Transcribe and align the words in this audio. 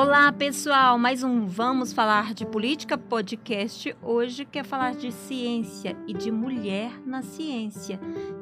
Olá, 0.00 0.30
pessoal! 0.30 0.96
Mais 0.96 1.24
um 1.24 1.48
Vamos 1.48 1.92
Falar 1.92 2.32
de 2.32 2.46
Política 2.46 2.96
podcast. 2.96 3.96
Hoje 4.00 4.44
quer 4.44 4.64
falar 4.64 4.94
de 4.94 5.10
ciência 5.10 5.96
e 6.06 6.14
de 6.14 6.30
mulher 6.30 6.92
na 7.04 7.20
ciência. 7.20 7.98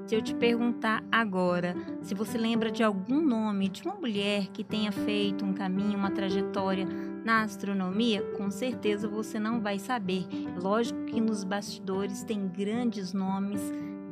Se 0.06 0.14
eu 0.14 0.21
te 0.21 0.34
perguntar 0.34 1.03
agora 1.11 1.74
se 2.03 2.14
você 2.14 2.37
lembra 2.37 2.71
de 2.71 2.82
algum 2.82 3.22
nome 3.22 3.70
de 3.70 3.82
uma 3.84 3.95
mulher 3.95 4.48
que 4.48 4.62
tenha 4.62 4.92
feito 4.92 5.46
um 5.46 5.55
caminho, 5.55 5.98
uma 5.98 6.11
trajetória 6.11 6.87
na 7.24 7.41
astronomia, 7.41 8.20
com 8.36 8.50
certeza 8.50 9.09
você 9.09 9.38
não 9.41 9.59
vai 9.59 9.79
saber. 9.79 10.27
Lógico 10.62 11.07
que 11.07 11.23
nos 11.23 11.43
bastidores 11.43 12.23
tem 12.23 12.46
grandes 12.46 13.14
nomes 13.14 13.62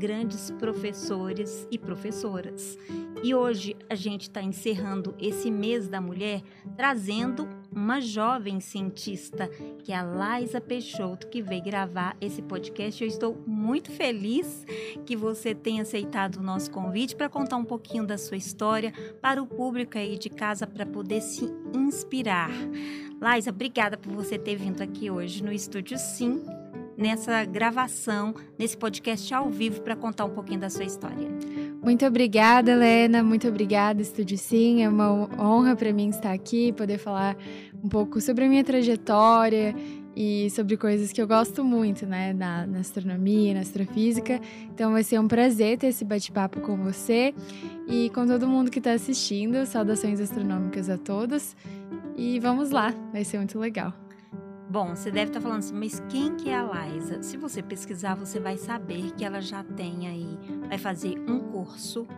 grandes 0.04 0.50
professores 0.50 1.66
e 1.70 1.78
professoras. 1.78 2.78
E 3.22 3.34
hoje 3.34 3.74
a 3.88 3.94
gente 3.94 4.24
está 4.24 4.42
encerrando 4.42 5.14
esse 5.18 5.50
mês 5.50 5.88
da 5.88 5.98
mulher 5.98 6.42
trazendo 6.76 7.48
uma 7.72 8.02
jovem 8.02 8.60
cientista, 8.60 9.48
que 9.82 9.92
é 9.92 9.96
a 9.96 10.02
Laisa 10.02 10.60
Peixoto, 10.60 11.26
que 11.28 11.40
veio 11.40 11.64
gravar 11.64 12.14
esse 12.20 12.42
podcast. 12.42 13.02
Eu 13.02 13.08
estou 13.08 13.42
muito 13.46 13.90
feliz 13.90 14.66
que 15.06 15.16
você 15.16 15.54
tenha 15.54 15.80
aceitado 15.80 16.36
o 16.36 16.42
nosso 16.42 16.70
convite 16.70 17.16
para 17.16 17.30
contar 17.30 17.56
um 17.56 17.64
pouquinho 17.64 18.06
da 18.06 18.18
sua 18.18 18.36
história 18.36 18.92
para 19.22 19.42
o 19.42 19.46
público 19.46 19.96
aí 19.96 20.18
de 20.18 20.28
casa 20.28 20.66
para 20.66 20.84
poder 20.84 21.22
se 21.22 21.50
inspirar. 21.74 22.50
Laisa, 23.18 23.48
obrigada 23.48 23.96
por 23.96 24.12
você 24.12 24.38
ter 24.38 24.56
vindo 24.56 24.82
aqui 24.82 25.10
hoje 25.10 25.42
no 25.42 25.50
Estúdio 25.50 25.96
Sim 25.96 26.44
nessa 26.96 27.44
gravação, 27.44 28.34
nesse 28.58 28.76
podcast 28.76 29.32
ao 29.32 29.50
vivo 29.50 29.80
para 29.82 29.96
contar 29.96 30.24
um 30.24 30.30
pouquinho 30.30 30.60
da 30.60 30.70
sua 30.70 30.84
história. 30.84 31.28
Muito 31.82 32.06
obrigada, 32.06 32.72
Helena. 32.72 33.22
Muito 33.22 33.46
obrigada, 33.46 34.00
Estúdio 34.00 34.38
Sim. 34.38 34.82
É 34.82 34.88
uma 34.88 35.28
honra 35.38 35.76
para 35.76 35.92
mim 35.92 36.08
estar 36.08 36.32
aqui, 36.32 36.72
poder 36.72 36.98
falar 36.98 37.36
um 37.82 37.88
pouco 37.88 38.20
sobre 38.20 38.46
a 38.46 38.48
minha 38.48 38.64
trajetória 38.64 39.74
e 40.16 40.48
sobre 40.50 40.76
coisas 40.76 41.12
que 41.12 41.20
eu 41.20 41.26
gosto 41.26 41.64
muito, 41.64 42.06
né, 42.06 42.32
na, 42.32 42.66
na 42.66 42.78
astronomia, 42.78 43.54
na 43.54 43.60
astrofísica. 43.60 44.40
Então 44.72 44.92
vai 44.92 45.02
ser 45.02 45.18
um 45.18 45.28
prazer 45.28 45.76
ter 45.76 45.88
esse 45.88 46.04
bate-papo 46.04 46.60
com 46.60 46.76
você 46.76 47.34
e 47.88 48.10
com 48.10 48.26
todo 48.26 48.46
mundo 48.46 48.70
que 48.70 48.78
está 48.78 48.92
assistindo. 48.92 49.66
Saudações 49.66 50.20
astronômicas 50.20 50.88
a 50.88 50.96
todos. 50.96 51.56
E 52.16 52.38
vamos 52.38 52.70
lá, 52.70 52.94
vai 53.12 53.24
ser 53.24 53.38
muito 53.38 53.58
legal. 53.58 54.03
Bom, 54.74 54.96
você 54.96 55.08
deve 55.08 55.30
estar 55.30 55.40
falando 55.40 55.60
assim, 55.60 55.72
mas 55.72 56.02
quem 56.08 56.34
que 56.34 56.50
é 56.50 56.56
a 56.56 56.64
Liza? 56.64 57.22
Se 57.22 57.36
você 57.36 57.62
pesquisar, 57.62 58.16
você 58.16 58.40
vai 58.40 58.56
saber 58.56 59.12
que 59.12 59.24
ela 59.24 59.40
já 59.40 59.62
tem 59.62 60.08
aí, 60.08 60.36
vai 60.68 60.78
fazer 60.78 61.16
um 61.30 61.38
curso 61.38 62.08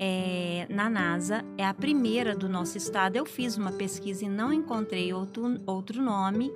é, 0.00 0.66
na 0.68 0.90
NASA, 0.90 1.44
é 1.56 1.64
a 1.64 1.72
primeira 1.72 2.34
do 2.34 2.48
nosso 2.48 2.76
estado. 2.76 3.14
Eu 3.14 3.24
fiz 3.24 3.56
uma 3.56 3.70
pesquisa 3.70 4.24
e 4.24 4.28
não 4.28 4.52
encontrei 4.52 5.12
outro, 5.12 5.60
outro 5.64 6.02
nome, 6.02 6.52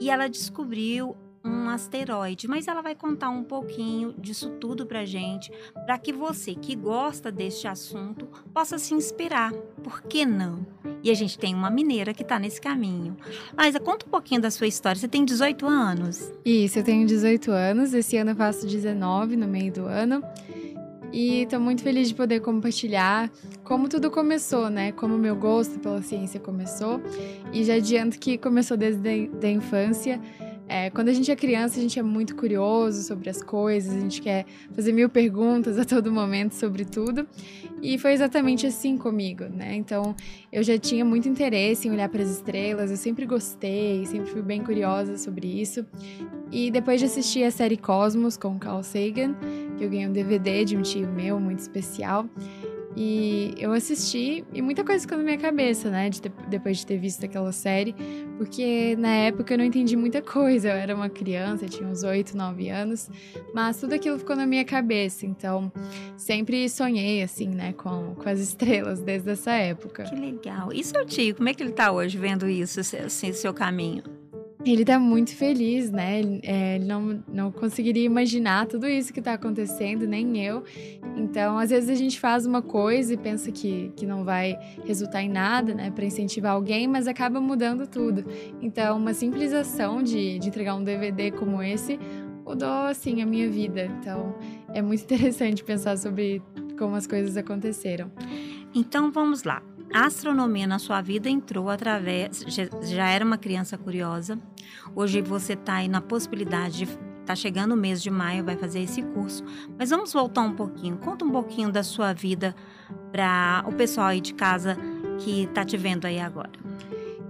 e 0.00 0.10
ela 0.10 0.26
descobriu 0.26 1.16
um 1.44 1.68
asteroide, 1.68 2.48
mas 2.48 2.66
ela 2.66 2.80
vai 2.80 2.94
contar 2.94 3.28
um 3.28 3.44
pouquinho 3.44 4.14
disso 4.18 4.50
tudo 4.60 4.86
pra 4.86 5.04
gente, 5.04 5.52
para 5.84 5.98
que 5.98 6.12
você 6.12 6.54
que 6.54 6.74
gosta 6.74 7.30
deste 7.30 7.68
assunto 7.68 8.26
possa 8.52 8.78
se 8.78 8.94
inspirar. 8.94 9.52
Por 9.82 10.02
que 10.02 10.24
não? 10.24 10.66
E 11.02 11.10
a 11.10 11.14
gente 11.14 11.38
tem 11.38 11.54
uma 11.54 11.70
mineira 11.70 12.14
que 12.14 12.22
está 12.22 12.38
nesse 12.38 12.60
caminho. 12.60 13.16
Mas 13.54 13.76
conta 13.78 14.06
um 14.06 14.10
pouquinho 14.10 14.40
da 14.40 14.50
sua 14.50 14.66
história. 14.66 14.98
Você 14.98 15.06
tem 15.06 15.24
18 15.24 15.66
anos? 15.66 16.32
Isso, 16.44 16.78
eu 16.78 16.82
tenho 16.84 17.06
18 17.06 17.50
anos. 17.50 17.92
Esse 17.92 18.16
ano 18.16 18.30
eu 18.30 18.36
faço 18.36 18.66
19 18.66 19.36
no 19.36 19.46
meio 19.46 19.70
do 19.70 19.84
ano. 19.84 20.22
E 21.12 21.42
estou 21.42 21.60
muito 21.60 21.82
feliz 21.82 22.08
de 22.08 22.14
poder 22.14 22.40
compartilhar 22.40 23.30
como 23.62 23.88
tudo 23.88 24.10
começou, 24.10 24.68
né? 24.68 24.90
Como 24.90 25.14
o 25.14 25.18
meu 25.18 25.36
gosto 25.36 25.78
pela 25.78 26.02
ciência 26.02 26.40
começou. 26.40 27.00
E 27.52 27.62
já 27.62 27.74
adianto 27.74 28.18
que 28.18 28.36
começou 28.38 28.76
desde 28.76 29.30
a 29.42 29.48
infância. 29.50 30.20
É, 30.66 30.88
quando 30.90 31.08
a 31.08 31.12
gente 31.12 31.30
é 31.30 31.36
criança, 31.36 31.78
a 31.78 31.82
gente 31.82 31.98
é 31.98 32.02
muito 32.02 32.34
curioso 32.34 33.02
sobre 33.02 33.28
as 33.28 33.42
coisas, 33.42 33.94
a 33.94 34.00
gente 34.00 34.22
quer 34.22 34.46
fazer 34.72 34.92
mil 34.92 35.08
perguntas 35.08 35.76
a 35.78 35.84
todo 35.84 36.10
momento 36.10 36.52
sobre 36.52 36.84
tudo. 36.84 37.26
E 37.82 37.98
foi 37.98 38.12
exatamente 38.12 38.66
assim 38.66 38.96
comigo, 38.96 39.44
né? 39.44 39.74
Então, 39.74 40.16
eu 40.50 40.62
já 40.62 40.78
tinha 40.78 41.04
muito 41.04 41.28
interesse 41.28 41.86
em 41.86 41.90
olhar 41.90 42.08
para 42.08 42.22
as 42.22 42.30
estrelas, 42.30 42.90
eu 42.90 42.96
sempre 42.96 43.26
gostei, 43.26 44.06
sempre 44.06 44.30
fui 44.30 44.40
bem 44.40 44.62
curiosa 44.62 45.18
sobre 45.18 45.46
isso. 45.60 45.84
E 46.50 46.70
depois 46.70 47.00
de 47.00 47.06
assistir 47.06 47.44
a 47.44 47.50
série 47.50 47.76
Cosmos 47.76 48.36
com 48.36 48.58
Carl 48.58 48.82
Sagan, 48.82 49.34
que 49.76 49.84
eu 49.84 49.90
ganhei 49.90 50.06
um 50.06 50.12
DVD 50.12 50.64
de 50.64 50.76
um 50.76 50.82
tio 50.82 51.08
meu 51.08 51.38
muito 51.38 51.58
especial, 51.58 52.26
e 52.96 53.54
eu 53.58 53.72
assisti 53.72 54.44
e 54.52 54.62
muita 54.62 54.84
coisa 54.84 55.02
ficou 55.02 55.18
na 55.18 55.24
minha 55.24 55.38
cabeça, 55.38 55.90
né? 55.90 56.08
De 56.08 56.22
ter, 56.22 56.32
depois 56.48 56.78
de 56.78 56.86
ter 56.86 56.96
visto 56.96 57.24
aquela 57.24 57.50
série. 57.50 57.94
Porque 58.38 58.94
na 58.96 59.08
época 59.08 59.54
eu 59.54 59.58
não 59.58 59.64
entendi 59.64 59.96
muita 59.96 60.22
coisa. 60.22 60.68
Eu 60.68 60.74
era 60.74 60.94
uma 60.94 61.08
criança, 61.08 61.66
tinha 61.66 61.88
uns 61.88 62.02
8, 62.02 62.36
9 62.36 62.68
anos. 62.68 63.10
Mas 63.52 63.78
tudo 63.78 63.94
aquilo 63.94 64.18
ficou 64.18 64.36
na 64.36 64.46
minha 64.46 64.64
cabeça. 64.64 65.26
Então, 65.26 65.72
sempre 66.16 66.68
sonhei, 66.68 67.22
assim, 67.22 67.48
né? 67.48 67.72
Com, 67.72 68.14
com 68.14 68.28
as 68.28 68.38
estrelas 68.38 69.00
desde 69.00 69.30
essa 69.30 69.52
época. 69.52 70.04
Que 70.04 70.14
legal. 70.14 70.72
E 70.72 70.84
seu 70.84 71.04
tio, 71.04 71.34
como 71.34 71.48
é 71.48 71.54
que 71.54 71.62
ele 71.62 71.72
tá 71.72 71.90
hoje 71.90 72.16
vendo 72.16 72.48
isso, 72.48 72.80
assim, 72.80 73.32
seu 73.32 73.52
caminho? 73.52 74.04
Ele 74.64 74.82
tá 74.82 74.98
muito 74.98 75.36
feliz, 75.36 75.90
né? 75.90 76.22
É, 76.42 76.76
ele 76.76 76.86
não, 76.86 77.22
não 77.30 77.52
conseguiria 77.52 78.04
imaginar 78.04 78.66
tudo 78.66 78.88
isso 78.88 79.12
que 79.12 79.20
tá 79.20 79.34
acontecendo, 79.34 80.06
nem 80.06 80.42
eu. 80.42 80.64
Então, 81.16 81.58
às 81.58 81.68
vezes 81.68 81.90
a 81.90 81.94
gente 81.94 82.18
faz 82.18 82.46
uma 82.46 82.62
coisa 82.62 83.12
e 83.12 83.16
pensa 83.16 83.52
que, 83.52 83.92
que 83.94 84.06
não 84.06 84.24
vai 84.24 84.58
resultar 84.84 85.22
em 85.22 85.28
nada, 85.28 85.74
né? 85.74 85.90
Para 85.90 86.06
incentivar 86.06 86.52
alguém, 86.52 86.88
mas 86.88 87.06
acaba 87.06 87.40
mudando 87.40 87.86
tudo. 87.86 88.24
Então, 88.62 88.96
uma 88.96 89.12
simples 89.12 89.52
ação 89.52 90.02
de, 90.02 90.38
de 90.38 90.48
entregar 90.48 90.74
um 90.74 90.82
DVD 90.82 91.30
como 91.30 91.62
esse 91.62 91.98
mudou, 92.44 92.86
assim, 92.86 93.20
a 93.20 93.26
minha 93.26 93.50
vida. 93.50 93.84
Então, 94.00 94.34
é 94.72 94.80
muito 94.80 95.02
interessante 95.04 95.62
pensar 95.62 95.98
sobre 95.98 96.42
como 96.78 96.94
as 96.94 97.06
coisas 97.06 97.36
aconteceram. 97.36 98.10
Então, 98.74 99.12
vamos 99.12 99.44
lá. 99.44 99.62
Astronomia 99.94 100.66
na 100.66 100.80
sua 100.80 101.00
vida 101.00 101.30
entrou 101.30 101.70
através. 101.70 102.44
Já 102.82 103.08
era 103.08 103.24
uma 103.24 103.38
criança 103.38 103.78
curiosa. 103.78 104.36
Hoje 104.92 105.22
você 105.22 105.52
está 105.52 105.74
aí 105.74 105.86
na 105.86 106.00
possibilidade 106.00 106.78
de. 106.78 107.14
Tá 107.24 107.36
chegando 107.36 107.72
o 107.72 107.76
mês 107.76 108.02
de 108.02 108.10
maio, 108.10 108.44
vai 108.44 108.56
fazer 108.56 108.80
esse 108.80 109.00
curso. 109.00 109.44
Mas 109.78 109.90
vamos 109.90 110.12
voltar 110.12 110.42
um 110.42 110.52
pouquinho. 110.52 110.96
Conta 110.98 111.24
um 111.24 111.30
pouquinho 111.30 111.70
da 111.70 111.84
sua 111.84 112.12
vida 112.12 112.56
para 113.12 113.64
o 113.68 113.72
pessoal 113.72 114.08
aí 114.08 114.20
de 114.20 114.34
casa 114.34 114.76
que 115.20 115.44
está 115.44 115.64
te 115.64 115.76
vendo 115.76 116.06
aí 116.06 116.18
agora. 116.18 116.50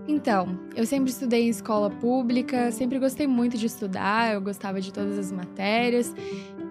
Então, 0.09 0.59
eu 0.75 0.87
sempre 0.87 1.11
estudei 1.11 1.43
em 1.47 1.51
escola 1.51 1.91
pública, 1.91 2.73
sempre 2.73 2.99
gostei 2.99 3.27
muito 3.27 3.59
de 3.59 3.67
estudar, 3.67 4.33
eu 4.33 4.41
gostava 4.41 4.81
de 4.81 4.91
todas 4.91 5.19
as 5.19 5.31
matérias. 5.31 6.15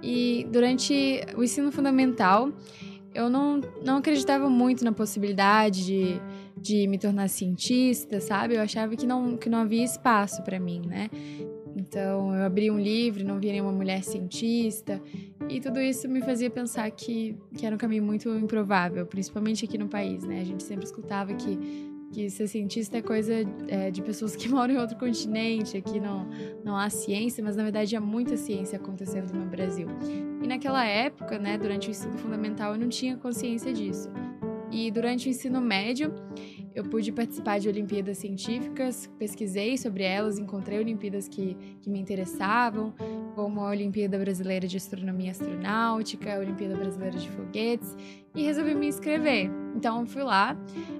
E 0.02 0.48
durante 0.52 1.22
o 1.38 1.44
ensino 1.44 1.72
fundamental, 1.72 2.52
eu 3.14 3.30
não, 3.30 3.62
não 3.84 3.98
acreditava 3.98 4.50
muito 4.50 4.84
na 4.84 4.92
possibilidade 4.92 5.86
de, 5.86 6.22
de 6.58 6.88
me 6.88 6.98
tornar 6.98 7.30
cientista, 7.30 8.20
sabe? 8.20 8.56
Eu 8.56 8.62
achava 8.62 8.96
que 8.96 9.06
não, 9.06 9.38
que 9.38 9.50
não 9.50 9.60
havia 9.60 9.84
espaço 9.84 10.42
para 10.44 10.60
mim, 10.60 10.82
né? 10.86 11.10
Então, 11.76 12.36
eu 12.36 12.44
abri 12.44 12.70
um 12.70 12.80
livro, 12.80 13.26
não 13.26 13.40
via 13.40 13.52
nenhuma 13.52 13.72
mulher 13.72 14.04
cientista, 14.04 15.02
e 15.50 15.60
tudo 15.60 15.80
isso 15.80 16.08
me 16.08 16.22
fazia 16.22 16.50
pensar 16.50 16.90
que, 16.92 17.36
que 17.56 17.66
era 17.66 17.76
um 17.76 17.78
caminho 17.78 18.04
muito 18.04 18.30
improvável, 18.36 19.06
principalmente 19.06 19.66
aqui 19.66 19.78
no 19.78 19.88
país, 19.88 20.24
né? 20.24 20.42
A 20.42 20.44
gente 20.44 20.64
sempre 20.64 20.86
escutava 20.86 21.34
que 21.34 21.93
que 22.14 22.30
ser 22.30 22.48
cientista 22.48 23.00
é 23.00 23.02
coisa 23.02 23.34
é, 23.68 23.90
de 23.90 24.02
pessoas 24.02 24.36
que 24.36 24.48
moram 24.50 24.76
em 24.76 24.78
outro 24.78 24.98
continente, 24.98 25.76
aqui 25.76 26.00
não, 26.00 26.28
não 26.64 26.78
há 26.78 26.90
ciência, 26.90 27.44
mas 27.44 27.56
na 27.56 27.64
verdade 27.64 27.96
há 27.96 28.02
muita 28.02 28.38
ciência 28.38 28.78
acontecendo 28.78 29.34
no 29.34 29.46
Brasil. 29.46 29.88
E 30.42 30.48
naquela 30.48 30.86
época, 30.86 31.40
né, 31.40 31.58
durante 31.58 31.90
o 31.90 31.92
ensino 31.92 32.18
fundamental, 32.18 32.74
eu 32.74 32.80
não 32.80 32.88
tinha 32.88 33.18
consciência 33.18 33.74
disso. 33.74 34.10
E 34.72 34.90
durante 34.90 35.28
o 35.28 35.30
ensino 35.30 35.60
médio, 35.62 36.14
eu 36.76 36.84
pude 36.84 37.12
participar 37.12 37.60
de 37.60 37.70
Olimpíadas 37.70 38.18
Científicas, 38.18 39.10
pesquisei 39.20 39.78
sobre 39.78 40.04
elas, 40.04 40.40
encontrei 40.40 40.80
Olimpíadas 40.80 41.28
que, 41.28 41.56
que 41.82 41.90
me 41.90 42.00
interessavam, 42.00 42.94
como 43.36 43.62
a 43.62 43.70
Olimpíada 43.70 44.18
Brasileira 44.18 44.68
de 44.68 44.78
Astronomia 44.78 45.32
Astronáutica, 45.32 46.36
a 46.36 46.40
Olimpíada 46.40 46.76
Brasileira 46.76 47.18
de 47.18 47.30
Foguetes, 47.30 47.96
e 48.36 48.44
resolvi 48.44 48.74
me 48.74 48.88
inscrever. 48.88 49.52
Então 49.76 50.06
fui 50.06 50.24
lá, 50.24 50.58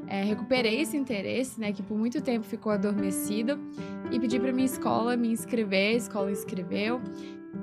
é, 0.08 0.24
recuperei 0.24 0.82
esse 0.82 0.96
interesse, 0.96 1.60
né, 1.60 1.72
que 1.72 1.82
por 1.82 1.98
muito 1.98 2.22
tempo 2.22 2.46
ficou 2.46 2.72
adormecido, 2.72 3.60
e 4.12 4.20
pedi 4.20 4.40
para 4.40 4.52
minha 4.52 4.66
escola 4.66 5.18
me 5.18 5.30
inscrever, 5.30 5.96
a 5.96 5.98
escola 5.98 6.32
inscreveu. 6.32 7.02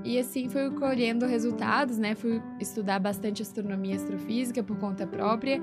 E 0.05 0.19
assim 0.19 0.49
fui 0.49 0.71
colhendo 0.71 1.27
resultados, 1.27 1.99
né? 1.99 2.15
Fui 2.15 2.41
estudar 2.61 3.01
bastante 3.01 3.43
astronomia 3.43 3.95
e 3.95 3.97
astrofísica 3.97 4.63
por 4.63 4.79
conta 4.79 5.07
própria 5.07 5.61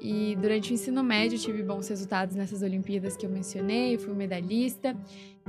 e 0.00 0.36
durante 0.40 0.72
o 0.72 0.74
ensino 0.74 1.02
médio 1.02 1.38
tive 1.38 1.62
bons 1.62 1.88
resultados 1.88 2.36
nessas 2.36 2.62
Olimpíadas 2.62 3.16
que 3.16 3.26
eu 3.26 3.30
mencionei, 3.30 3.98
fui 3.98 4.14
medalhista. 4.14 4.96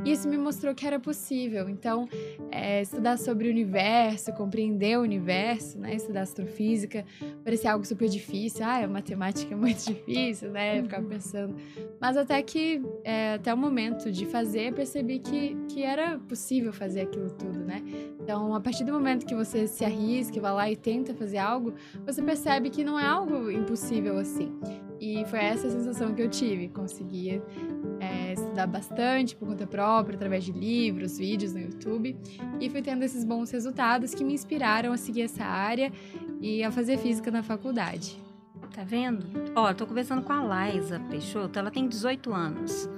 E 0.05 0.11
isso 0.11 0.27
me 0.27 0.37
mostrou 0.37 0.73
que 0.73 0.85
era 0.85 0.99
possível. 0.99 1.69
Então, 1.69 2.07
é, 2.51 2.81
estudar 2.81 3.17
sobre 3.17 3.47
o 3.47 3.51
universo, 3.51 4.31
compreender 4.33 4.97
o 4.97 5.01
universo, 5.01 5.77
né? 5.79 5.95
Estudar 5.95 6.21
astrofísica, 6.21 7.05
parecia 7.43 7.71
algo 7.71 7.85
super 7.85 8.07
difícil. 8.07 8.65
Ah, 8.65 8.83
a 8.83 8.87
matemática 8.87 9.53
é 9.53 9.57
muito 9.57 9.83
difícil, 9.85 10.51
né? 10.51 10.79
Eu 10.79 10.83
ficava 10.83 11.03
uhum. 11.03 11.09
pensando. 11.09 11.55
Mas 11.99 12.17
até 12.17 12.41
que, 12.41 12.81
é, 13.03 13.33
até 13.33 13.53
o 13.53 13.57
momento 13.57 14.11
de 14.11 14.25
fazer, 14.25 14.73
percebi 14.73 15.19
que, 15.19 15.55
que 15.67 15.83
era 15.83 16.17
possível 16.19 16.71
fazer 16.71 17.01
aquilo 17.01 17.29
tudo, 17.31 17.59
né? 17.59 17.83
Então, 18.19 18.53
a 18.53 18.59
partir 18.59 18.83
do 18.83 18.93
momento 18.93 19.25
que 19.25 19.35
você 19.35 19.67
se 19.67 19.83
arrisca, 19.83 20.39
vai 20.39 20.53
lá 20.53 20.71
e 20.71 20.75
tenta 20.75 21.13
fazer 21.13 21.37
algo, 21.37 21.73
você 22.05 22.21
percebe 22.21 22.69
que 22.69 22.83
não 22.83 22.99
é 22.99 23.05
algo 23.05 23.49
impossível 23.49 24.17
assim. 24.17 24.51
E 24.99 25.25
foi 25.25 25.39
essa 25.39 25.69
sensação 25.69 26.13
que 26.13 26.21
eu 26.21 26.29
tive. 26.29 26.67
Conseguia 26.67 27.41
é, 27.99 28.33
estudar 28.33 28.67
bastante 28.67 29.35
por 29.35 29.47
conta 29.47 29.65
própria, 29.65 30.15
através 30.15 30.43
de 30.43 30.51
livros, 30.51 31.17
vídeos 31.17 31.53
no 31.53 31.59
YouTube. 31.59 32.17
E 32.59 32.69
fui 32.69 32.81
tendo 32.81 33.03
esses 33.03 33.23
bons 33.23 33.49
resultados 33.51 34.13
que 34.13 34.23
me 34.23 34.33
inspiraram 34.33 34.91
a 34.91 34.97
seguir 34.97 35.23
essa 35.23 35.45
área 35.45 35.91
e 36.41 36.63
a 36.63 36.71
fazer 36.71 36.97
física 36.97 37.31
na 37.31 37.41
faculdade. 37.41 38.19
Tá 38.73 38.83
vendo? 38.83 39.25
Ó, 39.55 39.73
tô 39.73 39.87
conversando 39.87 40.21
com 40.21 40.33
a 40.33 40.41
Laisa 40.43 40.99
Peixoto, 41.09 41.57
ela 41.57 41.71
tem 41.71 41.87
18 41.87 42.31
anos. 42.33 42.89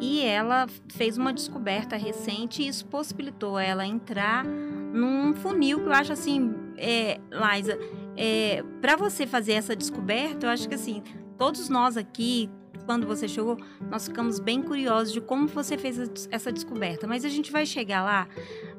E 0.00 0.22
ela 0.22 0.66
fez 0.88 1.18
uma 1.18 1.32
descoberta 1.32 1.96
recente 1.96 2.62
e 2.62 2.68
isso 2.68 2.86
possibilitou 2.86 3.58
ela 3.58 3.84
entrar 3.84 4.44
num 4.44 5.34
funil 5.34 5.80
que 5.80 5.86
eu 5.86 5.92
acho 5.92 6.12
assim, 6.12 6.54
é, 6.76 7.20
Laisa, 7.30 7.78
é, 8.16 8.64
para 8.80 8.96
você 8.96 9.26
fazer 9.26 9.52
essa 9.52 9.76
descoberta, 9.76 10.46
eu 10.46 10.50
acho 10.50 10.68
que 10.68 10.74
assim, 10.74 11.02
todos 11.40 11.70
nós 11.70 11.96
aqui, 11.96 12.50
quando 12.84 13.06
você 13.06 13.26
chegou, 13.26 13.56
nós 13.90 14.06
ficamos 14.06 14.38
bem 14.38 14.60
curiosos 14.60 15.10
de 15.10 15.22
como 15.22 15.48
você 15.48 15.78
fez 15.78 15.98
essa 16.30 16.52
descoberta. 16.52 17.06
Mas 17.06 17.24
a 17.24 17.30
gente 17.30 17.50
vai 17.50 17.64
chegar 17.64 18.04
lá. 18.04 18.28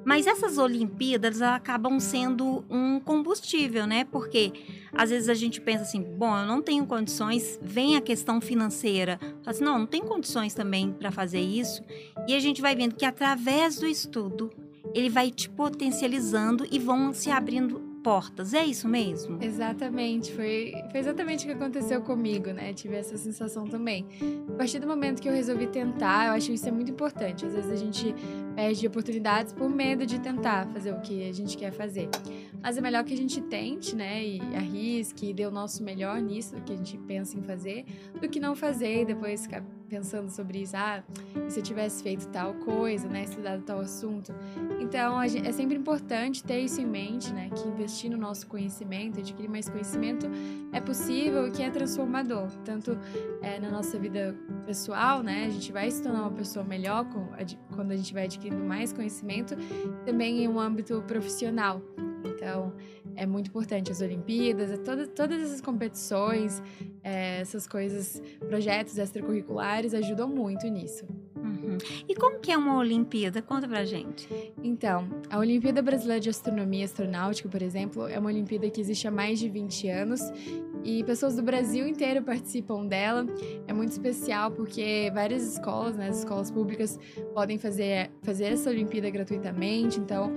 Mas 0.06 0.28
essas 0.28 0.60
Olimpíadas 0.60 1.42
acabam 1.42 2.00
sendo 2.00 2.64
um 2.70 3.00
combustível, 3.00 3.88
né? 3.88 4.04
Porque 4.04 4.54
às 4.94 5.10
vezes 5.10 5.28
a 5.28 5.34
gente 5.34 5.60
pensa 5.60 5.82
assim, 5.82 6.04
bom, 6.04 6.38
eu 6.38 6.46
não 6.46 6.62
tenho 6.62 6.86
condições, 6.86 7.60
vem 7.64 7.96
a 7.96 8.02
questão 8.02 8.40
financeira. 8.40 9.20
Assim, 9.44 9.64
não, 9.64 9.80
não 9.80 9.88
tem 9.88 10.04
condições 10.04 10.54
também 10.54 10.94
para 10.94 11.10
fazer 11.10 11.42
isso. 11.42 11.84
E 12.28 12.36
a 12.36 12.40
gente 12.40 12.62
vai 12.62 12.76
vendo 12.76 12.94
que 12.94 13.06
através 13.06 13.78
do 13.78 13.88
estudo, 13.88 14.52
ele 14.94 15.10
vai 15.10 15.32
te 15.32 15.50
potencializando 15.50 16.68
e 16.72 16.78
vão 16.78 17.12
se 17.12 17.32
abrindo 17.32 17.91
portas. 18.02 18.54
É 18.54 18.66
isso 18.66 18.88
mesmo? 18.88 19.38
Exatamente. 19.42 20.34
Foi, 20.34 20.74
foi 20.90 21.00
exatamente 21.00 21.44
o 21.44 21.48
que 21.48 21.54
aconteceu 21.54 22.02
comigo, 22.02 22.52
né? 22.52 22.74
Tive 22.74 22.96
essa 22.96 23.18
sensação 23.18 23.66
também. 23.66 24.06
A 24.50 24.58
partir 24.58 24.80
do 24.80 24.88
momento 24.88 25.22
que 25.22 25.30
eu 25.30 25.34
resolvi 25.34 25.68
tentar, 25.68 26.28
eu 26.28 26.34
acho 26.34 26.52
isso 26.52 26.68
é 26.68 26.72
muito 26.72 26.92
importante. 26.92 27.46
Às 27.46 27.54
vezes 27.54 27.72
a 27.72 27.76
gente 27.76 28.14
perde 28.56 28.86
oportunidades 28.88 29.54
por 29.54 29.70
medo 29.70 30.06
de 30.06 30.20
tentar 30.20 30.68
fazer 30.68 30.92
o 30.92 31.00
que 31.02 31.28
a 31.30 31.34
gente 31.34 31.58
quer 31.58 31.72
fazer. 31.72 32.10
Mas 32.62 32.78
é 32.78 32.82
melhor 32.82 33.04
que 33.04 33.14
a 33.14 33.18
gente 33.18 33.42
tente, 33.42 33.96
né? 33.96 34.24
E 34.24 34.42
arrisque, 34.56 35.30
e 35.30 35.34
dê 35.34 35.46
o 35.46 35.52
nosso 35.52 35.84
melhor 35.84 36.22
nisso 36.22 36.56
que 36.66 36.74
a 36.74 36.76
gente 36.76 36.98
pensa 37.00 37.38
em 37.38 37.42
fazer, 37.42 37.86
do 38.20 38.28
que 38.28 38.40
não 38.40 38.56
fazer 38.56 39.02
e 39.02 39.06
depois 39.06 39.44
ficar 39.44 39.64
pensando 39.92 40.30
sobre 40.30 40.62
isso. 40.62 40.76
Ah, 40.78 41.04
se 41.50 41.60
eu 41.60 41.64
tivesse 41.64 42.02
feito 42.02 42.26
tal 42.30 42.54
coisa, 42.54 43.10
né? 43.10 43.26
Estudado 43.26 43.62
tal 43.64 43.82
assunto. 43.82 44.34
Então, 44.80 45.28
gente, 45.28 45.46
é 45.46 45.52
sempre 45.52 45.76
importante 45.76 46.42
ter 46.42 46.62
isso 46.62 46.80
em 46.80 46.86
mente, 46.86 47.34
né? 47.34 47.50
Que 47.50 47.68
investir 47.68 48.10
no 48.10 48.18
nosso 48.18 48.48
conhecimento, 48.48 49.20
adquirir 49.20 49.50
mais 49.50 49.68
conhecimento, 49.68 50.28
é 50.72 50.80
possível 50.80 51.46
e 51.46 51.52
que 51.52 51.62
é 51.62 51.70
transformador. 51.70 52.48
Tanto 52.64 52.98
é, 53.42 53.60
na 53.60 53.70
nossa 53.70 54.00
vida 54.00 54.34
pessoal, 54.66 55.22
né? 55.22 55.46
A 55.48 55.50
gente 55.50 55.74
vai 55.74 55.92
se 55.92 56.02
tornar 56.02 56.22
uma 56.22 56.32
pessoa 56.32 56.64
melhor 56.64 57.04
com, 57.10 57.28
quando 57.76 57.92
a 57.92 57.98
gente 57.98 58.14
vai 58.14 58.24
adquirindo 58.24 58.64
mais 58.64 58.94
conhecimento, 58.94 59.56
também 60.06 60.46
em 60.46 60.48
um 60.48 60.58
âmbito 60.58 61.04
profissional. 61.06 61.82
Então, 62.24 62.74
é 63.16 63.26
muito 63.26 63.48
importante 63.48 63.92
as 63.92 64.02
Olimpíadas, 64.02 64.78
todas, 64.80 65.08
todas 65.10 65.42
essas 65.42 65.62
competições, 65.62 66.62
é, 67.04 67.42
essas 67.42 67.68
coisas, 67.68 68.22
projetos 68.48 68.98
extracurriculares 68.98 69.94
ajudam 69.94 70.28
muito 70.28 70.68
nisso. 70.68 71.06
Uhum. 71.44 71.78
E 72.08 72.16
como 72.16 72.40
que 72.40 72.52
é 72.52 72.58
uma 72.58 72.78
Olimpíada? 72.78 73.42
Conta 73.42 73.68
pra 73.68 73.84
gente. 73.84 74.28
Então, 74.64 75.08
a 75.30 75.40
Olimpíada 75.40 75.82
Brasileira 75.82 76.20
de 76.20 76.30
Astronomia 76.30 76.82
e 76.82 76.84
Astronáutica, 76.84 77.50
por 77.50 77.62
exemplo, 77.62 78.08
é 78.08 78.18
uma 78.20 78.30
Olimpíada 78.30 78.70
que 78.70 78.80
existe 78.80 79.08
há 79.08 79.12
mais 79.12 79.40
de 79.40 79.50
20 79.50 79.90
anos 79.90 80.22
e 80.84 81.04
pessoas 81.04 81.36
do 81.36 81.44
Brasil 81.44 81.88
inteiro 81.88 82.22
participam 82.22 82.86
dela. 82.86 83.26
É 83.68 83.74
muito 83.74 83.92
especial 83.92 84.52
porque 84.52 85.12
várias 85.14 85.44
escolas, 85.54 85.96
né, 85.96 86.10
as 86.10 86.20
escolas 86.20 86.52
públicas, 86.52 87.00
podem 87.34 87.58
fazer, 87.58 88.12
fazer 88.22 88.46
essa 88.46 88.70
Olimpíada 88.70 89.10
gratuitamente. 89.10 90.00
Então, 90.00 90.34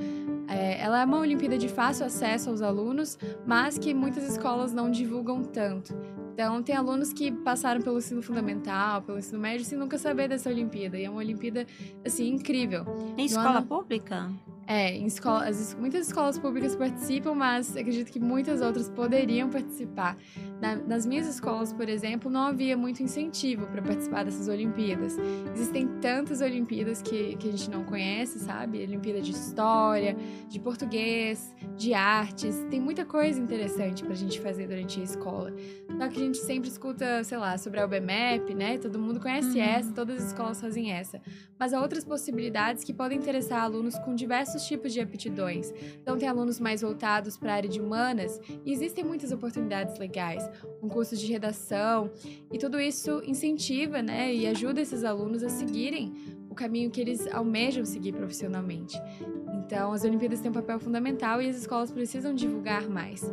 é, 0.49 0.81
ela 0.81 1.03
é 1.03 1.05
uma 1.05 1.21
Olimpíada 1.21 1.59
de 1.59 1.69
fácil 1.69 2.07
acesso 2.07 2.51
aos 2.51 2.63
alunos, 2.63 3.19
mas 3.47 3.79
que 3.79 3.93
muitas 3.95 4.25
escolas 4.29 4.73
não 4.73 4.91
divulgam 4.91 5.43
tanto. 5.43 5.95
Então, 6.35 6.61
tem 6.65 6.75
alunos 6.75 7.13
que 7.13 7.31
passaram 7.31 7.81
pelo 7.81 7.99
ensino 7.99 8.21
fundamental, 8.21 9.01
pelo 9.03 9.19
ensino 9.21 9.39
médio, 9.39 9.65
sem 9.65 9.79
nunca 9.79 9.97
saber 9.97 10.29
dessa 10.29 10.51
Olimpíada. 10.51 10.99
E 10.99 11.05
é 11.05 11.09
uma 11.09 11.21
Olimpíada, 11.21 11.65
assim, 12.05 12.29
incrível. 12.29 12.85
Em 13.17 13.27
escola 13.27 13.59
ano... 13.59 13.67
pública? 13.67 14.29
É, 14.67 14.97
em 14.97 15.07
escola, 15.07 15.47
muitas 15.79 16.09
escolas 16.09 16.37
públicas 16.37 16.75
participam, 16.75 17.35
mas 17.35 17.77
acredito 17.77 18.11
que 18.11 18.19
muitas 18.19 18.61
outras 18.61 18.89
poderiam 18.89 19.49
participar. 19.49 20.17
Na, 20.65 20.77
nas 20.77 21.05
minhas 21.05 21.27
escolas, 21.27 21.73
por 21.73 21.89
exemplo, 21.89 22.31
não 22.31 22.41
havia 22.41 22.75
muito 22.77 23.03
incentivo 23.03 23.67
para 23.67 23.83
participar 23.83 24.25
dessas 24.25 24.49
Olimpíadas. 24.49 25.17
Existem 25.53 25.87
tantas 26.01 26.41
Olimpíadas 26.41 27.03
que, 27.03 27.37
que 27.37 27.49
a 27.49 27.51
gente 27.51 27.69
não 27.69 27.85
conhece, 27.85 28.39
sabe? 28.39 28.83
Olimpíada 28.83 29.21
de 29.21 29.31
História, 29.31 30.17
de 30.49 30.59
Português, 30.59 31.55
de 31.77 31.93
Artes. 31.93 32.65
Tem 32.71 32.81
muita 32.81 33.05
coisa 33.05 33.39
interessante 33.39 34.03
para 34.03 34.13
a 34.13 34.17
gente 34.17 34.41
fazer 34.41 34.67
durante 34.67 35.01
a 35.01 35.05
escola. 35.05 35.53
Só 35.99 36.09
que 36.09 36.17
a 36.17 36.25
gente 36.25 36.39
sempre 36.39 36.71
escuta, 36.71 37.23
sei 37.25 37.37
lá, 37.37 37.59
sobre 37.59 37.81
a 37.81 37.85
UBMEP, 37.85 38.55
né? 38.55 38.79
Todo 38.79 38.99
mundo 38.99 39.21
conhece 39.21 39.59
uhum. 39.59 39.65
essa, 39.65 39.93
todas 39.93 40.23
as 40.23 40.29
escolas 40.29 40.61
fazem 40.61 40.93
essa. 40.93 41.21
Mas 41.59 41.75
há 41.75 41.81
outras 41.81 42.05
possibilidades 42.05 42.83
que 42.83 42.95
podem 42.95 43.19
interessar 43.19 43.63
alunos 43.63 43.99
com 43.99 44.15
diversos 44.15 44.55
diversos 44.55 44.67
tipos 44.67 44.93
de 44.93 45.01
aptidões. 45.01 45.73
Então, 46.01 46.17
tem 46.17 46.29
alunos 46.29 46.61
mais 46.61 46.83
voltados 46.83 47.37
para 47.37 47.53
a 47.53 47.57
área 47.57 47.69
de 47.69 47.81
humanas 47.81 48.41
e 48.65 48.73
existem 48.73 49.05
muitas 49.05 49.33
oportunidades 49.33 49.99
legais, 49.99 50.49
com 50.81 50.89
cursos 50.89 51.21
de 51.21 51.31
redação, 51.31 52.11
e 52.53 52.59
tudo 52.59 52.81
isso 52.81 53.23
incentiva 53.25 54.03
né, 54.03 54.35
e 54.35 54.47
ajuda 54.47 54.81
esses 54.81 55.05
alunos 55.05 55.43
a 55.43 55.49
seguirem 55.49 56.13
o 56.49 56.55
caminho 56.55 56.91
que 56.91 57.01
eles 57.01 57.27
almejam 57.27 57.85
seguir 57.85 58.13
profissionalmente. 58.13 58.97
Então, 59.67 59.93
as 59.93 60.05
Olimpíadas 60.05 60.41
têm 60.41 60.51
um 60.51 60.55
papel 60.55 60.79
fundamental 60.79 61.41
e 61.41 61.49
as 61.49 61.57
escolas 61.57 61.91
precisam 61.91 62.35
divulgar 62.35 62.89
mais. 62.89 63.33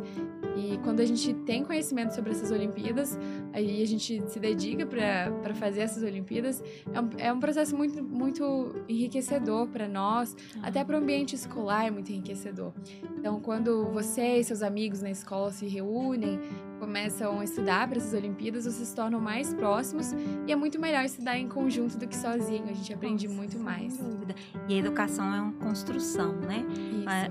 E 0.56 0.78
quando 0.82 1.00
a 1.00 1.04
gente 1.04 1.32
tem 1.32 1.64
conhecimento 1.64 2.14
sobre 2.14 2.32
essas 2.32 2.50
Olimpíadas, 2.50 3.18
aí 3.52 3.82
a 3.82 3.86
gente 3.86 4.22
se 4.28 4.40
dedica 4.40 4.86
para 4.86 5.54
fazer 5.54 5.80
essas 5.80 6.02
Olimpíadas, 6.02 6.62
é 6.92 7.00
um, 7.00 7.08
é 7.18 7.32
um 7.32 7.40
processo 7.40 7.76
muito, 7.76 8.02
muito 8.02 8.84
enriquecedor 8.88 9.68
para 9.68 9.86
nós, 9.86 10.36
ah. 10.56 10.68
até 10.68 10.84
para 10.84 10.96
o 10.96 10.98
ambiente 10.98 11.34
escolar 11.34 11.86
é 11.86 11.90
muito 11.90 12.10
enriquecedor. 12.10 12.72
Então, 13.18 13.40
quando 13.40 13.84
você 13.90 14.38
e 14.38 14.44
seus 14.44 14.62
amigos 14.62 15.00
na 15.00 15.10
escola 15.10 15.52
se 15.52 15.66
reúnem, 15.66 16.38
começam 16.82 17.38
a 17.38 17.44
estudar 17.44 17.86
para 17.86 17.98
essas 17.98 18.12
Olimpíadas, 18.12 18.64
vocês 18.64 18.88
se 18.88 18.96
tornam 18.96 19.20
mais 19.20 19.54
próximos 19.54 20.10
e 20.48 20.50
é 20.50 20.56
muito 20.56 20.80
melhor 20.80 21.04
estudar 21.04 21.38
em 21.38 21.48
conjunto 21.48 21.96
do 21.96 22.08
que 22.08 22.16
sozinho. 22.16 22.64
A 22.64 22.72
gente 22.72 22.92
aprende 22.92 23.28
Nossa, 23.28 23.38
muito 23.38 23.58
mais. 23.60 23.96
Dúvida. 23.98 24.34
E 24.68 24.74
a 24.74 24.78
educação 24.78 25.32
é 25.32 25.40
uma 25.40 25.52
construção, 25.52 26.32
né? 26.40 26.66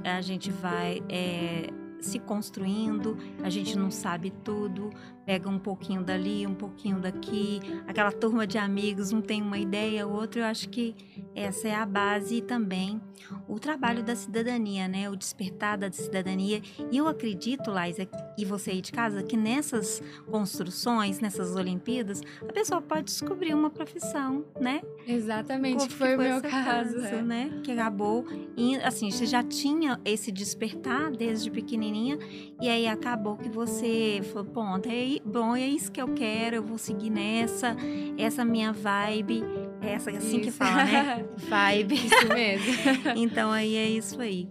A, 0.05 0.15
a, 0.15 0.21
gente 0.21 0.49
vai 0.49 1.03
é, 1.09 1.67
se 1.99 2.17
construindo, 2.17 3.17
a 3.43 3.49
gente 3.49 3.77
não 3.77 3.91
sabe 3.91 4.31
tudo, 4.41 4.89
pega 5.31 5.47
um 5.47 5.57
pouquinho 5.57 6.03
dali, 6.03 6.45
um 6.45 6.53
pouquinho 6.53 6.99
daqui, 6.99 7.61
aquela 7.87 8.11
turma 8.11 8.45
de 8.45 8.57
amigos, 8.57 9.13
um 9.13 9.21
tem 9.21 9.41
uma 9.41 9.57
ideia, 9.57 10.05
o 10.05 10.11
outro, 10.11 10.41
eu 10.41 10.45
acho 10.45 10.67
que 10.67 10.93
essa 11.33 11.69
é 11.69 11.73
a 11.73 11.85
base 11.85 12.35
e 12.35 12.41
também 12.41 12.99
o 13.47 13.57
trabalho 13.57 14.03
da 14.03 14.13
cidadania, 14.13 14.89
né? 14.89 15.09
O 15.09 15.15
despertar 15.15 15.77
da 15.77 15.89
cidadania. 15.89 16.61
E 16.91 16.97
eu 16.97 17.07
acredito, 17.07 17.71
Laisa, 17.71 18.05
e 18.37 18.43
você 18.43 18.71
aí 18.71 18.81
de 18.81 18.91
casa, 18.91 19.23
que 19.23 19.37
nessas 19.37 20.01
construções, 20.29 21.21
nessas 21.21 21.55
Olimpíadas, 21.55 22.21
a 22.41 22.51
pessoa 22.51 22.81
pode 22.81 23.05
descobrir 23.05 23.53
uma 23.53 23.69
profissão, 23.69 24.43
né? 24.59 24.81
Exatamente, 25.07 25.87
que 25.87 25.93
foi 25.93 26.15
o 26.15 26.19
meu 26.19 26.41
caso, 26.41 27.01
caso, 27.01 27.21
né? 27.21 27.61
Que 27.63 27.71
acabou, 27.71 28.25
e, 28.57 28.75
assim, 28.77 29.09
você 29.09 29.25
já 29.25 29.41
tinha 29.41 29.97
esse 30.03 30.29
despertar 30.29 31.09
desde 31.11 31.49
pequenininha, 31.49 32.19
e 32.61 32.67
aí 32.67 32.85
acabou 32.85 33.37
que 33.37 33.47
você 33.47 34.19
falou, 34.33 34.45
ponto, 34.45 34.89
é 34.89 35.20
bom, 35.25 35.55
é 35.55 35.67
isso 35.67 35.91
que 35.91 36.01
eu 36.01 36.09
quero, 36.13 36.57
eu 36.57 36.63
vou 36.63 36.77
seguir 36.77 37.09
nessa, 37.09 37.75
essa 38.17 38.43
minha 38.45 38.71
vibe, 38.71 39.43
é 39.81 39.93
essa 39.93 40.11
assim 40.11 40.37
isso. 40.37 40.45
que 40.45 40.51
fala, 40.51 40.83
né? 40.83 41.25
vibe. 41.37 41.95
Isso 41.95 42.27
mesmo. 42.27 42.73
então 43.15 43.51
aí 43.51 43.75
é 43.75 43.89
isso 43.89 44.21
aí. 44.21 44.47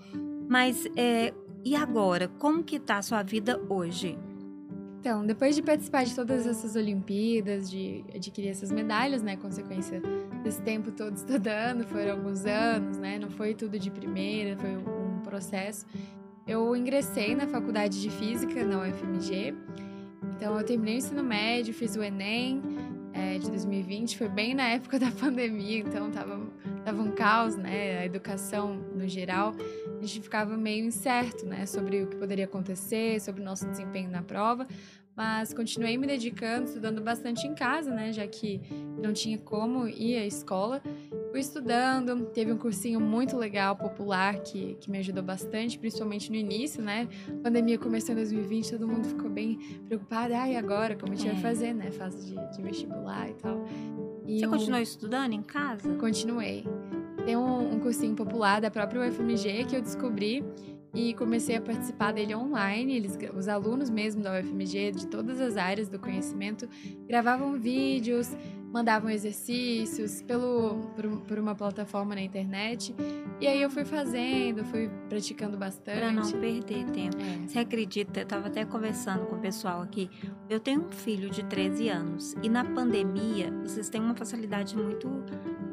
Mas 0.48 0.86
é, 0.96 1.32
e 1.64 1.76
agora, 1.76 2.28
como 2.38 2.62
que 2.62 2.78
tá 2.78 2.98
a 2.98 3.02
sua 3.02 3.22
vida 3.22 3.60
hoje? 3.68 4.18
Então, 5.00 5.24
depois 5.24 5.56
de 5.56 5.62
participar 5.62 6.04
de 6.04 6.14
todas 6.14 6.46
essas 6.46 6.76
Olimpíadas, 6.76 7.70
de 7.70 8.04
adquirir 8.14 8.48
essas 8.50 8.70
medalhas, 8.70 9.22
né, 9.22 9.34
consequência 9.34 10.02
desse 10.42 10.60
tempo 10.60 10.92
todo 10.92 11.16
estudando, 11.16 11.86
foram 11.86 12.12
alguns 12.12 12.44
anos, 12.44 12.98
né, 12.98 13.18
não 13.18 13.30
foi 13.30 13.54
tudo 13.54 13.78
de 13.78 13.90
primeira, 13.90 14.58
foi 14.58 14.76
um 14.76 15.20
processo. 15.22 15.86
Eu 16.46 16.76
ingressei 16.76 17.34
na 17.34 17.46
faculdade 17.46 18.00
de 18.00 18.10
Física 18.10 18.62
na 18.62 18.82
UFMG, 18.82 19.54
então 20.40 20.58
eu 20.58 20.64
terminei 20.64 20.94
o 20.94 20.96
ensino 20.96 21.22
médio, 21.22 21.74
fiz 21.74 21.96
o 21.96 22.02
Enem 22.02 22.62
é, 23.12 23.36
de 23.36 23.50
2020, 23.50 24.16
foi 24.16 24.26
bem 24.26 24.54
na 24.54 24.70
época 24.70 24.98
da 24.98 25.10
pandemia, 25.20 25.80
então 25.80 26.10
tava, 26.10 26.40
tava 26.82 27.02
um 27.02 27.10
caos, 27.10 27.56
né, 27.56 27.98
a 27.98 28.06
educação 28.06 28.74
no 28.94 29.06
geral, 29.06 29.52
a 29.98 30.00
gente 30.00 30.22
ficava 30.22 30.56
meio 30.56 30.86
incerto, 30.86 31.44
né, 31.44 31.66
sobre 31.66 32.04
o 32.04 32.06
que 32.06 32.16
poderia 32.16 32.46
acontecer, 32.46 33.20
sobre 33.20 33.42
o 33.42 33.44
nosso 33.44 33.66
desempenho 33.66 34.10
na 34.10 34.22
prova, 34.22 34.66
mas 35.20 35.52
continuei 35.52 35.98
me 35.98 36.06
dedicando, 36.06 36.64
estudando 36.64 37.02
bastante 37.02 37.46
em 37.46 37.54
casa, 37.54 37.90
né, 37.90 38.10
já 38.10 38.26
que 38.26 38.58
não 39.02 39.12
tinha 39.12 39.36
como 39.36 39.86
ir 39.86 40.16
à 40.16 40.24
escola. 40.24 40.80
Fui 41.30 41.40
estudando, 41.40 42.24
teve 42.28 42.50
um 42.50 42.56
cursinho 42.56 42.98
muito 42.98 43.36
legal, 43.36 43.76
popular, 43.76 44.38
que, 44.38 44.78
que 44.80 44.90
me 44.90 44.96
ajudou 44.96 45.22
bastante, 45.22 45.78
principalmente 45.78 46.30
no 46.30 46.36
início, 46.36 46.82
né? 46.82 47.06
A 47.28 47.42
pandemia 47.42 47.76
começou 47.76 48.14
em 48.14 48.16
2020, 48.16 48.70
todo 48.70 48.88
mundo 48.88 49.08
ficou 49.08 49.28
bem 49.28 49.58
preocupado. 49.86 50.32
Ah, 50.32 50.48
e 50.48 50.56
agora? 50.56 50.96
Como 50.96 51.12
a 51.12 51.14
gente 51.14 51.28
é. 51.28 51.32
vai 51.32 51.42
fazer, 51.42 51.74
né? 51.74 51.90
Fase 51.90 52.34
de, 52.34 52.56
de 52.56 52.62
vestibular 52.62 53.28
e 53.28 53.34
tal. 53.34 53.62
E 54.26 54.38
Você 54.38 54.46
eu... 54.46 54.50
continuou 54.50 54.80
estudando 54.80 55.34
em 55.34 55.42
casa? 55.42 55.94
Continuei. 55.96 56.64
Tem 57.26 57.36
um, 57.36 57.74
um 57.74 57.78
cursinho 57.78 58.16
popular 58.16 58.58
da 58.62 58.70
própria 58.70 59.06
UFMG 59.06 59.66
que 59.66 59.76
eu 59.76 59.82
descobri 59.82 60.42
e 60.94 61.14
comecei 61.14 61.56
a 61.56 61.60
participar 61.60 62.12
dele 62.12 62.34
online. 62.34 62.96
Eles, 62.96 63.18
os 63.34 63.48
alunos 63.48 63.90
mesmo 63.90 64.22
da 64.22 64.38
UFMG, 64.38 64.92
de 64.92 65.06
todas 65.06 65.40
as 65.40 65.56
áreas 65.56 65.88
do 65.88 65.98
conhecimento, 65.98 66.68
gravavam 67.06 67.52
vídeos, 67.58 68.30
mandavam 68.72 69.10
exercícios 69.10 70.22
pelo, 70.22 70.92
por, 70.94 71.06
por, 71.22 71.38
uma 71.38 71.54
plataforma 71.54 72.14
na 72.14 72.22
internet. 72.22 72.94
E 73.40 73.46
aí 73.46 73.60
eu 73.60 73.70
fui 73.70 73.84
fazendo, 73.84 74.64
fui 74.64 74.90
praticando 75.08 75.56
bastante. 75.56 75.98
Para 75.98 76.12
não 76.12 76.30
perder 76.30 76.84
tempo. 76.84 77.16
É. 77.18 77.48
Você 77.48 77.58
acredita? 77.58 78.20
Eu 78.20 78.24
estava 78.24 78.46
até 78.46 78.64
conversando 78.64 79.26
com 79.26 79.36
o 79.36 79.40
pessoal 79.40 79.82
aqui. 79.82 80.10
Eu 80.48 80.60
tenho 80.60 80.86
um 80.86 80.90
filho 80.90 81.30
de 81.30 81.44
13 81.44 81.88
anos 81.88 82.34
e 82.42 82.48
na 82.48 82.64
pandemia 82.64 83.52
vocês 83.62 83.88
têm 83.88 84.00
uma 84.00 84.14
facilidade 84.14 84.76
muito 84.76 85.08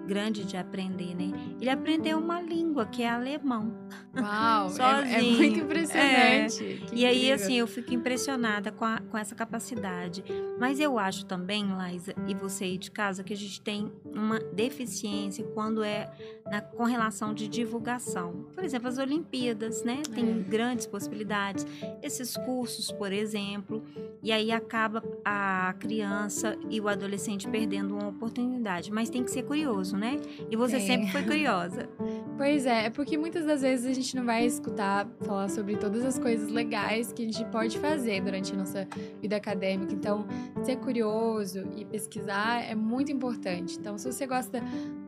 grande 0.07 0.45
de 0.45 0.55
aprender, 0.55 1.13
né? 1.13 1.31
Ele 1.59 1.69
aprendeu 1.69 2.17
uma 2.17 2.41
língua 2.41 2.85
que 2.85 3.03
é 3.03 3.09
alemão. 3.09 3.73
Uau, 4.15 4.69
Sozinho. 4.69 4.87
É, 5.07 5.19
é 5.19 5.21
muito 5.21 5.59
impressionante. 5.59 6.81
É. 6.91 6.95
E 6.95 7.05
aí, 7.05 7.31
assim, 7.31 7.55
eu 7.55 7.67
fico 7.67 7.93
impressionada 7.93 8.71
com, 8.71 8.85
a, 8.85 8.99
com 8.99 9.17
essa 9.17 9.35
capacidade. 9.35 10.23
Mas 10.59 10.79
eu 10.79 10.97
acho 10.97 11.25
também, 11.25 11.71
Laísa, 11.71 12.13
e 12.27 12.33
você 12.33 12.63
aí 12.63 12.77
de 12.77 12.89
casa, 12.89 13.23
que 13.23 13.33
a 13.33 13.37
gente 13.37 13.61
tem 13.61 13.91
uma 14.05 14.39
deficiência 14.39 15.43
quando 15.53 15.83
é 15.83 16.09
na, 16.45 16.61
com 16.61 16.83
relação 16.83 17.33
de 17.33 17.47
divulgação. 17.47 18.45
Por 18.53 18.63
exemplo, 18.63 18.87
as 18.87 18.97
Olimpíadas, 18.97 19.83
né? 19.83 20.01
Tem 20.13 20.29
é. 20.29 20.33
grandes 20.33 20.85
possibilidades. 20.85 21.65
Esses 22.01 22.35
cursos, 22.37 22.91
por 22.91 23.11
exemplo, 23.11 23.83
e 24.21 24.31
aí 24.31 24.51
acaba 24.51 25.03
a 25.23 25.75
criança 25.79 26.57
e 26.69 26.79
o 26.79 26.87
adolescente 26.87 27.47
perdendo 27.47 27.95
uma 27.95 28.07
oportunidade. 28.07 28.91
Mas 28.91 29.09
tem 29.09 29.23
que 29.23 29.31
ser 29.31 29.43
curioso, 29.43 29.96
né? 29.97 30.19
E 30.49 30.55
você 30.55 30.77
é. 30.77 30.79
sempre 30.79 31.07
foi 31.11 31.23
curiosa. 31.25 31.89
Pois 32.37 32.65
é, 32.65 32.85
é 32.85 32.89
porque 32.89 33.17
muitas 33.17 33.45
das 33.45 33.61
vezes 33.61 33.85
a 33.85 33.93
gente 33.93 34.15
não 34.15 34.25
vai 34.25 34.45
escutar 34.45 35.07
falar 35.21 35.49
sobre 35.49 35.75
todas 35.75 36.05
as 36.05 36.19
coisas 36.19 36.49
legais 36.49 37.11
que 37.11 37.23
a 37.23 37.25
gente 37.25 37.43
pode 37.45 37.79
fazer 37.79 38.21
durante 38.21 38.53
a 38.53 38.55
nossa 38.55 38.87
vida 39.21 39.35
acadêmica. 39.35 39.93
Então, 39.93 40.27
ser 40.63 40.77
curioso 40.77 41.67
e 41.75 41.83
pesquisar 41.85 42.63
é 42.63 42.75
muito 42.75 43.11
importante. 43.11 43.77
Então, 43.79 43.97
se 43.97 44.11
você 44.11 44.27
gosta, 44.27 44.61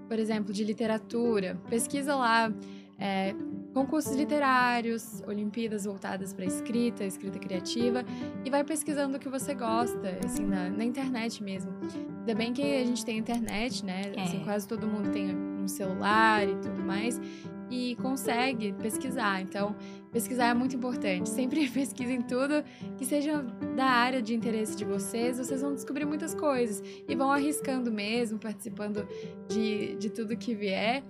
por 0.08 0.18
exemplo, 0.18 0.52
de 0.52 0.64
literatura, 0.64 1.60
pesquisa 1.70 2.16
lá. 2.16 2.52
É, 3.02 3.34
concursos 3.74 4.14
literários, 4.14 5.22
Olimpíadas 5.26 5.86
voltadas 5.86 6.34
para 6.34 6.46
escrita, 6.46 7.06
escrita 7.06 7.40
criativa, 7.40 8.04
e 8.44 8.50
vai 8.50 8.64
pesquisando 8.64 9.18
o 9.18 9.20
que 9.20 9.30
você 9.30 9.54
gosta, 9.54 10.20
assim, 10.26 10.46
na, 10.46 10.70
na 10.70 10.84
internet 10.84 11.42
mesmo. 11.42 11.72
Ainda 12.30 12.38
bem 12.38 12.54
que 12.54 12.62
a 12.62 12.86
gente 12.86 13.04
tem 13.04 13.18
internet, 13.18 13.84
né? 13.84 14.14
É. 14.16 14.22
Assim, 14.22 14.44
quase 14.44 14.68
todo 14.68 14.86
mundo 14.86 15.10
tem 15.10 15.36
um 15.36 15.68
celular 15.68 16.48
e 16.48 16.56
tudo 16.58 16.80
mais, 16.84 17.20
e 17.72 17.96
consegue 17.96 18.72
pesquisar. 18.74 19.42
Então, 19.42 19.76
pesquisar 20.12 20.46
é 20.46 20.54
muito 20.54 20.76
importante. 20.76 21.28
Sempre 21.28 21.66
pesquisem 21.74 22.22
tudo 22.22 22.64
que 23.00 23.06
seja 23.06 23.42
da 23.76 23.86
área 23.86 24.22
de 24.22 24.36
interesse 24.36 24.78
de 24.78 24.86
vocês. 24.86 25.40
Vocês 25.40 25.64
vão 25.64 25.74
descobrir 25.74 26.06
muitas 26.06 26.36
coisas 26.36 26.84
e 27.08 27.16
vão 27.16 27.32
arriscando 27.32 27.92
mesmo, 27.92 28.38
participando 28.38 29.08
de, 29.48 29.96
de 29.96 30.12
tudo 30.12 30.38
que 30.38 30.54
vier. 30.54 31.04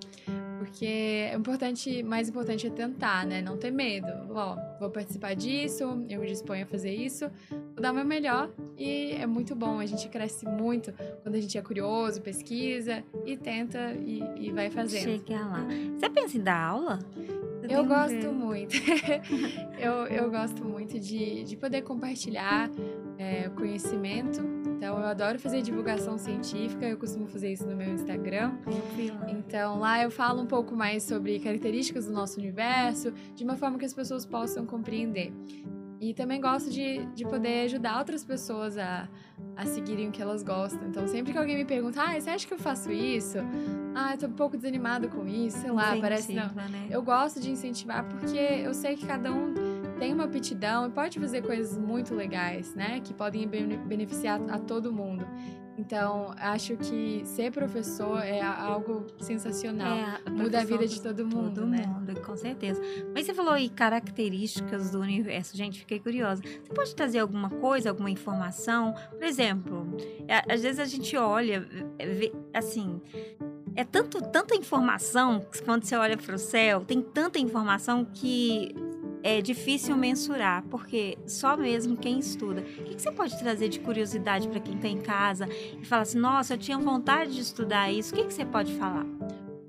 Porque 0.60 0.86
é 0.86 1.34
importante, 1.34 2.04
mais 2.04 2.28
importante 2.28 2.68
é 2.68 2.70
tentar, 2.70 3.25
né? 3.25 3.42
Não 3.42 3.58
ter 3.58 3.72
medo. 3.72 4.08
Ó, 4.30 4.58
vou 4.78 4.89
participar 4.89 5.34
disso, 5.34 5.84
eu 6.10 6.20
me 6.20 6.28
disponho 6.28 6.63
a 6.63 6.68
fazer 6.68 6.94
isso, 6.94 7.32
vou 7.50 7.82
dar 7.82 7.92
o 7.92 7.96
meu 7.96 8.04
melhor 8.04 8.51
e 8.78 9.13
é 9.13 9.25
muito 9.25 9.56
bom. 9.56 9.80
A 9.80 9.86
gente 9.86 10.10
cresce 10.10 10.46
muito 10.46 10.94
quando 11.24 11.36
a 11.36 11.39
gente 11.39 11.58
é 11.58 11.62
curioso, 11.62 12.22
pesquisa 12.22 13.04
e 13.25 13.38
tenta 13.38 13.94
e, 13.94 14.22
e 14.38 14.51
vai 14.51 14.70
fazendo. 14.70 15.25
Chega 15.25 15.39
lá. 15.39 15.66
Você 15.98 16.10
pensa 16.10 16.38
em 16.38 16.42
dar 16.42 16.62
aula? 16.62 17.00
Você 17.62 17.74
eu 17.74 17.86
gosto 17.86 18.34
muito. 18.34 18.75
eu, 19.80 19.94
eu 20.08 20.30
gosto 20.30 20.66
muito 20.66 21.00
de, 21.00 21.46
de 21.46 21.56
poder 21.56 21.84
compartilhar 21.84 22.70
é, 23.18 23.48
conhecimento 23.50 24.42
então, 24.79 24.98
eu 24.98 25.07
adoro 25.07 25.38
fazer 25.38 25.62
divulgação 25.62 26.17
científica, 26.17 26.86
eu 26.86 26.98
costumo 26.98 27.27
fazer 27.27 27.51
isso 27.51 27.67
no 27.67 27.75
meu 27.75 27.93
Instagram. 27.93 28.53
Então, 29.27 29.77
lá 29.77 30.01
eu 30.01 30.09
falo 30.09 30.41
um 30.41 30.45
pouco 30.45 30.74
mais 30.74 31.03
sobre 31.03 31.38
características 31.38 32.05
do 32.05 32.13
nosso 32.13 32.39
universo, 32.39 33.12
de 33.36 33.43
uma 33.43 33.57
forma 33.57 33.77
que 33.77 33.83
as 33.83 33.93
pessoas 33.93 34.25
possam 34.25 34.65
compreender. 34.65 35.33
E 36.00 36.13
também 36.13 36.39
gosto 36.39 36.69
de, 36.69 37.05
de 37.07 37.25
poder 37.25 37.65
ajudar 37.65 38.00
outras 38.00 38.24
pessoas 38.24 38.77
a, 38.77 39.09
a 39.53 39.65
seguirem 39.65 40.07
o 40.07 40.12
que 40.13 40.21
elas 40.21 40.43
gostam. 40.43 40.88
Então, 40.88 41.05
sempre 41.09 41.33
que 41.33 41.38
alguém 41.38 41.57
me 41.57 41.65
pergunta, 41.65 42.01
ah, 42.01 42.17
você 42.17 42.29
acha 42.29 42.48
que 42.48 42.53
eu 42.53 42.57
faço 42.57 42.89
isso? 42.89 43.38
Ah, 43.93 44.13
eu 44.13 44.17
tô 44.17 44.27
um 44.27 44.31
pouco 44.31 44.55
desanimado 44.55 45.09
com 45.09 45.27
isso, 45.27 45.57
sei 45.57 45.71
lá, 45.71 45.89
Incentiva, 45.89 46.01
parece 46.01 46.33
não. 46.33 46.53
Né? 46.53 46.88
Eu 46.89 47.03
gosto 47.03 47.41
de 47.41 47.51
incentivar 47.51 48.05
porque 48.05 48.38
eu 48.38 48.74
sei 48.74 48.95
que 48.95 49.05
cada 49.05 49.29
um 49.29 49.53
tem 50.00 50.13
uma 50.13 50.24
aptidão 50.24 50.88
e 50.88 50.89
pode 50.89 51.20
fazer 51.20 51.41
coisas 51.41 51.77
muito 51.77 52.15
legais, 52.15 52.74
né? 52.74 53.01
Que 53.01 53.13
podem 53.13 53.48
beneficiar 53.48 54.41
a 54.50 54.58
todo 54.58 54.91
mundo. 54.94 55.27
Então, 55.77 56.34
acho 56.38 56.75
que 56.75 57.22
ser 57.24 57.51
professor 57.51 58.20
é 58.20 58.41
algo 58.41 59.08
sensacional. 59.20 59.98
É, 60.25 60.29
Muda 60.29 60.60
a 60.60 60.65
vida 60.65 60.86
de 60.86 61.01
todo 61.01 61.25
mundo, 61.25 61.62
todo 61.62 61.68
né? 61.68 61.86
mundo, 61.88 62.20
com 62.20 62.36
certeza. 62.36 62.82
Mas 63.13 63.25
você 63.25 63.34
falou 63.34 63.53
aí 63.53 63.70
características 63.70 64.91
do 64.91 65.00
universo. 65.00 65.56
Gente, 65.56 65.79
fiquei 65.79 66.00
curiosa. 66.00 66.41
Você 66.41 66.74
pode 66.74 66.94
trazer 66.94 67.20
alguma 67.20 67.50
coisa, 67.50 67.89
alguma 67.89 68.10
informação? 68.10 68.94
Por 69.12 69.24
exemplo, 69.24 69.88
é, 70.27 70.53
às 70.53 70.63
vezes 70.63 70.79
a 70.79 70.86
gente 70.86 71.15
olha, 71.15 71.65
vê, 71.98 72.34
assim, 72.53 73.01
é 73.74 73.86
tanto, 73.86 74.22
tanta 74.22 74.56
informação 74.56 75.39
que 75.39 75.63
quando 75.63 75.86
você 75.86 75.96
olha 75.96 76.18
para 76.18 76.36
o 76.36 76.39
céu, 76.39 76.84
tem 76.84 77.01
tanta 77.01 77.39
informação 77.39 78.03
que 78.03 78.75
é 79.23 79.41
difícil 79.41 79.95
mensurar, 79.95 80.63
porque 80.69 81.17
só 81.25 81.57
mesmo 81.57 81.97
quem 81.97 82.19
estuda. 82.19 82.61
O 82.79 82.83
que, 82.83 83.01
você 83.01 83.11
pode 83.11 83.38
trazer 83.38 83.69
de 83.69 83.79
curiosidade 83.79 84.47
para 84.47 84.59
quem 84.59 84.75
está 84.75 84.88
em 84.88 84.99
casa 84.99 85.47
e 85.81 85.85
fala 85.85 86.03
assim: 86.03 86.19
nossa, 86.19 86.53
eu 86.53 86.57
tinha 86.57 86.77
vontade 86.77 87.33
de 87.33 87.41
estudar 87.41 87.91
isso? 87.91 88.13
O 88.13 88.17
que, 88.17 88.25
que 88.25 88.33
você 88.33 88.45
pode 88.45 88.73
falar? 88.73 89.05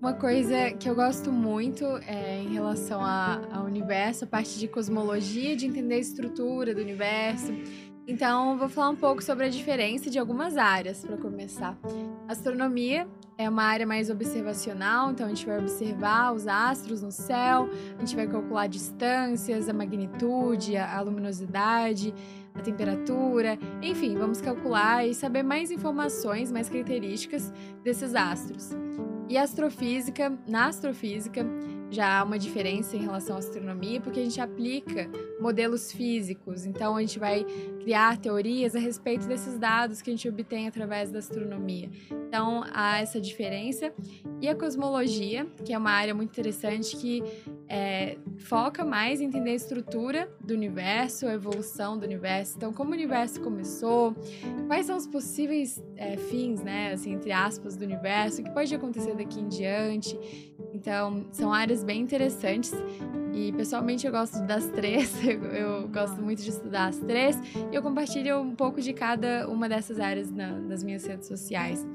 Uma 0.01 0.15
coisa 0.15 0.71
que 0.71 0.89
eu 0.89 0.95
gosto 0.95 1.31
muito 1.31 1.85
é 2.07 2.43
em 2.43 2.55
relação 2.55 3.03
ao 3.05 3.67
universo, 3.67 4.25
a 4.25 4.27
parte 4.27 4.59
de 4.59 4.67
cosmologia, 4.67 5.55
de 5.55 5.67
entender 5.67 5.97
a 5.97 5.99
estrutura 5.99 6.75
do 6.75 6.81
universo. 6.81 7.53
Então, 8.07 8.57
vou 8.57 8.69
falar 8.69 8.89
um 8.89 8.97
pouco 8.97 9.23
sobre 9.23 9.45
a 9.45 9.49
diferença 9.49 10.09
de 10.09 10.19
algumas 10.19 10.57
áreas 10.57 11.05
para 11.05 11.19
começar. 11.19 11.79
Astronomia 12.27 13.07
é 13.41 13.49
uma 13.49 13.63
área 13.63 13.87
mais 13.87 14.11
observacional, 14.11 15.11
então 15.11 15.25
a 15.25 15.29
gente 15.31 15.47
vai 15.47 15.59
observar 15.59 16.35
os 16.35 16.47
astros 16.47 17.01
no 17.01 17.11
céu, 17.11 17.71
a 17.97 18.01
gente 18.01 18.15
vai 18.15 18.27
calcular 18.27 18.67
distâncias, 18.67 19.67
a 19.67 19.73
magnitude, 19.73 20.77
a 20.77 21.01
luminosidade, 21.01 22.13
a 22.55 22.61
temperatura, 22.61 23.59
enfim, 23.81 24.15
vamos 24.15 24.43
calcular 24.43 25.07
e 25.07 25.15
saber 25.15 25.43
mais 25.43 25.71
informações, 25.71 26.53
mais 26.53 26.69
características 26.69 27.51
desses 27.83 28.15
astros. 28.15 28.73
E 29.27 29.39
astrofísica, 29.39 30.39
na 30.47 30.67
astrofísica, 30.67 31.47
já 31.91 32.21
há 32.21 32.25
uma 32.25 32.39
diferença 32.39 32.97
em 32.97 33.01
relação 33.01 33.37
à 33.37 33.39
astronomia, 33.41 34.01
porque 34.01 34.21
a 34.21 34.23
gente 34.23 34.41
aplica 34.41 35.11
modelos 35.41 35.93
físicos. 35.93 36.65
Então, 36.65 36.97
a 36.97 37.01
gente 37.01 37.19
vai 37.19 37.45
criar 37.81 38.17
teorias 38.19 38.77
a 38.77 38.79
respeito 38.79 39.27
desses 39.27 39.59
dados 39.59 40.01
que 40.01 40.11
a 40.11 40.13
gente 40.13 40.29
obtém 40.29 40.69
através 40.69 41.11
da 41.11 41.19
astronomia. 41.19 41.91
Então, 42.29 42.65
há 42.73 43.01
essa 43.01 43.21
diferença. 43.21 43.93
E 44.41 44.49
a 44.49 44.55
cosmologia, 44.55 45.47
que 45.65 45.73
é 45.73 45.79
uma 45.79 45.91
área 45.91 46.15
muito 46.15 46.31
interessante 46.31 46.97
que 46.97 47.23
é, 47.69 48.17
foca 48.39 48.85
mais 48.85 49.21
em 49.21 49.27
entender 49.27 49.51
a 49.51 49.55
estrutura 49.55 50.29
do 50.41 50.55
universo, 50.55 51.27
a 51.27 51.35
evolução 51.35 51.99
do 51.99 52.05
universo. 52.05 52.57
Então, 52.57 52.73
como 52.73 52.91
o 52.91 52.95
universo 52.95 53.41
começou, 53.41 54.15
quais 54.67 54.87
são 54.87 54.97
os 54.97 55.07
possíveis 55.07 55.83
é, 55.97 56.17
fins, 56.17 56.63
né, 56.63 56.93
assim, 56.93 57.13
entre 57.13 57.33
aspas, 57.33 57.77
do 57.77 57.85
universo, 57.85 58.41
o 58.41 58.45
que 58.45 58.51
pode 58.51 58.75
acontecer 58.75 59.15
daqui 59.15 59.41
em 59.41 59.49
diante. 59.49 60.50
Então, 60.73 61.27
são 61.33 61.53
áreas 61.53 61.85
bem 61.85 62.01
interessantes. 62.01 62.73
E 63.33 63.53
pessoalmente 63.53 64.07
eu 64.07 64.13
gosto 64.13 64.41
das 64.43 64.67
três, 64.71 65.15
eu, 65.25 65.89
gosto 65.89 66.21
muito 66.21 66.43
de 66.43 66.51
estudar 66.51 66.89
as 66.89 66.99
três, 66.99 67.39
e 67.71 67.75
eu 67.75 67.81
compartilho 67.81 68.41
um 68.41 68.55
pouco 68.55 68.81
de 68.81 68.93
cada 68.93 69.49
uma 69.49 69.69
dessas 69.69 70.01
áreas 70.01 70.31
na, 70.31 70.51
nas 70.51 70.83
minhas 70.83 71.07
redes 71.07 71.29
sociais. 71.29 71.87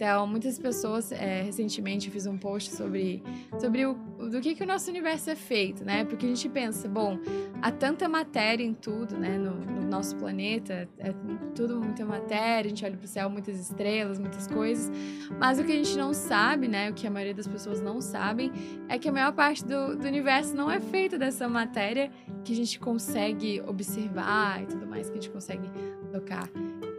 Então, 0.00 0.26
muitas 0.26 0.58
pessoas, 0.58 1.12
é, 1.12 1.42
recentemente 1.42 2.06
eu 2.06 2.12
fiz 2.14 2.24
um 2.24 2.38
post 2.38 2.74
sobre, 2.74 3.22
sobre 3.60 3.84
o, 3.84 3.92
do 4.30 4.40
que, 4.40 4.54
que 4.54 4.64
o 4.64 4.66
nosso 4.66 4.88
universo 4.88 5.28
é 5.28 5.36
feito, 5.36 5.84
né? 5.84 6.06
Porque 6.06 6.24
a 6.24 6.28
gente 6.30 6.48
pensa, 6.48 6.88
bom, 6.88 7.18
há 7.60 7.70
tanta 7.70 8.08
matéria 8.08 8.64
em 8.64 8.72
tudo, 8.72 9.18
né? 9.18 9.36
No, 9.36 9.54
no 9.56 9.86
nosso 9.86 10.16
planeta, 10.16 10.88
é 10.98 11.12
tudo 11.54 11.78
muita 11.78 12.06
matéria, 12.06 12.64
a 12.64 12.70
gente 12.70 12.82
olha 12.82 12.96
para 12.96 13.04
o 13.04 13.08
céu, 13.08 13.28
muitas 13.28 13.60
estrelas, 13.60 14.18
muitas 14.18 14.46
coisas, 14.46 14.90
mas 15.38 15.58
o 15.58 15.64
que 15.64 15.72
a 15.72 15.76
gente 15.76 15.94
não 15.98 16.14
sabe, 16.14 16.66
né? 16.66 16.88
O 16.88 16.94
que 16.94 17.06
a 17.06 17.10
maioria 17.10 17.34
das 17.34 17.46
pessoas 17.46 17.82
não 17.82 18.00
sabem, 18.00 18.50
é 18.88 18.98
que 18.98 19.06
a 19.06 19.12
maior 19.12 19.34
parte 19.34 19.62
do, 19.66 19.98
do 19.98 20.06
universo 20.08 20.56
não 20.56 20.70
é 20.70 20.80
feita 20.80 21.18
dessa 21.18 21.46
matéria 21.46 22.10
que 22.42 22.54
a 22.54 22.56
gente 22.56 22.80
consegue 22.80 23.60
observar 23.66 24.62
e 24.62 24.66
tudo 24.66 24.86
mais, 24.86 25.10
que 25.10 25.18
a 25.18 25.20
gente 25.20 25.30
consegue 25.30 25.70
tocar. 26.10 26.48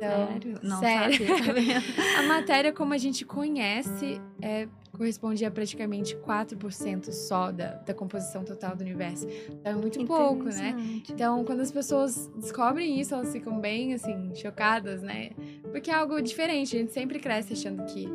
Então, 0.01 0.27
sério? 0.27 0.59
Não 0.63 0.79
sério. 0.79 1.27
Sabia, 1.45 1.77
a 2.19 2.23
matéria 2.23 2.73
como 2.73 2.93
a 2.93 2.97
gente 2.97 3.23
conhece 3.23 4.19
é 4.41 4.67
corresponde 4.91 5.43
a 5.45 5.49
praticamente 5.49 6.15
4% 6.15 7.11
só 7.11 7.51
da, 7.51 7.73
da 7.75 7.93
composição 7.93 8.43
total 8.43 8.75
do 8.75 8.81
universo. 8.81 9.25
Então 9.49 9.71
é 9.71 9.75
muito 9.75 10.05
pouco, 10.05 10.43
né? 10.43 10.75
Então, 11.09 11.43
quando 11.43 11.61
as 11.61 11.71
pessoas 11.71 12.29
descobrem 12.35 12.99
isso, 12.99 13.15
elas 13.15 13.31
ficam 13.31 13.59
bem, 13.59 13.93
assim, 13.93 14.31
chocadas, 14.35 15.01
né? 15.01 15.31
Porque 15.71 15.89
é 15.89 15.93
algo 15.93 16.21
diferente. 16.21 16.75
A 16.75 16.79
gente 16.79 16.91
sempre 16.91 17.19
cresce 17.19 17.53
achando 17.53 17.83
que 17.85 18.07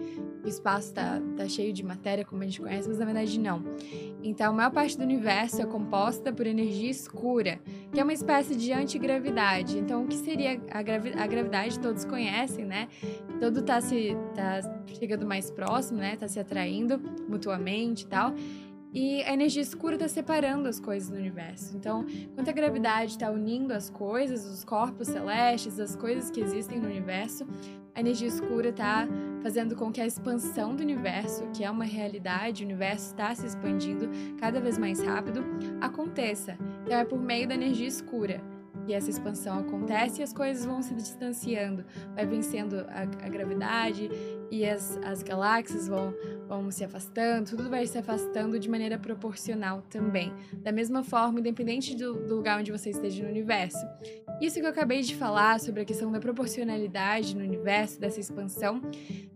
o 0.44 0.48
espaço 0.48 0.94
tá, 0.94 1.20
tá 1.36 1.48
cheio 1.48 1.72
de 1.72 1.82
matéria, 1.82 2.24
como 2.24 2.42
a 2.42 2.44
gente 2.44 2.60
conhece, 2.60 2.88
mas 2.88 2.98
na 2.98 3.04
verdade 3.04 3.40
não. 3.40 3.64
Então, 4.22 4.52
a 4.52 4.52
maior 4.52 4.70
parte 4.70 4.96
do 4.96 5.04
universo 5.04 5.60
é 5.60 5.66
composta 5.66 6.32
por 6.32 6.46
energia 6.46 6.90
escura, 6.90 7.58
que 7.92 7.98
é 7.98 8.02
uma 8.02 8.12
espécie 8.12 8.54
de 8.54 8.72
antigravidade. 8.72 9.78
Então, 9.78 10.04
o 10.04 10.06
que 10.06 10.16
seria 10.16 10.60
a, 10.70 10.82
gravi 10.82 11.12
a 11.16 11.26
gravidade? 11.26 11.78
Todos 11.80 12.04
conhecem, 12.04 12.64
né? 12.64 12.88
Todo 13.40 13.62
tá 13.62 13.80
se 13.80 14.16
tá 14.34 14.60
chegando 14.98 15.26
mais 15.26 15.50
próximo, 15.50 15.98
né? 15.98 16.16
Tá 16.16 16.28
se 16.28 16.38
atraindo 16.38 17.00
mutuamente 17.28 18.04
e 18.04 18.06
tal. 18.06 18.32
E 18.92 19.22
a 19.24 19.32
energia 19.32 19.62
escura 19.62 19.94
está 19.94 20.08
separando 20.08 20.68
as 20.68 20.80
coisas 20.80 21.10
no 21.10 21.16
universo. 21.16 21.76
Então, 21.76 22.06
enquanto 22.08 22.48
a 22.48 22.52
gravidade 22.52 23.12
está 23.12 23.30
unindo 23.30 23.74
as 23.74 23.90
coisas, 23.90 24.44
os 24.46 24.64
corpos 24.64 25.08
celestes, 25.08 25.78
as 25.78 25.94
coisas 25.94 26.30
que 26.30 26.40
existem 26.40 26.80
no 26.80 26.86
universo, 26.86 27.46
a 27.94 28.00
energia 28.00 28.28
escura 28.28 28.70
está 28.70 29.06
fazendo 29.42 29.76
com 29.76 29.92
que 29.92 30.00
a 30.00 30.06
expansão 30.06 30.74
do 30.74 30.82
universo, 30.82 31.46
que 31.54 31.64
é 31.64 31.70
uma 31.70 31.84
realidade, 31.84 32.62
o 32.62 32.66
universo 32.66 33.06
está 33.06 33.34
se 33.34 33.46
expandindo 33.46 34.08
cada 34.38 34.60
vez 34.60 34.78
mais 34.78 35.00
rápido, 35.00 35.44
aconteça. 35.80 36.58
Então, 36.84 36.98
é 36.98 37.04
por 37.04 37.18
meio 37.18 37.48
da 37.48 37.54
energia 37.54 37.88
escura 37.88 38.40
que 38.86 38.94
essa 38.94 39.10
expansão 39.10 39.58
acontece 39.58 40.20
e 40.20 40.22
as 40.22 40.32
coisas 40.32 40.64
vão 40.64 40.80
se 40.80 40.94
distanciando, 40.94 41.84
vai 42.14 42.24
vencendo 42.24 42.86
a, 42.88 43.02
a 43.02 43.28
gravidade 43.28 44.08
e 44.50 44.64
as, 44.64 44.96
as 44.98 45.22
galáxias 45.22 45.88
vão, 45.88 46.14
vão 46.46 46.70
se 46.70 46.84
afastando, 46.84 47.50
tudo 47.50 47.68
vai 47.68 47.86
se 47.86 47.98
afastando 47.98 48.58
de 48.58 48.70
maneira 48.70 48.96
proporcional 48.98 49.82
também. 49.90 50.32
Da 50.62 50.70
mesma 50.70 51.02
forma, 51.02 51.40
independente 51.40 51.96
do, 51.96 52.14
do 52.14 52.36
lugar 52.36 52.60
onde 52.60 52.70
você 52.70 52.90
esteja 52.90 53.24
no 53.24 53.28
universo. 53.28 53.84
Isso 54.40 54.60
que 54.60 54.64
eu 54.64 54.70
acabei 54.70 55.02
de 55.02 55.16
falar 55.16 55.58
sobre 55.58 55.82
a 55.82 55.84
questão 55.84 56.12
da 56.12 56.20
proporcionalidade 56.20 57.34
no 57.36 57.42
universo, 57.42 57.98
dessa 57.98 58.20
expansão, 58.20 58.80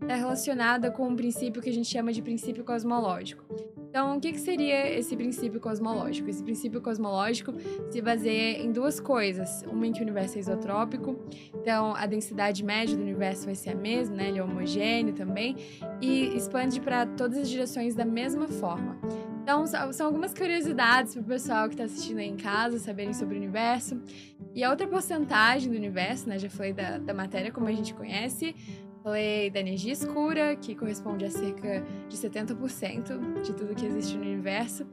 está 0.01 0.15
relacionada 0.15 0.89
com 0.91 1.07
um 1.07 1.15
princípio 1.15 1.61
que 1.61 1.69
a 1.69 1.73
gente 1.73 1.89
chama 1.89 2.13
de 2.13 2.21
princípio 2.21 2.63
cosmológico. 2.63 3.70
Então, 3.91 4.15
o 4.15 4.21
que, 4.21 4.31
que 4.31 4.39
seria 4.39 4.89
esse 4.97 5.17
princípio 5.17 5.59
cosmológico? 5.59 6.29
Esse 6.29 6.41
princípio 6.41 6.79
cosmológico 6.79 7.53
se 7.89 8.01
baseia 8.01 8.63
em 8.63 8.71
duas 8.71 9.01
coisas. 9.01 9.63
Uma 9.63 9.85
em 9.85 9.91
que 9.91 9.99
o 9.99 10.03
universo 10.03 10.37
é 10.37 10.39
isotrópico, 10.39 11.19
então 11.53 11.93
a 11.93 12.05
densidade 12.05 12.63
média 12.63 12.95
do 12.95 13.03
universo 13.03 13.43
vai 13.43 13.53
ser 13.53 13.71
a 13.71 13.75
mesma, 13.75 14.15
né? 14.15 14.29
ele 14.29 14.39
é 14.39 14.43
homogêneo 14.43 15.13
também, 15.13 15.57
e 15.99 16.33
expande 16.37 16.79
para 16.79 17.05
todas 17.05 17.39
as 17.39 17.49
direções 17.49 17.93
da 17.93 18.05
mesma 18.05 18.47
forma. 18.47 18.97
Então, 19.43 19.65
são 19.91 20.05
algumas 20.05 20.33
curiosidades 20.33 21.13
para 21.13 21.21
o 21.23 21.25
pessoal 21.25 21.67
que 21.67 21.73
está 21.73 21.83
assistindo 21.83 22.19
aí 22.19 22.29
em 22.29 22.37
casa 22.37 22.79
saberem 22.79 23.13
sobre 23.13 23.35
o 23.35 23.37
universo. 23.37 24.01
E 24.55 24.63
a 24.63 24.69
outra 24.69 24.87
porcentagem 24.87 25.69
do 25.69 25.75
universo, 25.75 26.29
né? 26.29 26.39
Já 26.39 26.49
falei 26.49 26.71
da, 26.71 26.97
da 26.97 27.13
matéria 27.13 27.51
como 27.51 27.67
a 27.67 27.71
gente 27.73 27.93
conhece, 27.93 28.55
Falei 29.03 29.49
da 29.49 29.59
energia 29.59 29.93
escura, 29.93 30.55
que 30.55 30.75
corresponde 30.75 31.25
a 31.25 31.31
cerca 31.31 31.83
de 32.07 32.15
70% 32.15 33.41
de 33.41 33.53
tudo 33.53 33.73
que 33.73 33.85
existe 33.85 34.15
no 34.15 34.21
universo. 34.21 34.85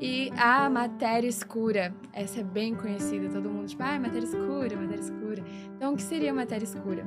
E 0.00 0.30
a 0.36 0.70
matéria 0.70 1.28
escura, 1.28 1.94
essa 2.12 2.40
é 2.40 2.44
bem 2.44 2.74
conhecida, 2.74 3.28
todo 3.28 3.48
mundo 3.50 3.68
tipo, 3.68 3.82
ah, 3.82 3.98
matéria 3.98 4.26
escura, 4.26 4.76
matéria 4.76 5.00
escura. 5.00 5.44
Então, 5.76 5.92
o 5.92 5.96
que 5.96 6.02
seria 6.02 6.32
matéria 6.32 6.64
escura? 6.64 7.04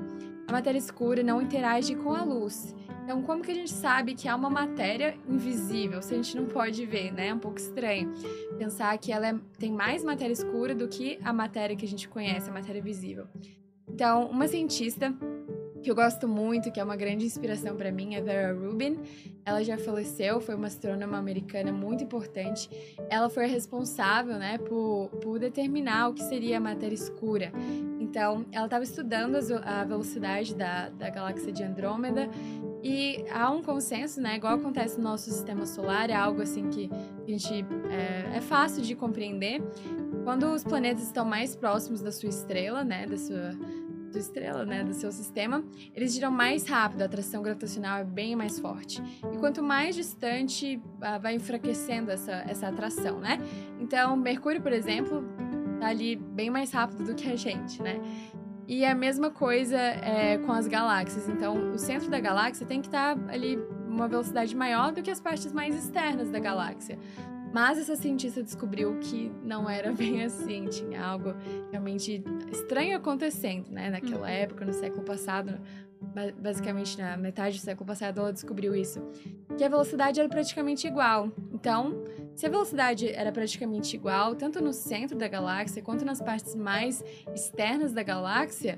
A 0.48 0.52
matéria 0.52 0.78
escura 0.78 1.24
não 1.24 1.42
interage 1.42 1.96
com 1.96 2.14
a 2.14 2.24
luz. 2.24 2.76
Então, 3.04 3.22
como 3.22 3.44
que 3.44 3.52
a 3.52 3.54
gente 3.56 3.72
sabe 3.72 4.14
que 4.14 4.28
há 4.28 4.36
uma 4.36 4.50
matéria 4.50 5.18
invisível, 5.28 6.02
se 6.02 6.14
a 6.14 6.18
gente 6.18 6.36
não 6.36 6.46
pode 6.46 6.86
ver, 6.86 7.14
né? 7.14 7.28
É 7.28 7.34
um 7.34 7.40
pouco 7.40 7.58
estranho 7.58 8.12
pensar 8.58 8.98
que 8.98 9.12
ela 9.12 9.28
é, 9.28 9.36
tem 9.60 9.72
mais 9.72 10.04
matéria 10.04 10.34
escura 10.34 10.74
do 10.74 10.88
que 10.88 11.20
a 11.24 11.32
matéria 11.32 11.76
que 11.76 11.86
a 11.86 11.88
gente 11.88 12.10
conhece, 12.10 12.50
a 12.50 12.54
matéria 12.54 12.82
visível. 12.82 13.28
Então, 13.88 14.30
uma 14.30 14.48
cientista 14.48 15.16
que 15.86 15.92
eu 15.92 15.96
gosto 15.96 16.28
muito, 16.28 16.72
que 16.72 16.80
é 16.80 16.84
uma 16.84 16.96
grande 16.96 17.26
inspiração 17.26 17.76
para 17.76 17.92
mim, 17.92 18.16
é 18.16 18.22
Vera 18.22 18.52
Rubin. 18.52 18.98
Ela 19.46 19.64
já 19.64 19.78
faleceu, 19.78 20.42
foi 20.42 20.56
uma 20.56 20.66
astrônoma 20.66 21.16
americana 21.16 21.72
muito 21.72 22.04
importante. 22.04 22.68
Ela 23.08 23.30
foi 23.30 23.46
responsável, 23.46 24.40
né, 24.40 24.58
por, 24.58 25.10
por 25.22 25.38
determinar 25.38 26.10
o 26.10 26.16
que 26.16 26.24
seria 26.24 26.58
a 26.58 26.60
matéria 26.60 26.96
escura. 26.96 27.52
Então, 28.00 28.48
ela 28.52 28.66
estava 28.66 28.84
estudando 28.84 29.38
a 29.64 29.84
velocidade 29.84 30.56
da, 30.56 30.90
da 30.90 31.12
galáxia 31.12 31.52
de 31.54 31.62
Andrômeda 31.62 32.32
e 32.84 33.24
há 33.32 33.52
um 33.52 33.62
consenso, 33.62 34.20
né, 34.20 34.38
igual 34.38 34.56
acontece 34.56 34.98
no 34.98 35.04
nosso 35.04 35.30
sistema 35.30 35.68
solar, 35.68 36.10
é 36.10 36.16
algo 36.16 36.42
assim 36.42 36.68
que 36.70 36.90
a 36.92 37.30
gente 37.30 37.64
é, 37.92 38.38
é 38.38 38.42
fácil 38.42 38.82
de 38.82 38.96
compreender. 38.96 39.62
Quando 40.24 40.52
os 40.52 40.64
planetas 40.64 41.04
estão 41.04 41.26
mais 41.26 41.56
próximos 41.56 42.02
da 42.02 42.12
sua 42.12 42.30
estrela, 42.30 42.84
né, 42.84 43.06
da 43.06 43.18
sua 43.18 43.52
sua 44.16 44.20
estrela, 44.22 44.66
né, 44.66 44.84
do 44.84 44.94
seu 44.94 45.12
sistema, 45.12 45.64
eles 45.94 46.14
giram 46.14 46.32
mais 46.32 46.66
rápido, 46.66 47.02
a 47.02 47.06
atração 47.06 47.42
gravitacional 47.42 48.00
é 48.00 48.04
bem 48.04 48.36
mais 48.36 48.58
forte. 48.60 49.02
E 49.34 49.38
quanto 49.38 49.62
mais 49.62 49.96
distante, 49.96 50.78
uh, 50.78 51.20
vai 51.22 51.36
enfraquecendo 51.36 52.12
essa, 52.12 52.32
essa 52.48 52.68
atração, 52.68 53.20
né? 53.20 53.40
Então, 53.80 54.16
Mercúrio, 54.16 54.62
por 54.62 54.72
exemplo, 54.72 55.24
tá 55.80 55.88
ali 55.88 56.16
bem 56.16 56.50
mais 56.50 56.72
rápido 56.72 57.04
do 57.04 57.16
que 57.16 57.30
a 57.30 57.36
gente, 57.36 57.82
né? 57.82 58.00
E 58.68 58.86
a 58.86 58.96
mesma 58.96 59.30
coisa 59.30 59.78
é, 59.78 60.38
com 60.40 60.52
as 60.52 60.68
galáxias. 60.68 61.28
Então, 61.30 61.74
o 61.74 61.78
centro 61.78 62.10
da 62.10 62.20
galáxia 62.20 62.66
tem 62.66 62.82
que 62.82 62.88
estar 62.88 63.16
tá 63.16 63.32
ali 63.32 63.60
uma 63.88 64.08
velocidade 64.08 64.56
maior 64.56 64.92
do 64.92 65.02
que 65.02 65.12
as 65.12 65.20
partes 65.20 65.54
mais 65.54 65.76
externas 65.76 66.30
da 66.30 66.40
galáxia. 66.40 66.98
Mas 67.56 67.78
essa 67.78 67.96
cientista 67.96 68.44
descobriu 68.44 69.00
que 69.00 69.32
não 69.42 69.70
era 69.70 69.94
bem 69.94 70.26
assim, 70.26 70.66
tinha 70.66 71.02
algo 71.02 71.34
realmente 71.72 72.22
estranho 72.52 72.98
acontecendo, 72.98 73.70
né? 73.70 73.90
Naquela 73.90 74.24
uhum. 74.24 74.26
época, 74.26 74.66
no 74.66 74.74
século 74.74 75.04
passado, 75.04 75.58
basicamente 76.38 76.98
na 76.98 77.16
metade 77.16 77.58
do 77.58 77.62
século 77.62 77.88
passado, 77.88 78.20
ela 78.20 78.34
descobriu 78.34 78.76
isso. 78.76 79.02
Que 79.58 79.64
a 79.64 79.70
velocidade 79.70 80.20
era 80.20 80.28
praticamente 80.28 80.86
igual. 80.86 81.32
Então, 81.54 82.04
se 82.36 82.46
a 82.46 82.50
velocidade 82.50 83.08
era 83.08 83.32
praticamente 83.32 83.96
igual, 83.96 84.36
tanto 84.36 84.62
no 84.62 84.74
centro 84.74 85.18
da 85.18 85.30
galáxia 85.30 85.82
quanto 85.82 86.04
nas 86.04 86.20
partes 86.20 86.56
mais 86.56 87.02
externas 87.34 87.94
da 87.94 88.04
galáxia, 88.04 88.78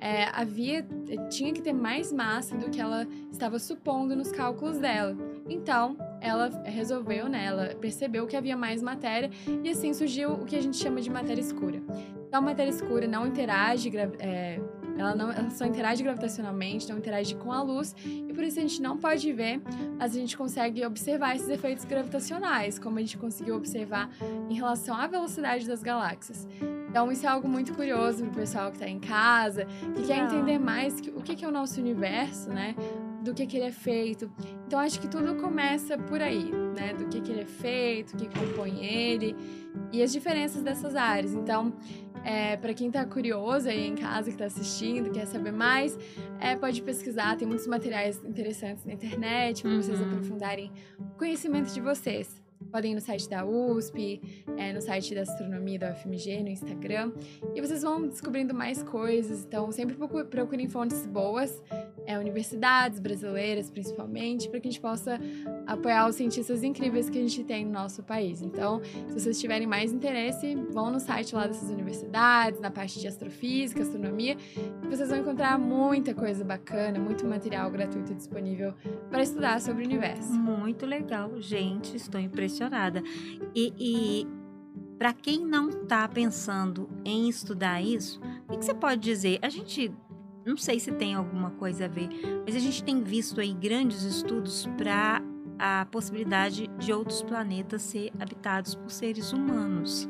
é, 0.00 0.24
havia 0.32 0.82
tinha 1.28 1.52
que 1.52 1.60
ter 1.60 1.74
mais 1.74 2.10
massa 2.10 2.56
do 2.56 2.70
que 2.70 2.80
ela 2.80 3.06
estava 3.30 3.58
supondo 3.58 4.16
nos 4.16 4.32
cálculos 4.32 4.78
dela. 4.78 5.14
Então, 5.46 5.98
ela 6.24 6.48
resolveu, 6.64 7.28
né, 7.28 7.44
ela 7.44 7.74
percebeu 7.74 8.26
que 8.26 8.36
havia 8.36 8.56
mais 8.56 8.82
matéria 8.82 9.30
e 9.62 9.68
assim 9.68 9.92
surgiu 9.92 10.32
o 10.32 10.44
que 10.44 10.56
a 10.56 10.62
gente 10.62 10.76
chama 10.76 11.00
de 11.00 11.10
matéria 11.10 11.40
escura. 11.40 11.82
Então, 12.26 12.42
a 12.42 12.46
matéria 12.46 12.70
escura 12.70 13.06
não 13.06 13.26
interage 13.26 13.92
é, 14.18 14.58
ela, 14.96 15.14
não, 15.14 15.30
ela 15.30 15.50
só 15.50 15.66
interage 15.66 16.02
gravitacionalmente, 16.02 16.88
não 16.88 16.98
interage 16.98 17.34
com 17.36 17.52
a 17.52 17.62
luz, 17.62 17.94
e 18.04 18.32
por 18.32 18.44
isso 18.44 18.58
a 18.58 18.62
gente 18.62 18.80
não 18.80 18.96
pode 18.96 19.32
ver, 19.32 19.60
mas 19.98 20.16
a 20.16 20.18
gente 20.18 20.36
consegue 20.36 20.84
observar 20.84 21.34
esses 21.36 21.48
efeitos 21.48 21.84
gravitacionais, 21.84 22.78
como 22.78 22.98
a 22.98 23.00
gente 23.00 23.18
conseguiu 23.18 23.56
observar 23.56 24.10
em 24.48 24.54
relação 24.54 24.96
à 24.96 25.06
velocidade 25.06 25.66
das 25.66 25.82
galáxias. 25.82 26.48
Então, 26.88 27.10
isso 27.10 27.26
é 27.26 27.28
algo 27.28 27.48
muito 27.48 27.74
curioso 27.74 28.22
para 28.22 28.32
o 28.32 28.34
pessoal 28.34 28.70
que 28.70 28.76
está 28.76 28.88
em 28.88 29.00
casa, 29.00 29.66
que 29.96 30.06
quer 30.06 30.18
entender 30.18 30.58
mais 30.58 31.00
o 31.00 31.22
que 31.22 31.44
é 31.44 31.48
o 31.48 31.50
nosso 31.50 31.80
universo, 31.80 32.50
né? 32.50 32.76
Do 33.22 33.34
que, 33.34 33.46
que 33.46 33.56
ele 33.56 33.66
é 33.66 33.72
feito. 33.72 34.30
Então, 34.66 34.78
acho 34.78 35.00
que 35.00 35.08
tudo 35.08 35.34
começa 35.36 35.96
por 35.98 36.20
aí, 36.20 36.50
né? 36.76 36.94
Do 36.94 37.06
que, 37.06 37.20
que 37.20 37.30
ele 37.30 37.42
é 37.42 37.46
feito, 37.46 38.14
o 38.14 38.16
que 38.16 38.26
compõe 38.26 38.84
ele 38.84 39.36
e 39.92 40.02
as 40.02 40.12
diferenças 40.12 40.62
dessas 40.62 40.96
áreas. 40.96 41.34
Então, 41.34 41.72
é, 42.24 42.56
para 42.56 42.72
quem 42.72 42.88
está 42.88 43.04
curioso 43.04 43.68
aí 43.68 43.86
em 43.86 43.94
casa, 43.94 44.24
que 44.24 44.30
está 44.30 44.46
assistindo, 44.46 45.10
quer 45.10 45.26
saber 45.26 45.52
mais, 45.52 45.98
é, 46.40 46.56
pode 46.56 46.80
pesquisar. 46.82 47.36
Tem 47.36 47.46
muitos 47.46 47.66
materiais 47.66 48.24
interessantes 48.24 48.84
na 48.84 48.94
internet 48.94 49.62
para 49.62 49.70
uhum. 49.70 49.82
vocês 49.82 50.00
aprofundarem 50.00 50.72
o 50.98 51.18
conhecimento 51.18 51.72
de 51.72 51.80
vocês. 51.80 52.42
Podem 52.72 52.92
ir 52.92 52.94
no 52.94 53.00
site 53.00 53.28
da 53.28 53.44
USP, 53.44 54.20
é, 54.56 54.72
no 54.72 54.80
site 54.80 55.14
da 55.14 55.20
Astronomia 55.20 55.78
da 55.78 55.92
UFMG, 55.92 56.42
no 56.42 56.48
Instagram. 56.48 57.12
E 57.54 57.60
vocês 57.60 57.82
vão 57.82 58.08
descobrindo 58.08 58.54
mais 58.54 58.82
coisas. 58.82 59.44
Então, 59.44 59.70
sempre 59.70 59.94
procurem 60.30 60.66
fontes 60.66 61.06
boas, 61.06 61.62
é, 62.06 62.18
universidades 62.18 63.00
brasileiras 63.00 63.70
principalmente, 63.70 64.48
para 64.48 64.60
que 64.60 64.68
a 64.68 64.70
gente 64.70 64.80
possa 64.80 65.20
apoiar 65.66 66.08
os 66.08 66.16
cientistas 66.16 66.62
incríveis 66.62 67.08
que 67.08 67.18
a 67.18 67.20
gente 67.20 67.44
tem 67.44 67.64
no 67.64 67.72
nosso 67.72 68.02
país. 68.02 68.42
Então, 68.42 68.80
se 69.08 69.20
vocês 69.20 69.40
tiverem 69.40 69.66
mais 69.66 69.92
interesse, 69.92 70.54
vão 70.70 70.90
no 70.90 71.00
site 71.00 71.34
lá 71.34 71.46
dessas 71.46 71.70
universidades, 71.70 72.60
na 72.60 72.70
parte 72.70 73.00
de 73.00 73.06
astrofísica, 73.06 73.82
astronomia, 73.82 74.36
e 74.82 74.86
vocês 74.86 75.08
vão 75.08 75.18
encontrar 75.18 75.58
muita 75.58 76.14
coisa 76.14 76.44
bacana, 76.44 76.98
muito 76.98 77.26
material 77.26 77.70
gratuito 77.70 78.14
disponível 78.14 78.74
para 79.10 79.22
estudar 79.22 79.60
sobre 79.60 79.82
o 79.82 79.86
universo. 79.86 80.32
Muito 80.32 80.86
legal, 80.86 81.40
gente. 81.40 81.96
Estou 81.96 82.20
impressionada. 82.20 83.02
E, 83.54 83.72
e 83.78 84.26
para 84.98 85.12
quem 85.12 85.44
não 85.44 85.68
está 85.68 86.08
pensando 86.08 86.88
em 87.04 87.28
estudar 87.28 87.82
isso, 87.82 88.20
o 88.48 88.56
que 88.56 88.64
você 88.64 88.74
pode 88.74 89.00
dizer? 89.00 89.38
A 89.42 89.48
gente 89.48 89.92
não 90.44 90.56
sei 90.56 90.78
se 90.78 90.92
tem 90.92 91.14
alguma 91.14 91.50
coisa 91.52 91.86
a 91.86 91.88
ver, 91.88 92.08
mas 92.46 92.54
a 92.54 92.58
gente 92.58 92.82
tem 92.84 93.02
visto 93.02 93.40
aí 93.40 93.54
grandes 93.54 94.02
estudos 94.02 94.68
para 94.76 95.22
a 95.58 95.86
possibilidade 95.90 96.68
de 96.78 96.92
outros 96.92 97.22
planetas 97.22 97.82
ser 97.82 98.10
habitados 98.18 98.74
por 98.74 98.90
seres 98.90 99.32
humanos. 99.32 100.08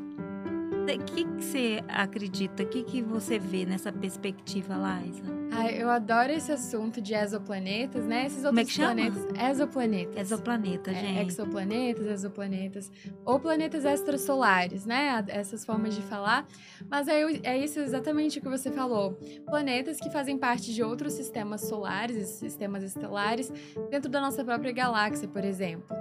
O 0.83 0.85
que, 0.85 1.23
que 1.23 1.43
você 1.43 1.83
acredita? 1.87 2.63
O 2.63 2.67
que, 2.67 2.83
que 2.83 3.01
você 3.01 3.39
vê 3.39 3.65
nessa 3.65 3.91
perspectiva, 3.91 4.75
Liza? 4.75 5.44
Ah, 5.51 5.71
eu 5.71 5.89
adoro 5.89 6.31
esse 6.31 6.51
assunto 6.51 6.99
de 6.99 7.13
exoplanetas, 7.13 8.03
né? 8.05 8.25
Esses 8.25 8.43
outros 8.43 8.49
Como 8.49 8.59
é 8.59 8.65
que 8.65 8.71
chama? 8.71 8.93
planetas. 8.95 9.51
Exoplanetas. 9.51 10.17
Exoplaneta, 10.17 10.91
é, 10.91 10.95
gente. 10.95 11.29
exoplanetas, 11.29 12.05
exoplanetas. 12.07 12.91
Ou 13.23 13.39
planetas 13.39 13.85
extrasolares, 13.85 14.85
né? 14.85 15.23
Essas 15.29 15.65
formas 15.65 15.95
de 15.95 16.01
falar. 16.01 16.45
Mas 16.89 17.07
é, 17.07 17.21
é 17.43 17.57
isso 17.57 17.79
exatamente 17.79 18.39
o 18.39 18.41
que 18.41 18.49
você 18.49 18.69
falou. 18.69 19.17
Planetas 19.45 19.97
que 19.99 20.09
fazem 20.09 20.37
parte 20.37 20.73
de 20.73 20.83
outros 20.83 21.13
sistemas 21.13 21.61
solares, 21.61 22.27
sistemas 22.27 22.83
estelares, 22.83 23.51
dentro 23.89 24.09
da 24.09 24.19
nossa 24.19 24.43
própria 24.43 24.73
galáxia, 24.73 25.27
por 25.27 25.43
exemplo. 25.43 25.95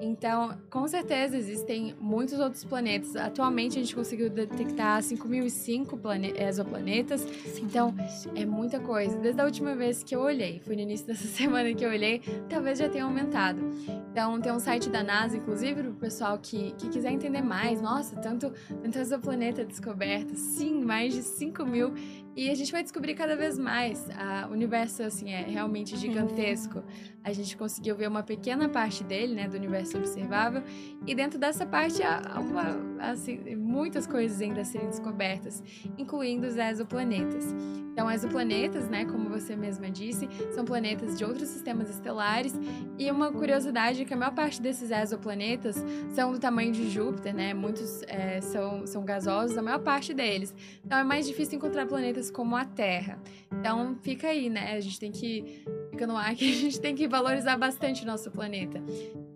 Então, 0.00 0.58
com 0.68 0.86
certeza 0.88 1.36
existem 1.36 1.94
muitos 2.00 2.38
outros 2.40 2.64
planetas. 2.64 3.14
Atualmente 3.14 3.78
a 3.78 3.82
gente 3.82 3.94
conseguiu 3.94 4.28
detectar 4.28 5.00
5.005 5.00 6.34
exoplanetas. 6.38 7.26
Então, 7.58 7.94
é 8.34 8.44
muita 8.44 8.78
coisa 8.80 8.85
coisa. 8.86 9.18
Desde 9.18 9.40
a 9.40 9.44
última 9.44 9.74
vez 9.74 10.04
que 10.04 10.14
eu 10.14 10.20
olhei, 10.20 10.60
foi 10.60 10.76
no 10.76 10.82
início 10.82 11.04
dessa 11.08 11.26
semana 11.26 11.74
que 11.74 11.84
eu 11.84 11.90
olhei, 11.90 12.20
talvez 12.48 12.78
já 12.78 12.88
tenha 12.88 13.04
aumentado. 13.04 13.60
Então, 14.10 14.40
tem 14.40 14.52
um 14.52 14.60
site 14.60 14.88
da 14.88 15.02
NASA, 15.02 15.36
inclusive, 15.36 15.82
para 15.82 15.90
o 15.90 15.94
pessoal 15.94 16.38
que, 16.38 16.72
que 16.78 16.88
quiser 16.88 17.10
entender 17.12 17.42
mais. 17.42 17.82
Nossa, 17.82 18.16
tanto, 18.16 18.52
tanto 18.82 18.98
exoplaneta 18.98 19.64
descoberto. 19.64 20.34
Sim, 20.36 20.84
mais 20.84 21.12
de 21.12 21.22
5 21.22 21.66
mil. 21.66 21.92
E 22.36 22.50
a 22.50 22.54
gente 22.54 22.70
vai 22.70 22.82
descobrir 22.82 23.14
cada 23.14 23.34
vez 23.34 23.58
mais. 23.58 24.06
O 24.48 24.52
universo, 24.52 25.02
assim, 25.02 25.32
é 25.32 25.42
realmente 25.42 25.96
gigantesco. 25.96 26.82
A 27.24 27.32
gente 27.32 27.56
conseguiu 27.56 27.96
ver 27.96 28.08
uma 28.08 28.22
pequena 28.22 28.68
parte 28.68 29.02
dele, 29.02 29.34
né, 29.34 29.48
do 29.48 29.56
universo 29.56 29.98
observável. 29.98 30.62
E 31.06 31.14
dentro 31.14 31.38
dessa 31.38 31.66
parte 31.66 32.02
há 32.02 32.38
uma, 32.38 32.85
assim, 33.00 33.56
muitas 33.56 34.06
coisas 34.06 34.40
ainda 34.40 34.60
a 34.60 34.64
serem 34.64 34.88
descobertas, 34.88 35.62
incluindo 35.98 36.46
os 36.46 36.56
exoplanetas. 36.56 37.54
Então, 37.92 38.10
exoplanetas, 38.10 38.88
né, 38.88 39.06
como 39.06 39.30
você 39.30 39.56
mesma 39.56 39.90
disse, 39.90 40.28
são 40.50 40.64
planetas 40.64 41.16
de 41.16 41.24
outros 41.24 41.48
sistemas 41.48 41.88
estelares. 41.88 42.54
E 42.98 43.10
uma 43.10 43.32
curiosidade 43.32 44.02
é 44.02 44.04
que 44.04 44.12
a 44.12 44.16
maior 44.16 44.34
parte 44.34 44.60
desses 44.60 44.90
exoplanetas 44.90 45.82
são 46.10 46.30
do 46.30 46.38
tamanho 46.38 46.72
de 46.72 46.90
Júpiter, 46.90 47.34
né? 47.34 47.54
Muitos 47.54 48.02
é, 48.06 48.40
são, 48.42 48.86
são 48.86 49.04
gasosos, 49.04 49.56
a 49.56 49.62
maior 49.62 49.78
parte 49.78 50.12
deles. 50.12 50.54
Então, 50.84 50.98
é 50.98 51.04
mais 51.04 51.26
difícil 51.26 51.56
encontrar 51.56 51.86
planetas 51.86 52.30
como 52.30 52.54
a 52.54 52.64
terra. 52.64 53.18
Então 53.50 53.96
fica 54.02 54.28
aí, 54.28 54.50
né? 54.50 54.74
A 54.74 54.80
gente 54.80 54.98
tem 54.98 55.10
que. 55.10 55.64
Fica 55.90 56.06
no 56.06 56.16
ar 56.16 56.34
que 56.34 56.50
a 56.50 56.54
gente 56.54 56.80
tem 56.80 56.94
que 56.94 57.08
valorizar 57.08 57.56
bastante 57.56 58.02
o 58.02 58.06
nosso 58.06 58.30
planeta. 58.30 58.82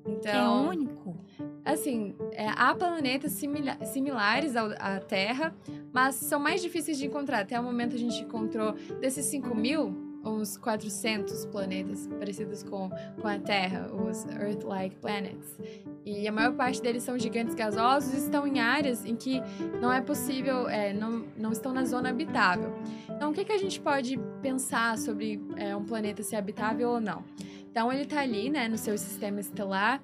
Então, 0.07 0.67
é 0.67 0.69
único. 0.69 1.17
Assim, 1.65 2.15
é, 2.33 2.49
há 2.49 2.75
planetas 2.75 3.33
simila 3.33 3.77
similares 3.85 4.57
ao, 4.57 4.71
à 4.79 4.99
Terra, 5.01 5.55
mas 5.93 6.15
são 6.15 6.41
mais 6.41 6.63
difíceis 6.63 6.99
de 6.99 7.07
encontrar. 7.07 7.41
Até 7.41 7.59
o 7.59 7.63
momento 7.63 7.95
a 7.95 7.99
gente 7.99 8.23
encontrou 8.23 8.73
desses 9.01 9.27
5 9.27 9.55
mil, 9.55 10.11
uns 10.25 10.57
400 10.57 11.47
planetas 11.47 12.07
parecidos 12.19 12.63
com, 12.63 12.91
com 13.21 13.29
a 13.29 13.39
Terra, 13.39 13.91
os 13.93 14.25
Earth-like 14.27 14.97
planets. 14.97 15.59
E 16.05 16.27
a 16.27 16.33
maior 16.33 16.55
parte 16.55 16.81
deles 16.81 17.03
são 17.03 17.19
gigantes 17.19 17.55
gasosos 17.55 18.15
e 18.15 18.17
estão 18.19 18.47
em 18.47 18.61
áreas 18.61 19.05
em 19.05 19.17
que 19.17 19.41
não 19.81 19.93
é 19.93 20.01
possível, 20.01 20.69
é, 20.69 20.93
não, 20.93 21.25
não 21.37 21.53
estão 21.53 21.73
na 21.73 21.85
zona 21.85 22.11
habitável. 22.11 22.75
Então, 23.09 23.31
o 23.31 23.35
que, 23.35 23.45
que 23.45 23.53
a 23.53 23.59
gente 23.59 23.81
pode 23.81 24.19
pensar 24.41 24.97
sobre 24.99 25.41
é, 25.57 25.75
um 25.77 25.85
planeta 25.85 26.23
ser 26.23 26.37
habitável 26.37 26.91
ou 26.91 27.01
não? 27.01 27.23
Então, 27.71 27.93
ele 27.93 28.03
está 28.03 28.21
ali, 28.21 28.51
né, 28.51 28.67
no 28.69 28.77
seu 28.77 28.97
sistema 28.99 29.41
estelar. 29.41 30.03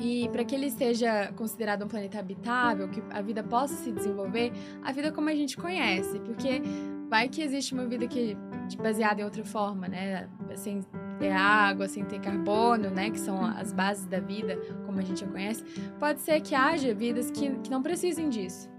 E 0.00 0.28
para 0.30 0.44
que 0.44 0.54
ele 0.54 0.70
seja 0.70 1.30
considerado 1.36 1.84
um 1.84 1.88
planeta 1.88 2.18
habitável, 2.18 2.88
que 2.88 3.02
a 3.10 3.20
vida 3.20 3.42
possa 3.42 3.74
se 3.74 3.92
desenvolver, 3.92 4.50
a 4.82 4.92
vida 4.92 5.12
como 5.12 5.28
a 5.28 5.34
gente 5.34 5.56
conhece, 5.56 6.18
porque 6.20 6.62
vai 7.08 7.28
que 7.28 7.42
existe 7.42 7.74
uma 7.74 7.84
vida 7.86 8.06
que 8.06 8.36
baseada 8.80 9.20
em 9.20 9.24
outra 9.24 9.44
forma, 9.44 9.88
né? 9.88 10.28
Sem 10.54 10.80
ter 11.18 11.32
água, 11.32 11.86
sem 11.88 12.04
ter 12.04 12.20
carbono, 12.20 12.88
né? 12.88 13.10
Que 13.10 13.18
são 13.18 13.44
as 13.44 13.72
bases 13.72 14.06
da 14.06 14.20
vida, 14.20 14.56
como 14.86 14.98
a 14.98 15.02
gente 15.02 15.20
já 15.20 15.26
conhece. 15.26 15.62
Pode 15.98 16.20
ser 16.20 16.40
que 16.40 16.54
haja 16.54 16.94
vidas 16.94 17.30
que, 17.30 17.50
que 17.58 17.70
não 17.70 17.82
precisem 17.82 18.28
disso. 18.28 18.69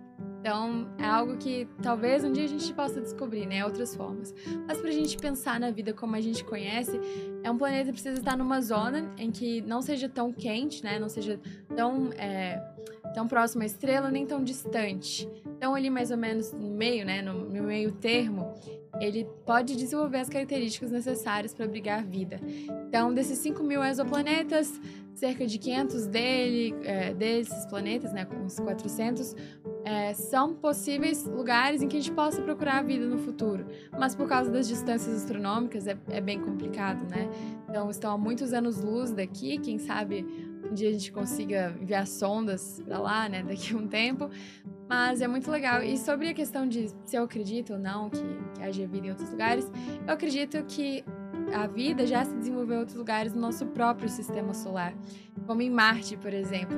Então, 0.41 0.87
é 0.97 1.05
algo 1.05 1.37
que 1.37 1.67
talvez 1.83 2.23
um 2.23 2.31
dia 2.31 2.45
a 2.45 2.47
gente 2.47 2.73
possa 2.73 2.99
descobrir, 2.99 3.45
né? 3.45 3.63
Outras 3.63 3.95
formas. 3.95 4.33
Mas 4.67 4.79
para 4.79 4.89
a 4.89 4.91
gente 4.91 5.15
pensar 5.15 5.59
na 5.59 5.69
vida 5.69 5.93
como 5.93 6.15
a 6.15 6.19
gente 6.19 6.43
conhece, 6.43 6.99
é 7.43 7.51
um 7.51 7.59
planeta 7.59 7.85
que 7.85 7.91
precisa 7.91 8.17
estar 8.17 8.35
numa 8.35 8.59
zona 8.59 9.13
em 9.19 9.29
que 9.29 9.61
não 9.61 9.83
seja 9.83 10.09
tão 10.09 10.33
quente, 10.33 10.83
né? 10.83 10.97
Não 10.97 11.09
seja 11.09 11.39
tão, 11.75 12.09
é, 12.13 12.59
tão 13.13 13.27
próximo 13.27 13.61
à 13.61 13.67
estrela, 13.67 14.09
nem 14.09 14.25
tão 14.25 14.43
distante. 14.43 15.29
Então, 15.45 15.75
ali 15.75 15.91
mais 15.91 16.09
ou 16.09 16.17
menos 16.17 16.51
no 16.51 16.71
meio, 16.71 17.05
né? 17.05 17.21
No, 17.21 17.47
no 17.47 17.61
meio 17.61 17.91
termo, 17.91 18.51
ele 18.99 19.27
pode 19.45 19.75
desenvolver 19.75 20.17
as 20.17 20.29
características 20.29 20.89
necessárias 20.89 21.53
para 21.53 21.65
abrigar 21.65 22.03
vida. 22.03 22.39
Então, 22.87 23.13
desses 23.13 23.37
5 23.37 23.63
mil 23.63 23.83
exoplanetas, 23.83 24.81
cerca 25.13 25.45
de 25.45 25.57
500 25.57 26.07
dele, 26.07 26.75
é, 26.83 27.13
desses 27.13 27.65
planetas, 27.65 28.13
né, 28.13 28.27
uns 28.43 28.59
400, 28.59 29.35
é, 29.83 30.13
são 30.13 30.53
possíveis 30.53 31.25
lugares 31.25 31.81
em 31.81 31.87
que 31.87 31.97
a 31.97 31.99
gente 31.99 32.11
possa 32.11 32.41
procurar 32.41 32.79
a 32.79 32.81
vida 32.81 33.05
no 33.05 33.17
futuro. 33.17 33.65
Mas 33.97 34.15
por 34.15 34.27
causa 34.27 34.49
das 34.51 34.67
distâncias 34.67 35.15
astronômicas 35.15 35.87
é, 35.87 35.97
é 36.09 36.21
bem 36.21 36.39
complicado, 36.39 37.07
né? 37.09 37.29
Então, 37.69 37.89
estão 37.89 38.13
a 38.13 38.17
muitos 38.17 38.53
anos-luz 38.53 39.11
daqui, 39.11 39.57
quem 39.57 39.77
sabe 39.79 40.25
um 40.69 40.73
dia 40.73 40.89
a 40.89 40.91
gente 40.93 41.11
consiga 41.11 41.75
enviar 41.81 42.07
sondas 42.07 42.81
para 42.85 42.99
lá, 42.99 43.29
né, 43.29 43.43
daqui 43.47 43.73
a 43.73 43.77
um 43.77 43.87
tempo. 43.87 44.29
Mas 44.87 45.21
é 45.21 45.27
muito 45.27 45.49
legal. 45.49 45.81
E 45.81 45.97
sobre 45.97 46.27
a 46.29 46.33
questão 46.33 46.67
de 46.67 46.89
se 47.05 47.15
eu 47.15 47.23
acredito 47.23 47.73
ou 47.73 47.79
não 47.79 48.09
que, 48.09 48.21
que 48.55 48.61
haja 48.61 48.85
vida 48.87 49.07
em 49.07 49.09
outros 49.09 49.29
lugares, 49.29 49.71
eu 50.05 50.13
acredito 50.13 50.61
que 50.65 51.03
a 51.53 51.67
vida 51.67 52.05
já 52.05 52.23
se 52.25 52.33
desenvolveu 52.33 52.77
em 52.77 52.79
outros 52.79 52.97
lugares 52.97 53.33
no 53.33 53.41
nosso 53.41 53.65
próprio 53.67 54.09
sistema 54.09 54.53
solar, 54.53 54.93
como 55.45 55.61
em 55.61 55.69
Marte, 55.69 56.17
por 56.17 56.33
exemplo. 56.33 56.77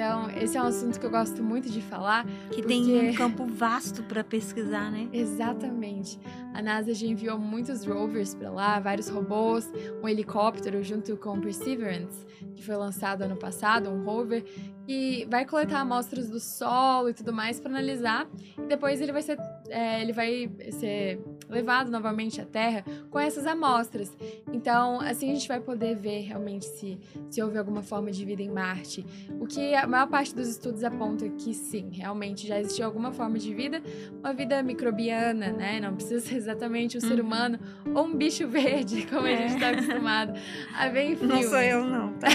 Então, 0.00 0.30
esse 0.30 0.56
é 0.56 0.62
um 0.62 0.66
assunto 0.66 0.98
que 0.98 1.04
eu 1.04 1.10
gosto 1.10 1.42
muito 1.42 1.68
de 1.68 1.82
falar. 1.82 2.24
Que 2.24 2.62
porque... 2.62 2.62
tem 2.62 3.10
um 3.10 3.12
campo 3.16 3.44
vasto 3.44 4.02
para 4.04 4.24
pesquisar, 4.24 4.90
né? 4.90 5.10
Exatamente. 5.12 6.18
A 6.54 6.62
NASA 6.62 6.94
já 6.94 7.06
enviou 7.06 7.38
muitos 7.38 7.84
rovers 7.84 8.34
para 8.34 8.50
lá, 8.50 8.80
vários 8.80 9.10
robôs, 9.10 9.70
um 10.02 10.08
helicóptero 10.08 10.82
junto 10.82 11.18
com 11.18 11.36
o 11.36 11.40
Perseverance, 11.42 12.24
que 12.56 12.64
foi 12.64 12.76
lançado 12.76 13.22
ano 13.22 13.36
passado, 13.36 13.90
um 13.90 14.02
rover, 14.02 14.42
que 14.86 15.26
vai 15.30 15.44
coletar 15.44 15.80
amostras 15.80 16.30
do 16.30 16.40
solo 16.40 17.10
e 17.10 17.12
tudo 17.12 17.30
mais 17.30 17.60
para 17.60 17.70
analisar. 17.70 18.26
E 18.56 18.66
depois 18.68 19.02
ele 19.02 19.12
vai 19.12 19.20
ser, 19.20 19.38
é, 19.68 20.00
ele 20.00 20.14
vai 20.14 20.50
ser 20.70 21.22
levado 21.50 21.90
novamente 21.90 22.40
à 22.40 22.44
Terra 22.44 22.84
com 23.10 23.18
essas 23.18 23.46
amostras. 23.46 24.16
Então, 24.52 25.00
assim 25.00 25.30
a 25.30 25.34
gente 25.34 25.48
vai 25.48 25.60
poder 25.60 25.96
ver 25.96 26.20
realmente 26.20 26.64
se, 26.64 26.98
se 27.28 27.42
houve 27.42 27.58
alguma 27.58 27.82
forma 27.82 28.10
de 28.10 28.24
vida 28.24 28.42
em 28.42 28.50
Marte. 28.50 29.04
O 29.40 29.46
que 29.46 29.74
a 29.74 29.86
maior 29.86 30.06
parte 30.06 30.34
dos 30.34 30.48
estudos 30.48 30.84
aponta 30.84 31.28
que 31.28 31.52
sim, 31.52 31.90
realmente 31.92 32.46
já 32.46 32.58
existiu 32.58 32.86
alguma 32.86 33.12
forma 33.12 33.38
de 33.38 33.52
vida, 33.52 33.82
uma 34.18 34.32
vida 34.32 34.62
microbiana, 34.62 35.52
né? 35.52 35.80
Não 35.80 35.94
precisa 35.94 36.20
ser 36.20 36.36
exatamente 36.36 36.96
um 36.96 37.00
uhum. 37.02 37.08
ser 37.08 37.20
humano 37.20 37.58
ou 37.94 38.04
um 38.04 38.14
bicho 38.14 38.46
verde, 38.46 39.06
como 39.10 39.26
é. 39.26 39.34
a 39.34 39.36
gente 39.36 39.54
está 39.54 39.70
acostumado 39.70 40.32
a 40.76 40.88
ver 40.88 41.10
em 41.10 41.16
filmes. 41.16 41.36
Não 41.36 41.50
sou 41.50 41.60
eu, 41.60 41.84
não, 41.84 42.12
tá, 42.14 42.28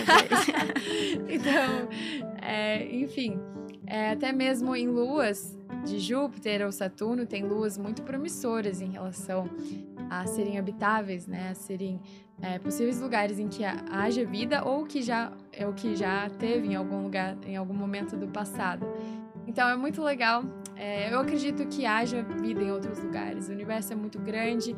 então, 1.30 1.90
é, 2.42 2.86
enfim, 2.96 3.40
é, 3.88 4.12
até 4.12 4.32
mesmo 4.32 4.76
em 4.76 4.88
luas 4.88 5.55
de 5.86 6.00
Júpiter 6.00 6.66
ou 6.66 6.72
Saturno, 6.72 7.26
tem 7.26 7.44
luas 7.44 7.78
muito 7.78 8.02
promissoras 8.02 8.82
em 8.82 8.90
relação 8.90 9.50
a 10.10 10.26
serem 10.26 10.58
habitáveis, 10.58 11.28
né? 11.28 11.50
A 11.50 11.56
serem 11.56 12.02
é, 12.42 12.60
possíveis 12.60 13.00
lugares 13.00 13.40
em 13.40 13.48
que 13.48 13.64
haja 13.64 14.26
vida 14.26 14.64
ou 14.64 14.86
que 14.86 15.02
já 15.02 15.32
é 15.52 15.66
o 15.68 15.74
que 15.74 15.96
já 15.96 16.30
teve 16.30 16.68
em 16.68 16.76
algum 16.76 17.04
lugar, 17.04 17.38
em 17.46 17.56
algum 17.56 17.74
momento 17.74 18.18
do 18.18 18.28
passado. 18.28 18.86
Então 19.48 19.68
é 19.70 19.76
muito 19.76 20.02
legal. 20.02 20.44
É, 20.76 21.14
eu 21.14 21.20
acredito 21.20 21.66
que 21.68 21.86
haja 21.86 22.22
vida 22.24 22.62
em 22.62 22.72
outros 22.72 23.02
lugares. 23.02 23.48
O 23.48 23.52
universo 23.52 23.94
é 23.94 23.96
muito 23.96 24.20
grande 24.20 24.76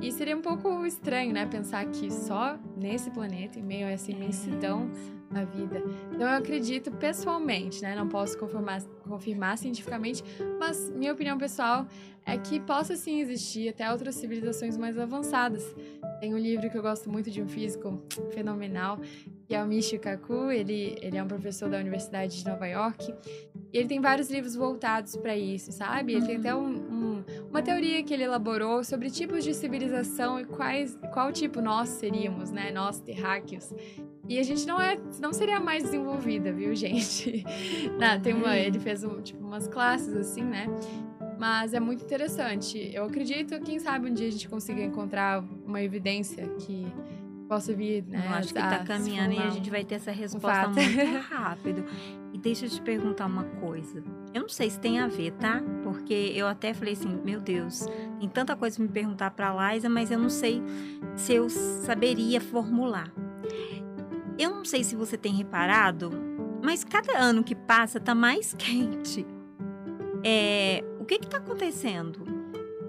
e 0.00 0.10
seria 0.10 0.36
um 0.36 0.42
pouco 0.42 0.84
estranho, 0.84 1.32
né, 1.32 1.46
pensar 1.46 1.86
que 1.86 2.10
só 2.10 2.58
nesse 2.76 3.10
planeta, 3.10 3.58
em 3.58 3.62
meio 3.62 3.86
a 3.86 3.90
essa 3.90 4.10
imensidão, 4.10 4.90
a 5.30 5.44
vida. 5.44 5.82
Então 6.12 6.28
eu 6.28 6.36
acredito 6.36 6.90
pessoalmente, 6.92 7.82
né? 7.82 7.94
Não 7.94 8.08
posso 8.08 8.38
confirmar, 8.38 8.82
confirmar 9.08 9.58
cientificamente, 9.58 10.22
mas 10.58 10.90
minha 10.90 11.12
opinião 11.12 11.36
pessoal 11.36 11.86
é 12.24 12.36
que 12.36 12.58
possa 12.58 12.96
sim 12.96 13.20
existir 13.20 13.68
até 13.68 13.90
outras 13.90 14.16
civilizações 14.16 14.76
mais 14.76 14.98
avançadas. 14.98 15.64
Tem 16.18 16.34
um 16.34 16.38
livro 16.38 16.68
que 16.68 16.76
eu 16.76 16.82
gosto 16.82 17.08
muito 17.08 17.30
de 17.30 17.40
um 17.40 17.46
físico 17.46 18.02
fenomenal, 18.32 18.98
que 19.46 19.54
é 19.54 19.62
o 19.62 19.66
Michio 19.66 20.00
Kaku. 20.00 20.50
Ele, 20.50 20.98
ele 21.00 21.16
é 21.16 21.22
um 21.22 21.28
professor 21.28 21.68
da 21.68 21.78
Universidade 21.78 22.38
de 22.38 22.44
Nova 22.44 22.66
York. 22.66 23.14
E 23.72 23.78
ele 23.78 23.86
tem 23.86 24.00
vários 24.00 24.28
livros 24.28 24.56
voltados 24.56 25.16
para 25.16 25.36
isso, 25.36 25.70
sabe? 25.70 26.14
Ele 26.14 26.26
tem 26.26 26.36
até 26.36 26.54
um, 26.54 26.66
um, 26.66 27.24
uma 27.48 27.62
teoria 27.62 28.02
que 28.02 28.12
ele 28.12 28.24
elaborou 28.24 28.82
sobre 28.82 29.08
tipos 29.08 29.44
de 29.44 29.54
civilização 29.54 30.40
e 30.40 30.44
quais, 30.44 30.98
qual 31.12 31.30
tipo 31.30 31.60
nós 31.60 31.90
seríamos, 31.90 32.50
né? 32.50 32.72
Nós 32.72 32.98
terráqueos. 32.98 33.72
E 34.28 34.38
a 34.38 34.42
gente 34.42 34.66
não 34.66 34.80
é, 34.80 34.98
não 35.20 35.32
seria 35.32 35.60
mais 35.60 35.84
desenvolvida, 35.84 36.52
viu, 36.52 36.74
gente? 36.74 37.44
Não, 37.98 38.20
tem 38.20 38.34
uma, 38.34 38.56
ele 38.56 38.78
fez 38.80 39.04
um, 39.04 39.20
tipo 39.22 39.44
umas 39.44 39.68
classes 39.68 40.14
assim, 40.14 40.42
né? 40.42 40.66
Mas 41.38 41.74
é 41.74 41.80
muito 41.80 42.02
interessante. 42.04 42.90
Eu 42.92 43.04
acredito, 43.04 43.60
quem 43.60 43.78
sabe 43.78 44.10
um 44.10 44.14
dia 44.14 44.26
a 44.26 44.30
gente 44.30 44.48
consiga 44.48 44.82
encontrar 44.82 45.44
uma 45.64 45.80
evidência 45.80 46.46
que 46.58 46.86
possa 47.48 47.72
vir, 47.72 48.04
né? 48.04 48.24
Eu 48.26 48.34
acho 48.34 48.48
que 48.48 48.54
tá 48.54 48.84
caminhando 48.84 49.34
e 49.34 49.38
a 49.38 49.50
gente 49.50 49.70
vai 49.70 49.84
ter 49.84 49.96
essa 49.96 50.10
resposta 50.10 50.68
muito 50.68 51.18
rápido. 51.30 51.84
E 52.32 52.38
deixa 52.38 52.66
eu 52.66 52.70
te 52.70 52.80
perguntar 52.82 53.26
uma 53.26 53.44
coisa. 53.44 54.02
Eu 54.34 54.42
não 54.42 54.48
sei 54.48 54.68
se 54.68 54.78
tem 54.78 54.98
a 54.98 55.06
ver, 55.06 55.32
tá? 55.32 55.62
Porque 55.82 56.32
eu 56.34 56.46
até 56.46 56.74
falei 56.74 56.94
assim, 56.94 57.08
meu 57.24 57.40
Deus, 57.40 57.86
tem 58.18 58.28
tanta 58.28 58.56
coisa 58.56 58.76
pra 58.76 58.84
me 58.84 58.92
perguntar 58.92 59.30
pra 59.30 59.72
Liza, 59.72 59.88
mas 59.88 60.10
eu 60.10 60.18
não 60.18 60.28
sei 60.28 60.60
se 61.14 61.34
eu 61.34 61.48
saberia 61.48 62.40
formular. 62.40 63.12
Eu 64.38 64.50
não 64.50 64.64
sei 64.64 64.84
se 64.84 64.94
você 64.94 65.16
tem 65.16 65.32
reparado, 65.32 66.10
mas 66.62 66.84
cada 66.84 67.18
ano 67.18 67.42
que 67.42 67.54
passa 67.54 67.98
tá 67.98 68.14
mais 68.14 68.52
quente. 68.58 69.26
É, 70.22 70.84
o 70.98 71.04
que 71.04 71.14
está 71.14 71.38
acontecendo? 71.38 72.36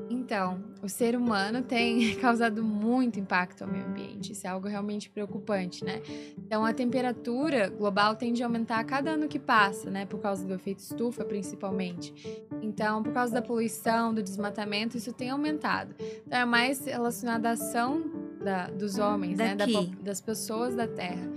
Então, 0.10 0.62
o 0.84 0.90
ser 0.90 1.16
humano 1.16 1.62
tem 1.62 2.16
causado 2.20 2.62
muito 2.62 3.18
impacto 3.18 3.62
ao 3.62 3.68
meio 3.70 3.86
ambiente. 3.86 4.34
Isso 4.34 4.46
é 4.46 4.50
algo 4.50 4.68
realmente 4.68 5.10
preocupante, 5.10 5.86
né? 5.86 6.02
Então, 6.38 6.66
a 6.66 6.74
temperatura 6.74 7.70
global 7.70 8.14
tende 8.14 8.44
a 8.44 8.46
aumentar 8.46 8.80
a 8.80 8.84
cada 8.84 9.12
ano 9.12 9.30
que 9.30 9.40
passa, 9.40 9.90
né? 9.90 10.06
Por 10.06 10.20
causa 10.20 10.46
do 10.46 10.54
efeito 10.54 10.80
estufa, 10.80 11.24
principalmente. 11.24 12.14
Então, 12.62 13.02
por 13.02 13.14
causa 13.14 13.36
da 13.36 13.42
poluição, 13.42 14.14
do 14.14 14.22
desmatamento, 14.22 14.98
isso 14.98 15.14
tem 15.14 15.30
aumentado. 15.30 15.96
Então, 16.26 16.40
é 16.40 16.46
mais 16.46 16.86
relacionado 16.86 17.46
à 17.46 17.52
ação 17.52 18.17
da, 18.48 18.68
dos 18.68 18.98
homens, 18.98 19.38
né? 19.38 19.56
Da, 19.56 19.66
das 20.02 20.22
pessoas 20.22 20.74
da 20.74 20.88
Terra. 20.88 21.30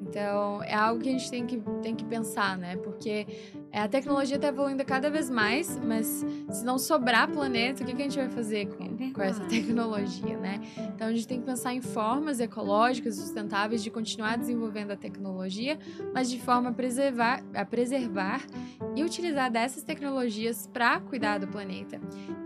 Então, 0.00 0.62
é 0.62 0.74
algo 0.74 1.02
que 1.02 1.08
a 1.08 1.12
gente 1.12 1.28
tem 1.28 1.44
que, 1.44 1.60
tem 1.82 1.94
que 1.94 2.04
pensar, 2.04 2.56
né? 2.56 2.76
Porque 2.76 3.26
é, 3.70 3.80
a 3.80 3.88
tecnologia 3.88 4.36
está 4.36 4.48
evoluindo 4.48 4.82
cada 4.84 5.10
vez 5.10 5.28
mais, 5.28 5.78
mas 5.84 6.24
se 6.50 6.64
não 6.64 6.78
sobrar 6.78 7.28
planeta, 7.30 7.82
o 7.82 7.86
que, 7.86 7.94
que 7.94 8.00
a 8.00 8.04
gente 8.04 8.16
vai 8.16 8.30
fazer 8.30 8.66
com, 8.68 8.84
é 8.84 9.10
com, 9.10 9.20
essa 9.20 9.44
tecnologia, 9.44 10.38
né? 10.38 10.60
Então, 10.94 11.08
a 11.08 11.12
gente 11.12 11.26
tem 11.26 11.40
que 11.40 11.44
pensar 11.44 11.74
em 11.74 11.82
formas 11.82 12.40
ecológicas, 12.40 13.16
sustentáveis 13.16 13.82
de 13.82 13.90
continuar 13.90 14.38
desenvolvendo 14.38 14.92
a 14.92 14.96
tecnologia, 14.96 15.78
mas 16.14 16.30
de 16.30 16.40
forma 16.40 16.70
a 16.70 16.72
preservar, 16.72 17.42
a 17.52 17.64
preservar 17.64 18.40
e 18.96 19.02
utilizar 19.02 19.50
dessas 19.50 19.82
tecnologias 19.82 20.66
para 20.72 21.00
cuidar 21.00 21.38
do 21.38 21.48
planeta. 21.48 22.00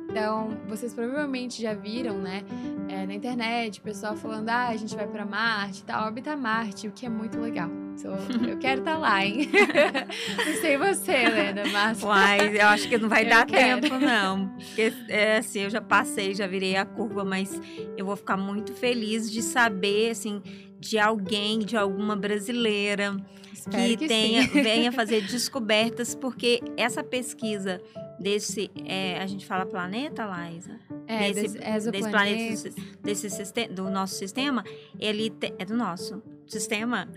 Então, 0.08 0.56
vocês 0.66 0.94
provavelmente 0.94 1.60
já 1.60 1.74
viram, 1.74 2.16
né, 2.16 2.42
é, 2.88 3.06
na 3.06 3.14
internet, 3.14 3.78
o 3.78 3.82
pessoal 3.82 4.16
falando, 4.16 4.48
ah, 4.48 4.68
a 4.68 4.76
gente 4.76 4.96
vai 4.96 5.06
para 5.06 5.24
Marte, 5.26 5.84
tal, 5.84 6.06
orbitar 6.06 6.36
Marte, 6.36 6.88
o 6.88 6.92
que 6.92 7.04
é 7.04 7.08
muito 7.10 7.38
legal. 7.38 7.68
eu 8.02 8.56
quero 8.58 8.80
estar 8.80 8.94
tá 8.94 8.98
lá, 8.98 9.24
hein? 9.24 9.50
não 10.46 10.54
sei 10.60 10.78
você, 10.78 11.12
Helena, 11.12 11.62
mas... 11.70 12.02
Uai, 12.02 12.56
eu 12.56 12.66
acho 12.68 12.88
que 12.88 12.96
não 12.96 13.08
vai 13.08 13.24
dar 13.28 13.44
quero. 13.44 13.82
tempo, 13.82 13.98
não. 13.98 14.48
Porque, 14.48 14.94
é, 15.08 15.36
assim, 15.36 15.60
eu 15.60 15.70
já 15.70 15.82
passei, 15.82 16.34
já 16.34 16.46
virei 16.46 16.76
a 16.76 16.86
curva, 16.86 17.22
mas 17.22 17.60
eu 17.96 18.06
vou 18.06 18.16
ficar 18.16 18.38
muito 18.38 18.72
feliz 18.72 19.30
de 19.30 19.42
saber, 19.42 20.10
assim, 20.10 20.42
de 20.78 20.98
alguém, 20.98 21.58
de 21.58 21.76
alguma 21.76 22.14
brasileira 22.16 23.16
que, 23.70 23.96
que 23.96 24.08
tenha, 24.08 24.46
venha 24.48 24.92
fazer 24.92 25.22
descobertas, 25.22 26.14
porque 26.14 26.60
essa 26.76 27.02
pesquisa 27.02 27.80
desse, 28.18 28.70
é, 28.84 29.18
a 29.20 29.26
gente 29.26 29.46
fala 29.46 29.64
planeta, 29.66 30.24
Laísa? 30.24 30.78
É, 31.06 31.32
desse, 31.32 31.58
desse 31.90 32.10
planeta, 32.10 32.70
desse 33.02 33.30
sistema, 33.30 33.72
do 33.72 33.90
nosso 33.90 34.14
sistema, 34.14 34.64
ele 34.98 35.30
te, 35.30 35.54
é 35.58 35.64
do 35.64 35.74
nosso 35.74 36.22
sistema. 36.46 37.08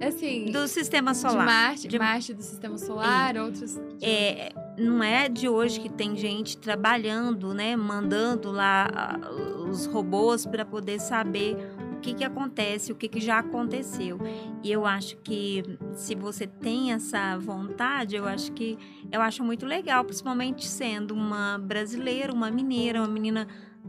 É, 0.00 0.06
assim, 0.06 0.46
do 0.46 0.66
sistema 0.66 1.14
solar. 1.14 1.38
De 1.38 1.44
Marte, 1.44 1.88
de 1.88 1.98
Marte 1.98 2.34
do 2.34 2.42
sistema 2.42 2.78
solar, 2.78 3.36
é, 3.36 3.42
outros. 3.42 3.78
É, 4.00 4.52
não 4.76 5.02
é 5.02 5.28
de 5.28 5.48
hoje 5.48 5.80
que 5.80 5.88
tem 5.88 6.16
gente 6.16 6.56
trabalhando, 6.56 7.54
né, 7.54 7.76
mandando 7.76 8.50
lá 8.50 9.20
os 9.68 9.86
robôs 9.86 10.44
para 10.44 10.64
poder 10.64 11.00
saber 11.00 11.56
que, 12.02 12.14
que 12.14 12.24
acontece, 12.24 12.92
o 12.92 12.96
que, 12.96 13.08
que 13.08 13.20
já 13.20 13.38
aconteceu. 13.38 14.18
E 14.62 14.70
eu 14.70 14.84
acho 14.84 15.16
que 15.18 15.62
se 15.94 16.14
você 16.14 16.46
tem 16.46 16.92
essa 16.92 17.38
vontade, 17.38 18.16
eu 18.16 18.26
acho 18.26 18.52
que 18.52 18.76
eu 19.10 19.22
acho 19.22 19.42
muito 19.44 19.64
legal, 19.64 20.04
principalmente 20.04 20.66
sendo 20.66 21.14
uma 21.14 21.58
brasileira, 21.58 22.32
uma 22.32 22.50
mineira, 22.50 23.00
uma 23.00 23.08
menina 23.08 23.46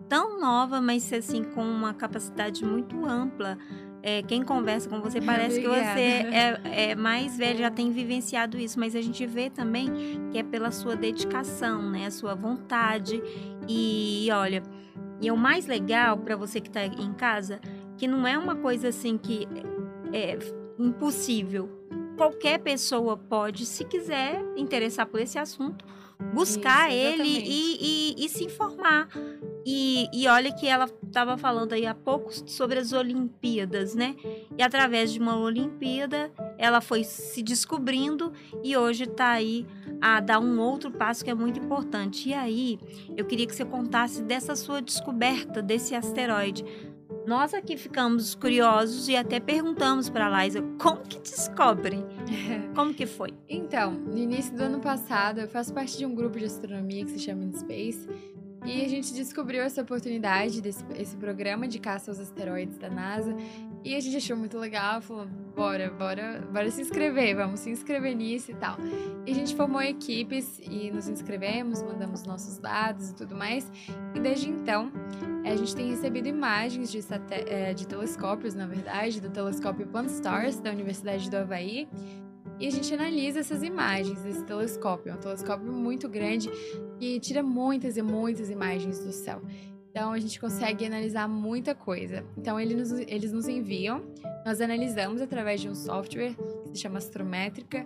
tão 0.07 0.39
nova, 0.39 0.79
mas 0.79 1.11
assim 1.11 1.43
com 1.43 1.63
uma 1.63 1.93
capacidade 1.93 2.63
muito 2.63 3.03
ampla. 3.05 3.57
É, 4.05 4.21
quem 4.21 4.43
conversa 4.43 4.89
com 4.89 5.01
você 5.01 5.19
parece 5.21 5.59
que 5.59 5.67
você 5.67 6.01
é, 6.01 6.91
é, 6.91 6.95
mais 6.95 7.37
velho, 7.37 7.59
já 7.59 7.71
tem 7.71 7.91
vivenciado 7.91 8.57
isso, 8.57 8.79
mas 8.79 8.95
a 8.95 9.01
gente 9.01 9.25
vê 9.25 9.49
também 9.49 9.89
que 10.31 10.37
é 10.37 10.43
pela 10.43 10.71
sua 10.71 10.95
dedicação, 10.95 11.89
né? 11.89 12.05
A 12.05 12.11
sua 12.11 12.35
vontade. 12.35 13.21
E 13.67 14.27
olha, 14.31 14.61
e 15.21 15.31
o 15.31 15.37
mais 15.37 15.65
legal 15.65 16.17
para 16.17 16.35
você 16.35 16.59
que 16.59 16.67
está 16.67 16.85
em 16.85 17.13
casa 17.13 17.61
que 17.97 18.07
não 18.07 18.27
é 18.27 18.37
uma 18.37 18.55
coisa 18.55 18.89
assim 18.89 19.17
que 19.17 19.47
é 20.11 20.37
impossível. 20.77 21.69
Qualquer 22.17 22.59
pessoa 22.59 23.17
pode, 23.17 23.65
se 23.65 23.83
quiser 23.85 24.43
interessar 24.55 25.07
por 25.07 25.19
esse 25.19 25.39
assunto, 25.39 25.83
buscar 26.33 26.89
Isso, 26.89 26.97
ele 26.97 27.23
e, 27.27 28.15
e, 28.19 28.25
e, 28.25 28.29
se 28.29 28.45
informar. 28.45 29.09
E, 29.65 30.09
e 30.13 30.27
olha 30.27 30.53
que 30.53 30.67
ela 30.67 30.89
estava 31.05 31.37
falando 31.37 31.73
aí 31.73 31.85
há 31.85 31.95
pouco 31.95 32.31
sobre 32.49 32.79
as 32.79 32.91
Olimpíadas, 32.91 33.95
né? 33.95 34.15
E 34.57 34.61
através 34.61 35.11
de 35.11 35.19
uma 35.19 35.37
Olimpíada, 35.37 36.31
ela 36.57 36.81
foi 36.81 37.03
se 37.03 37.41
descobrindo 37.41 38.33
e 38.61 38.75
hoje 38.75 39.05
está 39.05 39.31
aí 39.31 39.65
a 40.01 40.19
dar 40.19 40.39
um 40.39 40.59
outro 40.59 40.91
passo 40.91 41.23
que 41.23 41.31
é 41.31 41.33
muito 41.33 41.59
importante. 41.59 42.29
E 42.29 42.33
aí, 42.33 42.77
eu 43.15 43.25
queria 43.25 43.47
que 43.47 43.55
você 43.55 43.63
contasse 43.63 44.21
dessa 44.21 44.53
sua 44.55 44.81
descoberta 44.81 45.61
desse 45.61 45.95
asteroide. 45.95 46.65
Nós 47.25 47.53
aqui 47.53 47.77
ficamos 47.77 48.35
curiosos 48.35 49.07
e 49.07 49.15
até 49.15 49.39
perguntamos 49.39 50.09
para 50.09 50.27
a 50.27 50.43
Liza 50.43 50.61
como 50.77 51.01
que 51.01 51.19
descobrem. 51.19 52.05
Como 52.75 52.91
que 52.91 53.05
foi? 53.05 53.33
Então, 53.47 53.91
no 53.91 54.17
início 54.17 54.55
do 54.55 54.63
ano 54.63 54.79
passado, 54.79 55.39
eu 55.39 55.47
faço 55.47 55.71
parte 55.71 55.95
de 55.95 56.07
um 56.07 56.15
grupo 56.15 56.39
de 56.39 56.45
astronomia 56.45 57.05
que 57.05 57.11
se 57.11 57.19
chama 57.19 57.43
In 57.43 57.53
Space. 57.53 58.09
E 58.65 58.83
a 58.83 58.87
gente 58.87 59.13
descobriu 59.13 59.61
essa 59.61 59.81
oportunidade 59.81 60.61
desse 60.61 60.83
esse 60.97 61.15
programa 61.17 61.67
de 61.67 61.79
caça 61.79 62.09
aos 62.09 62.19
asteroides 62.19 62.77
da 62.77 62.89
NASA. 62.89 63.35
E 63.83 63.95
a 63.95 63.99
gente 63.99 64.15
achou 64.15 64.37
muito 64.37 64.57
legal, 64.57 65.01
falou, 65.01 65.27
bora, 65.53 65.89
bora, 65.89 66.47
bora 66.51 66.71
se 66.71 66.81
inscrever, 66.81 67.35
vamos 67.35 67.59
se 67.59 67.69
inscrever 67.69 68.15
nisso 68.15 68.51
e 68.51 68.55
tal. 68.55 68.77
E 69.25 69.31
a 69.31 69.35
gente 69.35 69.53
formou 69.55 69.81
equipes 69.81 70.57
e 70.59 70.89
nos 70.89 71.09
inscrevemos, 71.09 71.81
mandamos 71.83 72.23
nossos 72.23 72.57
dados 72.57 73.09
e 73.09 73.15
tudo 73.15 73.35
mais. 73.35 73.69
E 74.15 74.19
desde 74.21 74.49
então, 74.49 74.89
a 75.43 75.55
gente 75.55 75.75
tem 75.75 75.89
recebido 75.89 76.27
imagens 76.27 76.89
de, 76.89 76.99
é, 77.29 77.73
de 77.73 77.85
telescópios, 77.85 78.55
na 78.55 78.65
verdade, 78.65 79.19
do 79.19 79.29
telescópio 79.29 79.85
Pan-STARRS, 79.87 80.61
da 80.61 80.71
Universidade 80.71 81.29
do 81.29 81.35
Havaí. 81.35 81.87
E 82.59 82.67
a 82.67 82.71
gente 82.71 82.93
analisa 82.93 83.41
essas 83.41 83.63
imagens 83.63 84.21
desse 84.21 84.45
telescópio. 84.45 85.11
É 85.11 85.15
um 85.15 85.19
telescópio 85.19 85.69
muito 85.69 86.07
grande 86.07 86.49
que 86.97 87.19
tira 87.19 87.43
muitas 87.43 87.97
e 87.97 88.01
muitas 88.01 88.49
imagens 88.49 88.99
do 88.99 89.11
céu. 89.11 89.41
Então 89.93 90.11
a 90.11 90.17
gente 90.17 90.39
consegue 90.39 90.87
analisar 90.87 91.29
muita 91.29 91.75
coisa. 91.75 92.25
Então 92.35 92.59
eles 92.59 92.89
nos, 92.89 92.99
eles 93.01 93.31
nos 93.31 93.47
enviam, 93.47 94.01
nós 94.43 94.59
analisamos 94.59 95.21
através 95.21 95.61
de 95.61 95.69
um 95.69 95.75
software 95.75 96.33
que 96.63 96.69
se 96.69 96.81
chama 96.81 96.97
Astrométrica. 96.97 97.85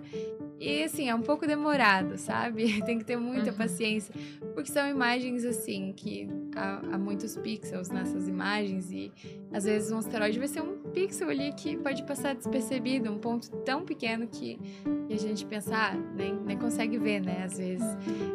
E 0.60 0.84
assim, 0.84 1.10
é 1.10 1.16
um 1.16 1.22
pouco 1.22 1.46
demorado, 1.46 2.18
sabe? 2.18 2.82
Tem 2.86 2.98
que 2.98 3.06
ter 3.06 3.18
muita 3.18 3.52
uhum. 3.52 3.58
paciência, 3.58 4.14
porque 4.54 4.72
são 4.72 4.88
imagens 4.88 5.46
assim 5.46 5.94
que 5.96 6.28
há, 6.56 6.82
há, 6.94 6.98
muitos 6.98 7.36
pixels 7.38 7.90
nessas 7.90 8.28
imagens 8.28 8.92
e 8.92 9.12
às 9.52 9.66
vezes 9.66 9.92
um 9.92 9.98
asteroide 9.98 10.40
vai 10.40 10.48
ser 10.48 10.62
um 10.62 10.78
pixel 10.92 11.30
ali 11.30 11.54
que 11.54 11.78
pode 11.78 12.04
passar 12.04 12.36
despercebido, 12.36 13.12
um 13.12 13.20
ponto 13.20 13.50
tão 13.58 13.86
pequeno 13.86 14.28
que, 14.28 14.60
que 15.08 15.14
a 15.14 15.18
gente 15.18 15.46
pensa, 15.46 15.76
ah, 15.76 15.94
nem, 16.16 16.34
nem 16.34 16.58
consegue 16.58 16.98
ver, 16.98 17.22
né? 17.22 17.44
Às 17.44 17.58
vezes. 17.58 17.86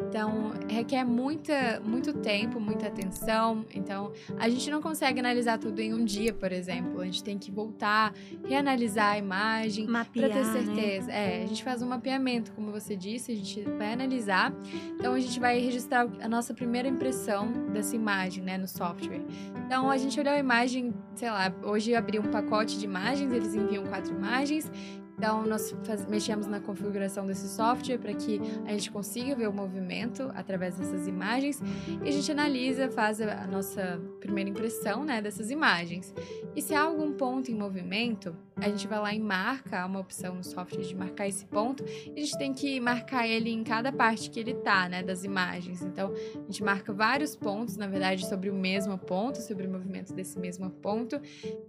Então, 0.07 0.53
requer 0.69 1.03
muita, 1.03 1.81
muito 1.83 2.13
tempo, 2.13 2.59
muita 2.59 2.87
atenção. 2.87 3.65
Então, 3.73 4.11
a 4.37 4.47
gente 4.49 4.69
não 4.69 4.81
consegue 4.81 5.19
analisar 5.19 5.57
tudo 5.57 5.79
em 5.79 5.93
um 5.93 6.03
dia, 6.05 6.33
por 6.33 6.51
exemplo. 6.51 7.01
A 7.01 7.05
gente 7.05 7.23
tem 7.23 7.37
que 7.37 7.51
voltar, 7.51 8.13
reanalisar 8.47 9.13
a 9.13 9.17
imagem 9.17 9.85
para 9.87 10.05
ter 10.05 10.29
né? 10.29 10.43
certeza. 10.43 11.07
Né? 11.07 11.41
É, 11.41 11.43
a 11.43 11.47
gente 11.47 11.63
faz 11.63 11.81
um 11.81 11.87
mapeamento, 11.87 12.12
como 12.55 12.71
você 12.71 12.95
disse, 12.95 13.31
a 13.31 13.35
gente 13.35 13.61
vai 13.77 13.93
analisar. 13.93 14.53
Então, 14.99 15.13
a 15.13 15.19
gente 15.19 15.39
vai 15.39 15.59
registrar 15.59 16.07
a 16.21 16.27
nossa 16.27 16.53
primeira 16.53 16.87
impressão 16.87 17.51
dessa 17.71 17.95
imagem, 17.95 18.43
né, 18.43 18.57
no 18.57 18.67
software. 18.67 19.21
Então, 19.65 19.89
a 19.89 19.97
gente 19.97 20.19
olhou 20.19 20.33
a 20.33 20.39
imagem, 20.39 20.93
sei 21.15 21.29
lá, 21.29 21.53
hoje 21.63 21.95
abri 21.95 22.19
um 22.19 22.31
pacote 22.31 22.77
de 22.77 22.85
imagens, 22.85 23.31
eles 23.31 23.53
enviam 23.53 23.85
quatro 23.85 24.13
imagens 24.13 24.71
então, 25.17 25.45
nós 25.45 25.73
faz, 25.83 26.05
mexemos 26.05 26.47
na 26.47 26.59
configuração 26.59 27.25
desse 27.25 27.47
software 27.47 27.97
para 27.97 28.13
que 28.13 28.41
a 28.65 28.71
gente 28.71 28.91
consiga 28.91 29.35
ver 29.35 29.47
o 29.47 29.53
movimento 29.53 30.31
através 30.35 30.75
dessas 30.75 31.07
imagens 31.07 31.61
e 32.03 32.09
a 32.09 32.11
gente 32.11 32.31
analisa, 32.31 32.89
faz 32.89 33.21
a 33.21 33.47
nossa 33.47 34.01
primeira 34.19 34.49
impressão 34.49 35.03
né, 35.03 35.21
dessas 35.21 35.51
imagens. 35.51 36.13
E 36.55 36.61
se 36.61 36.73
há 36.73 36.81
algum 36.81 37.13
ponto 37.13 37.51
em 37.51 37.55
movimento, 37.55 38.35
a 38.63 38.69
gente 38.69 38.87
vai 38.87 38.99
lá 38.99 39.13
e 39.13 39.19
marca, 39.19 39.85
uma 39.85 39.99
opção 39.99 40.35
no 40.35 40.43
software 40.43 40.83
de 40.83 40.95
marcar 40.95 41.27
esse 41.27 41.45
ponto, 41.45 41.83
e 41.83 42.13
a 42.15 42.23
gente 42.23 42.37
tem 42.37 42.53
que 42.53 42.79
marcar 42.79 43.27
ele 43.27 43.49
em 43.49 43.63
cada 43.63 43.91
parte 43.91 44.29
que 44.29 44.39
ele 44.39 44.53
tá, 44.53 44.87
né, 44.87 45.03
das 45.03 45.23
imagens. 45.23 45.81
Então, 45.81 46.13
a 46.13 46.45
gente 46.45 46.63
marca 46.63 46.93
vários 46.93 47.35
pontos, 47.35 47.75
na 47.75 47.87
verdade, 47.87 48.25
sobre 48.25 48.49
o 48.49 48.53
mesmo 48.53 48.97
ponto, 48.97 49.39
sobre 49.39 49.67
o 49.67 49.69
movimento 49.69 50.13
desse 50.13 50.39
mesmo 50.39 50.69
ponto, 50.69 51.19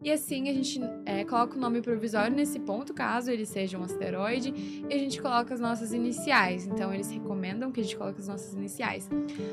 e 0.03 0.11
assim 0.11 0.49
a 0.49 0.53
gente 0.53 0.81
é, 1.05 1.25
coloca 1.25 1.57
o 1.57 1.61
nome 1.61 1.83
provisório 1.83 2.35
nesse 2.35 2.61
ponto, 2.61 2.95
caso 2.95 3.31
ele 3.31 3.45
seja 3.45 3.77
um 3.77 3.83
asteroide, 3.83 4.55
e 4.89 4.95
a 4.95 4.99
gente 4.99 5.21
coloca 5.21 5.53
as 5.53 5.61
nossas 5.61 5.93
iniciais. 5.93 6.67
Então, 6.67 6.95
eles 6.95 7.11
recomendam 7.11 7.73
que 7.73 7.81
a 7.81 7.83
gente 7.83 7.97
coloque 7.97 8.21
as 8.21 8.29
nossas 8.29 8.55
iniciais. 8.55 9.09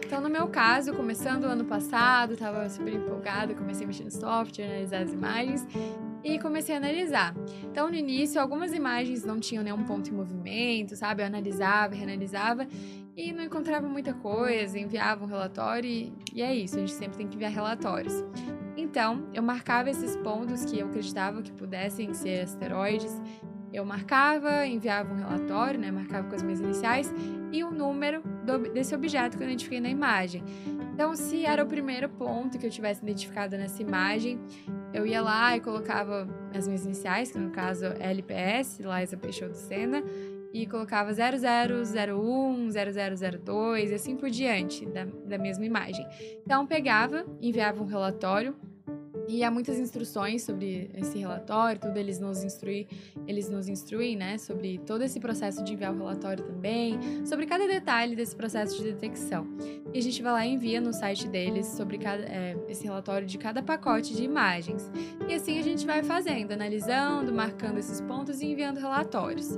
Então, 0.06 0.22
no 0.22 0.30
meu 0.30 0.48
caso, 0.48 0.94
começando 0.94 1.46
o 1.46 1.48
ano 1.48 1.66
passado, 1.66 2.34
estava 2.34 2.70
super 2.70 2.94
empolgada, 2.94 3.56
comecei 3.56 3.86
a 3.86 3.88
mexer 3.88 4.04
no 4.04 4.12
software, 4.12 4.66
analisar 4.66 5.02
as 5.02 5.12
imagens, 5.12 5.66
e 6.24 6.40
comecei 6.40 6.76
a 6.76 6.78
analisar. 6.78 7.36
Então, 7.64 7.90
no 7.90 7.96
início, 7.96 8.40
algumas 8.40 8.74
imagens 8.74 9.24
não 9.24 9.40
tinham 9.40 9.64
nenhum 9.64 9.84
ponto 9.84 10.10
em 10.10 10.14
movimento, 10.14 10.96
sabe? 10.96 11.24
Eu 11.24 11.28
analisava, 11.28 11.96
reanalisava 11.96 12.68
e 13.16 13.32
não 13.32 13.44
encontrava 13.44 13.88
muita 13.88 14.14
coisa, 14.14 14.78
enviava 14.80 15.24
um 15.24 15.28
relatório 15.28 15.90
e, 15.90 16.14
e 16.34 16.42
é 16.42 16.56
isso, 16.56 16.76
a 16.76 16.80
gente 16.80 16.94
sempre 16.94 17.18
tem 17.18 17.28
que 17.28 17.36
enviar 17.36 17.52
relatórios. 17.52 18.14
Então, 18.78 19.28
eu 19.34 19.44
marcava 19.44 19.90
esses 19.90 20.16
pontos 20.18 20.66
que 20.66 20.80
eu 20.80 20.88
acreditava 20.88 21.42
que 21.42 21.52
pudessem 21.52 22.14
ser 22.14 22.42
asteroides. 22.42 23.22
Eu 23.74 23.86
marcava, 23.86 24.66
enviava 24.66 25.14
um 25.14 25.18
relatório, 25.18 25.80
né? 25.80 25.92
Marcava 25.92 26.28
com 26.28 26.36
as 26.36 26.44
minhas 26.44 26.60
iniciais 26.60 27.14
e 27.52 27.64
o 27.64 27.72
número 27.72 28.22
do, 28.46 28.72
desse 28.72 28.94
objeto 28.94 29.38
que 29.38 29.44
eu 29.44 29.48
identifiquei 29.48 29.80
na 29.80 29.90
imagem. 29.90 30.44
Então, 30.94 31.16
se 31.16 31.46
era 31.46 31.64
o 31.64 31.68
primeiro 31.68 32.10
ponto 32.10 32.60
que 32.60 32.66
eu 32.66 32.70
tivesse 32.70 33.02
identificado 33.02 33.58
nessa 33.58 33.82
imagem, 33.82 34.40
eu 34.94 35.06
ia 35.06 35.22
lá 35.22 35.56
e 35.56 35.62
colocava 35.62 36.28
as 36.54 36.68
minhas 36.68 36.86
iniciais, 36.86 37.32
que 37.32 37.40
no 37.40 37.50
caso 37.50 37.86
é 37.86 38.12
LPS, 38.12 38.80
Liza 38.80 39.18
Peixoto 39.18 39.56
Sena, 39.56 40.04
e 40.54 40.68
colocava 40.68 41.12
0001, 41.14 42.70
0002 42.70 43.92
e 43.92 43.94
assim 43.94 44.18
por 44.18 44.30
diante 44.30 44.86
da, 44.86 45.06
da 45.06 45.38
mesma 45.38 45.66
imagem. 45.66 46.06
Então 46.44 46.68
pegava, 46.68 47.26
enviava 47.42 47.82
um 47.82 47.86
relatório 47.86 48.56
e 49.32 49.46
há 49.46 49.50
muitas 49.50 49.80
instruções 49.80 50.44
sobre 50.44 50.92
esse 50.94 51.18
relatório, 51.18 51.80
tudo 51.80 51.96
eles 51.96 52.20
nos 52.20 52.44
instruem, 52.44 52.86
eles 53.26 53.50
nos 53.50 53.70
instruem, 53.70 54.18
né, 54.18 54.38
sobre 54.38 54.78
todo 54.80 55.04
esse 55.04 55.22
processo 55.22 55.64
de 55.64 55.72
enviar 55.72 55.94
o 55.94 55.98
relatório 55.98 56.44
também, 56.44 57.00
sobre 57.26 57.46
cada 57.46 57.66
detalhe 57.66 58.14
desse 58.14 58.36
processo 58.36 58.76
de 58.78 58.92
detecção. 58.92 59.48
E 59.94 60.00
a 60.00 60.02
gente 60.02 60.22
vai 60.22 60.34
lá 60.34 60.46
e 60.46 60.54
envia 60.54 60.82
no 60.82 60.92
site 60.92 61.30
deles 61.30 61.66
sobre 61.66 61.98
cada, 61.98 62.24
é, 62.24 62.58
esse 62.68 62.84
relatório 62.84 63.26
de 63.26 63.38
cada 63.38 63.64
pacote 63.64 64.14
de 64.14 64.24
imagens. 64.24 64.92
E 65.30 65.34
assim 65.34 65.58
a 65.58 65.64
gente 65.64 65.86
vai 65.86 66.04
fazendo, 66.04 66.52
analisando, 66.52 67.34
marcando 67.34 67.78
esses 67.78 68.02
pontos 68.02 68.42
e 68.42 68.48
enviando 68.48 68.80
relatórios. 68.80 69.58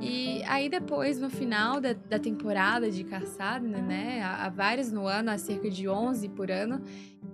E 0.00 0.42
aí 0.44 0.70
depois, 0.70 1.20
no 1.20 1.28
final 1.28 1.78
da, 1.78 1.92
da 1.92 2.18
temporada 2.18 2.90
de 2.90 3.04
caçada, 3.04 3.66
né, 3.66 4.22
há, 4.22 4.46
há 4.46 4.48
vários 4.48 4.90
no 4.90 5.06
ano, 5.06 5.30
há 5.30 5.36
cerca 5.36 5.70
de 5.70 5.86
11 5.86 6.26
por 6.30 6.50
ano, 6.50 6.82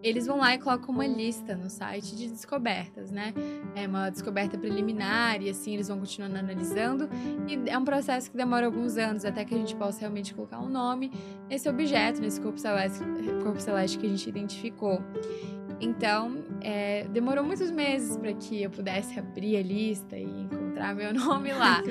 eles 0.03 0.27
vão 0.27 0.39
lá 0.39 0.55
e 0.55 0.59
colocam 0.59 0.95
uma 0.95 1.07
lista 1.07 1.57
no 1.57 1.69
site 1.69 2.15
de 2.15 2.29
descobertas, 2.29 3.11
né? 3.11 3.33
É 3.75 3.87
uma 3.87 4.11
descoberta 4.11 4.57
preliminar 4.59 5.43
e 5.43 5.51
assim 5.51 5.75
eles 5.75 5.89
vão 5.89 5.99
continuando 5.99 6.37
analisando. 6.37 7.09
E 7.49 7.69
é 7.69 7.79
um 7.79 7.85
processo 7.85 8.31
que 8.31 8.37
demora 8.37 8.67
alguns 8.67 8.97
anos 8.97 9.25
até 9.25 9.45
que 9.45 9.55
a 9.55 9.59
gente 9.59 9.75
possa 9.77 10.01
realmente 10.01 10.35
colocar 10.35 10.61
um 10.61 10.69
nome 10.69 11.11
nesse 11.49 11.69
objeto, 11.69 12.21
nesse 12.21 12.41
corpo 12.41 12.59
celeste, 12.59 13.01
corpo 13.43 13.61
celeste 13.61 13.99
que 13.99 14.07
a 14.07 14.09
gente 14.09 14.29
identificou. 14.29 15.03
Então, 15.81 16.43
é, 16.63 17.05
demorou 17.09 17.45
muitos 17.45 17.71
meses 17.71 18.17
para 18.17 18.33
que 18.33 18.63
eu 18.63 18.71
pudesse 18.71 19.19
abrir 19.19 19.57
a 19.57 19.63
lista 19.63 20.17
e 20.17 20.25
encontrar 20.25 20.95
meu 20.95 21.13
nome 21.15 21.53
lá. 21.53 21.83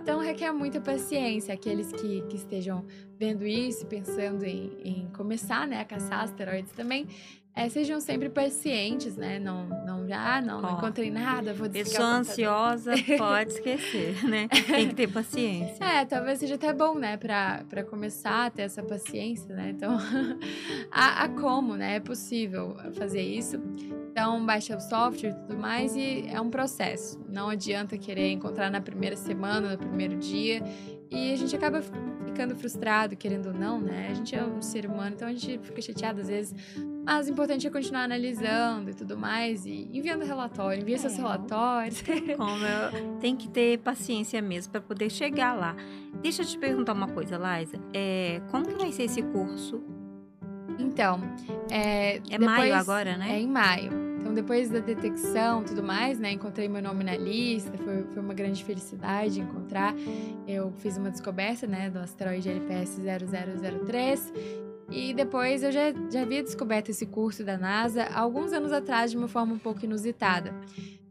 Então, 0.00 0.18
requer 0.18 0.52
muita 0.52 0.80
paciência. 0.80 1.52
Aqueles 1.52 1.92
que, 1.92 2.22
que 2.22 2.36
estejam 2.36 2.84
vendo 3.18 3.46
isso, 3.46 3.86
pensando 3.86 4.44
em, 4.44 4.72
em 4.82 5.08
começar 5.14 5.66
né, 5.66 5.80
a 5.80 5.84
caçar 5.84 6.20
asteroides 6.20 6.72
também, 6.72 7.06
é, 7.56 7.68
sejam 7.68 8.00
sempre 8.00 8.28
pacientes, 8.28 9.16
né? 9.16 9.38
Não, 9.38 9.66
não 9.86 10.08
já, 10.08 10.36
ah, 10.36 10.40
não, 10.40 10.60
não 10.60 10.76
encontrei 10.76 11.08
nada, 11.08 11.54
vou 11.54 11.68
desligar 11.68 11.84
Pessoa 11.84 12.18
ansiosa 12.18 12.92
pode 13.16 13.52
esquecer, 13.52 14.24
né? 14.24 14.48
Tem 14.48 14.88
que 14.88 14.94
ter 14.94 15.06
paciência. 15.06 15.84
É, 15.84 16.04
talvez 16.04 16.40
seja 16.40 16.56
até 16.56 16.72
bom, 16.72 16.94
né? 16.94 17.16
Pra, 17.16 17.62
pra 17.68 17.84
começar 17.84 18.46
a 18.46 18.50
ter 18.50 18.62
essa 18.62 18.82
paciência, 18.82 19.54
né? 19.54 19.70
Então, 19.70 19.96
há, 20.90 21.22
há 21.22 21.28
como, 21.28 21.76
né? 21.76 21.96
É 21.96 22.00
possível 22.00 22.76
fazer 22.94 23.22
isso. 23.22 23.60
Então, 24.10 24.44
baixa 24.44 24.76
o 24.76 24.80
software 24.80 25.30
e 25.30 25.34
tudo 25.34 25.56
mais 25.56 25.94
e 25.94 26.26
é 26.28 26.40
um 26.40 26.50
processo. 26.50 27.20
Não 27.28 27.48
adianta 27.48 27.96
querer 27.96 28.32
encontrar 28.32 28.68
na 28.68 28.80
primeira 28.80 29.16
semana, 29.16 29.72
no 29.72 29.78
primeiro 29.78 30.16
dia. 30.16 30.60
E 31.08 31.32
a 31.32 31.36
gente 31.36 31.54
acaba 31.54 31.80
ficando 32.24 32.56
frustrado, 32.56 33.16
querendo 33.16 33.46
ou 33.46 33.54
não, 33.54 33.80
né? 33.80 34.08
A 34.10 34.14
gente 34.14 34.34
é 34.34 34.44
um 34.44 34.60
ser 34.60 34.86
humano, 34.86 35.14
então 35.14 35.28
a 35.28 35.32
gente 35.32 35.58
fica 35.64 35.80
chateado 35.80 36.20
às 36.20 36.28
vezes. 36.28 36.54
Mas 37.04 37.28
o 37.28 37.32
importante 37.32 37.66
é 37.66 37.70
continuar 37.70 38.04
analisando 38.04 38.90
e 38.90 38.94
tudo 38.94 39.16
mais, 39.16 39.66
e 39.66 39.90
enviando 39.92 40.24
relatório, 40.24 40.80
envia 40.80 40.94
é, 40.94 40.98
seus 40.98 41.16
relatórios. 41.16 42.00
Tem 42.00 42.34
como, 42.36 42.64
eu, 42.64 43.18
tem 43.20 43.36
que 43.36 43.48
ter 43.48 43.78
paciência 43.78 44.40
mesmo 44.40 44.72
para 44.72 44.80
poder 44.80 45.10
chegar 45.10 45.54
lá. 45.54 45.76
Deixa 46.22 46.42
eu 46.42 46.46
te 46.46 46.56
perguntar 46.56 46.94
uma 46.94 47.08
coisa, 47.08 47.36
Liza. 47.36 47.78
É, 47.92 48.40
como 48.50 48.66
que 48.66 48.74
vai 48.74 48.90
ser 48.90 49.04
esse 49.04 49.22
curso? 49.22 49.82
Então, 50.78 51.20
é. 51.70 52.16
É 52.16 52.20
depois, 52.20 52.46
maio 52.46 52.74
agora, 52.74 53.16
né? 53.18 53.34
É 53.34 53.40
em 53.40 53.48
maio. 53.48 53.92
Então, 54.18 54.32
depois 54.32 54.70
da 54.70 54.78
detecção 54.78 55.60
e 55.60 55.64
tudo 55.66 55.82
mais, 55.82 56.18
né, 56.18 56.32
encontrei 56.32 56.66
meu 56.66 56.80
nome 56.80 57.04
na 57.04 57.14
lista, 57.14 57.76
foi, 57.76 58.04
foi 58.04 58.22
uma 58.22 58.32
grande 58.32 58.64
felicidade 58.64 59.38
encontrar. 59.38 59.94
Eu 60.48 60.72
fiz 60.78 60.96
uma 60.96 61.10
descoberta, 61.10 61.66
né, 61.66 61.90
do 61.90 61.98
asteroide 61.98 62.48
LPS 62.48 62.98
0003 62.98 64.32
e 64.90 65.14
depois 65.14 65.62
eu 65.62 65.72
já, 65.72 65.92
já 66.10 66.22
havia 66.22 66.42
descoberto 66.42 66.90
esse 66.90 67.06
curso 67.06 67.44
da 67.44 67.56
NASA 67.56 68.04
alguns 68.14 68.52
anos 68.52 68.72
atrás 68.72 69.10
de 69.10 69.16
uma 69.16 69.28
forma 69.28 69.54
um 69.54 69.58
pouco 69.58 69.84
inusitada. 69.84 70.54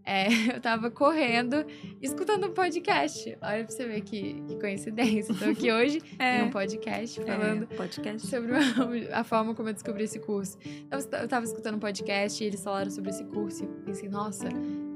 É, 0.05 0.27
eu 0.55 0.61
tava 0.61 0.91
correndo, 0.91 1.65
escutando 2.01 2.47
um 2.47 2.53
podcast. 2.53 3.37
Olha 3.41 3.63
pra 3.63 3.73
você 3.73 3.85
ver 3.85 4.01
que, 4.01 4.41
que 4.47 4.59
coincidência. 4.59 5.31
Estou 5.31 5.49
aqui 5.49 5.71
hoje 5.71 6.01
é. 6.19 6.39
em 6.41 6.43
um 6.43 6.49
podcast 6.49 7.21
é, 7.21 7.25
falando 7.25 7.63
é, 7.63 7.75
podcast. 7.75 8.27
sobre 8.27 8.53
a 9.11 9.23
forma 9.23 9.55
como 9.55 9.69
eu 9.69 9.73
descobri 9.73 10.03
esse 10.03 10.19
curso. 10.19 10.57
Eu, 10.91 10.99
eu 11.19 11.27
tava 11.27 11.45
escutando 11.45 11.75
um 11.75 11.79
podcast 11.79 12.43
e 12.43 12.47
eles 12.47 12.63
falaram 12.63 12.91
sobre 12.91 13.11
esse 13.11 13.23
curso 13.25 13.63
e 13.63 13.67
pensei, 13.85 14.09
nossa, 14.09 14.49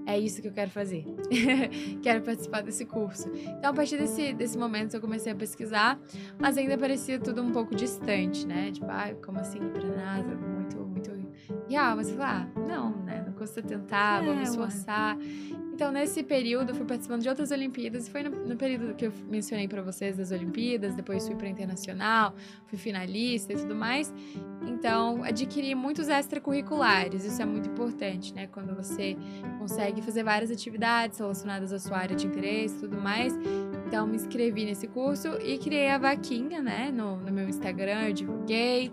é 0.08 0.18
isso 0.18 0.42
que 0.42 0.48
eu 0.48 0.54
quero 0.54 0.72
fazer. 0.72 1.06
quero 2.02 2.22
participar 2.22 2.62
desse 2.62 2.86
curso. 2.86 3.30
Então, 3.36 3.72
a 3.72 3.74
partir 3.74 3.98
desse, 3.98 4.34
desse 4.34 4.58
momento, 4.58 4.94
eu 4.94 5.02
comecei 5.02 5.34
a 5.34 5.36
pesquisar, 5.36 6.00
mas 6.40 6.58
ainda 6.58 6.78
parecia 6.78 7.20
tudo 7.20 7.44
um 7.44 7.52
pouco 7.52 7.76
distante, 7.76 8.48
né? 8.48 8.72
Tipo, 8.72 8.88
ah, 8.90 9.14
como 9.24 9.38
assim 9.40 9.60
ir 9.60 9.70
pra 9.70 9.84
NASA? 9.84 10.34
Muito, 10.34 10.78
muito 10.78 11.12
real. 11.70 11.98
Mas 11.98 12.10
eu 12.10 12.16
falei, 12.16 12.32
ah, 12.32 12.48
não, 12.56 13.04
né? 13.04 13.22
Não 13.28 13.34
custa 13.34 13.62
tentar, 13.62 14.24
é, 14.24 14.26
vou 14.26 14.36
me 14.36 14.44
esforçar. 14.44 15.18
Ué. 15.18 15.57
Então, 15.78 15.92
nesse 15.92 16.24
período, 16.24 16.74
fui 16.74 16.88
participando 16.88 17.22
de 17.22 17.30
outras 17.30 17.52
Olimpíadas. 17.52 18.08
E 18.08 18.10
foi 18.10 18.24
no, 18.24 18.32
no 18.32 18.58
período 18.58 18.96
que 18.96 19.06
eu 19.06 19.14
mencionei 19.30 19.68
para 19.68 19.80
vocês 19.84 20.18
das 20.18 20.32
Olimpíadas. 20.32 20.96
Depois 20.96 21.28
fui 21.28 21.36
para 21.36 21.48
internacional, 21.48 22.34
fui 22.66 22.80
finalista 22.80 23.54
e 23.54 23.58
tudo 23.58 23.76
mais. 23.76 24.12
Então, 24.68 25.24
adquiri 25.24 25.76
muitos 25.76 26.10
extracurriculares. 26.10 27.24
Isso 27.24 27.40
é 27.40 27.46
muito 27.46 27.70
importante, 27.70 28.34
né? 28.34 28.48
Quando 28.48 28.76
você 28.76 29.16
consegue 29.60 30.02
fazer 30.02 30.24
várias 30.24 30.50
atividades 30.50 31.20
relacionadas 31.20 31.72
à 31.72 31.78
sua 31.78 32.00
área 32.00 32.16
de 32.16 32.26
interesse 32.26 32.76
e 32.78 32.80
tudo 32.80 33.00
mais. 33.00 33.38
Então, 33.86 34.08
me 34.08 34.16
inscrevi 34.16 34.66
nesse 34.66 34.88
curso 34.88 35.28
e 35.46 35.60
criei 35.60 35.90
a 35.90 36.00
vaquinha, 36.00 36.60
né? 36.60 36.92
No, 36.92 37.18
no 37.18 37.32
meu 37.32 37.48
Instagram, 37.48 38.08
eu 38.08 38.14
divulguei 38.14 38.92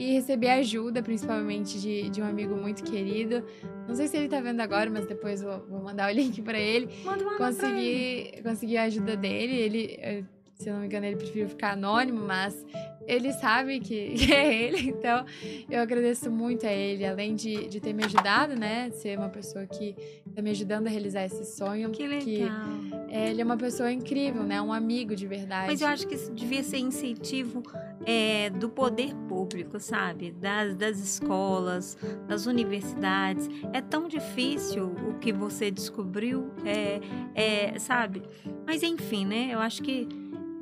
e 0.00 0.12
recebi 0.14 0.48
ajuda, 0.48 1.02
principalmente 1.02 1.78
de, 1.78 2.08
de 2.08 2.22
um 2.22 2.24
amigo 2.24 2.56
muito 2.56 2.82
querido. 2.82 3.44
Não 3.86 3.94
sei 3.94 4.08
se 4.08 4.16
ele 4.16 4.28
tá 4.28 4.40
vendo 4.40 4.60
agora, 4.60 4.88
mas 4.88 5.04
depois 5.04 5.42
vou, 5.42 5.60
vou 5.68 5.82
mandar 5.82 6.10
o 6.10 6.14
link 6.16 6.40
para 6.40 6.58
ele. 6.58 6.88
Manda 7.04 7.22
uma 7.22 7.36
consegui, 7.36 7.86
ele. 7.86 8.42
consegui 8.42 8.76
a 8.78 8.84
ajuda 8.84 9.14
dele. 9.14 9.54
Ele, 9.54 9.98
eh, 10.00 10.24
se 10.60 10.68
eu 10.68 10.74
não 10.74 10.80
me 10.80 10.86
engano, 10.86 11.06
ele 11.06 11.16
preferiu 11.16 11.48
ficar 11.48 11.72
anônimo, 11.72 12.20
mas 12.20 12.64
ele 13.06 13.32
sabe 13.32 13.80
que, 13.80 14.10
que, 14.14 14.32
é 14.32 14.62
ele, 14.62 14.90
então 14.90 15.24
eu 15.70 15.80
agradeço 15.80 16.30
muito 16.30 16.66
a 16.66 16.72
ele, 16.72 17.04
além 17.06 17.34
de, 17.34 17.66
de 17.66 17.80
ter 17.80 17.94
me 17.94 18.04
ajudado, 18.04 18.54
né? 18.54 18.90
Ser 18.90 19.18
uma 19.18 19.30
pessoa 19.30 19.66
que 19.66 19.96
tá 20.34 20.42
me 20.42 20.50
ajudando 20.50 20.86
a 20.86 20.90
realizar 20.90 21.24
esse 21.24 21.46
sonho. 21.46 21.90
Que 21.90 22.06
legal. 22.06 22.24
Que, 22.24 22.46
é, 23.08 23.30
ele 23.30 23.40
é 23.40 23.44
uma 23.44 23.56
pessoa 23.56 23.90
incrível, 23.90 24.42
né? 24.42 24.60
Um 24.60 24.72
amigo 24.72 25.16
de 25.16 25.26
verdade. 25.26 25.66
Mas 25.66 25.80
eu 25.80 25.88
acho 25.88 26.06
que 26.06 26.14
isso 26.14 26.30
devia 26.32 26.62
ser 26.62 26.78
incentivo 26.78 27.62
é, 28.04 28.50
do 28.50 28.68
poder 28.68 29.14
público, 29.28 29.80
sabe? 29.80 30.30
Das, 30.30 30.74
das 30.74 30.98
escolas, 30.98 31.96
das 32.28 32.44
universidades. 32.44 33.48
É 33.72 33.80
tão 33.80 34.08
difícil 34.08 34.94
o 35.08 35.14
que 35.18 35.32
você 35.32 35.70
descobriu, 35.70 36.50
é, 36.66 37.00
é, 37.34 37.78
sabe? 37.78 38.22
Mas 38.66 38.82
enfim, 38.82 39.24
né? 39.24 39.48
Eu 39.52 39.58
acho 39.58 39.82
que 39.82 40.19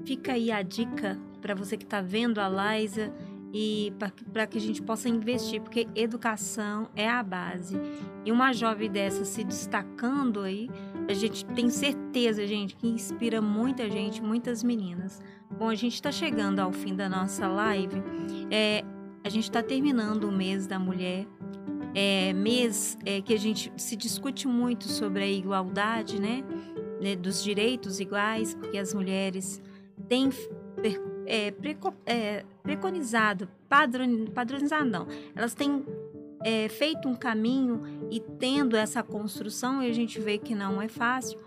fica 0.09 0.33
aí 0.33 0.51
a 0.51 0.63
dica 0.63 1.19
para 1.39 1.55
você 1.55 1.77
que 1.77 1.85
está 1.85 2.01
vendo 2.01 2.39
a 2.41 2.49
Liza 2.49 3.13
e 3.53 3.93
para 4.33 4.47
que 4.47 4.57
a 4.57 4.61
gente 4.61 4.81
possa 4.81 5.07
investir, 5.07 5.61
porque 5.61 5.87
educação 5.95 6.89
é 6.97 7.07
a 7.07 7.23
base. 7.23 7.77
E 8.25 8.33
uma 8.33 8.55
jovem 8.55 8.91
dessa 8.91 9.27
se 9.27 9.45
destacando 9.45 10.41
aí, 10.41 10.71
a 11.07 11.13
gente 11.13 11.45
tem 11.45 11.69
certeza, 11.69 12.47
gente, 12.47 12.75
que 12.75 12.89
inspira 12.89 13.43
muita 13.43 13.91
gente, 13.91 14.23
muitas 14.23 14.65
meninas. 14.65 15.21
Bom, 15.59 15.69
a 15.69 15.75
gente 15.75 15.95
está 15.95 16.11
chegando 16.11 16.61
ao 16.61 16.73
fim 16.73 16.97
da 16.97 17.07
nossa 17.07 17.47
live. 17.47 18.03
É, 18.51 18.83
a 19.23 19.29
gente 19.29 19.45
está 19.45 19.63
terminando 19.63 20.25
o 20.25 20.33
mês 20.33 20.67
da 20.67 20.79
mulher. 20.79 21.27
É, 21.95 22.33
mês 22.33 22.97
é, 23.05 23.21
que 23.21 23.35
a 23.35 23.39
gente 23.39 23.71
se 23.77 23.95
discute 23.95 24.49
muito 24.49 24.89
sobre 24.89 25.23
a 25.23 25.31
igualdade, 25.31 26.19
né? 26.19 26.43
né 27.01 27.15
dos 27.15 27.43
direitos 27.43 28.01
iguais, 28.01 28.55
porque 28.55 28.79
as 28.79 28.93
mulheres 28.95 29.61
têm 30.09 30.31
é, 31.27 31.51
preco, 31.51 31.95
é, 32.07 32.45
preconizado, 32.63 33.49
padron, 33.69 34.27
padronizado 34.27 34.89
não, 34.89 35.07
elas 35.35 35.55
têm 35.55 35.85
é, 36.45 36.69
feito 36.69 37.09
um 37.09 37.15
caminho 37.15 37.83
e 38.11 38.21
tendo 38.21 38.77
essa 38.77 39.03
construção, 39.03 39.83
e 39.83 39.91
a 39.91 39.93
gente 39.93 40.21
vê 40.21 40.39
que 40.39 40.55
não 40.55 40.81
é 40.81 40.89
fácil. 40.89 41.39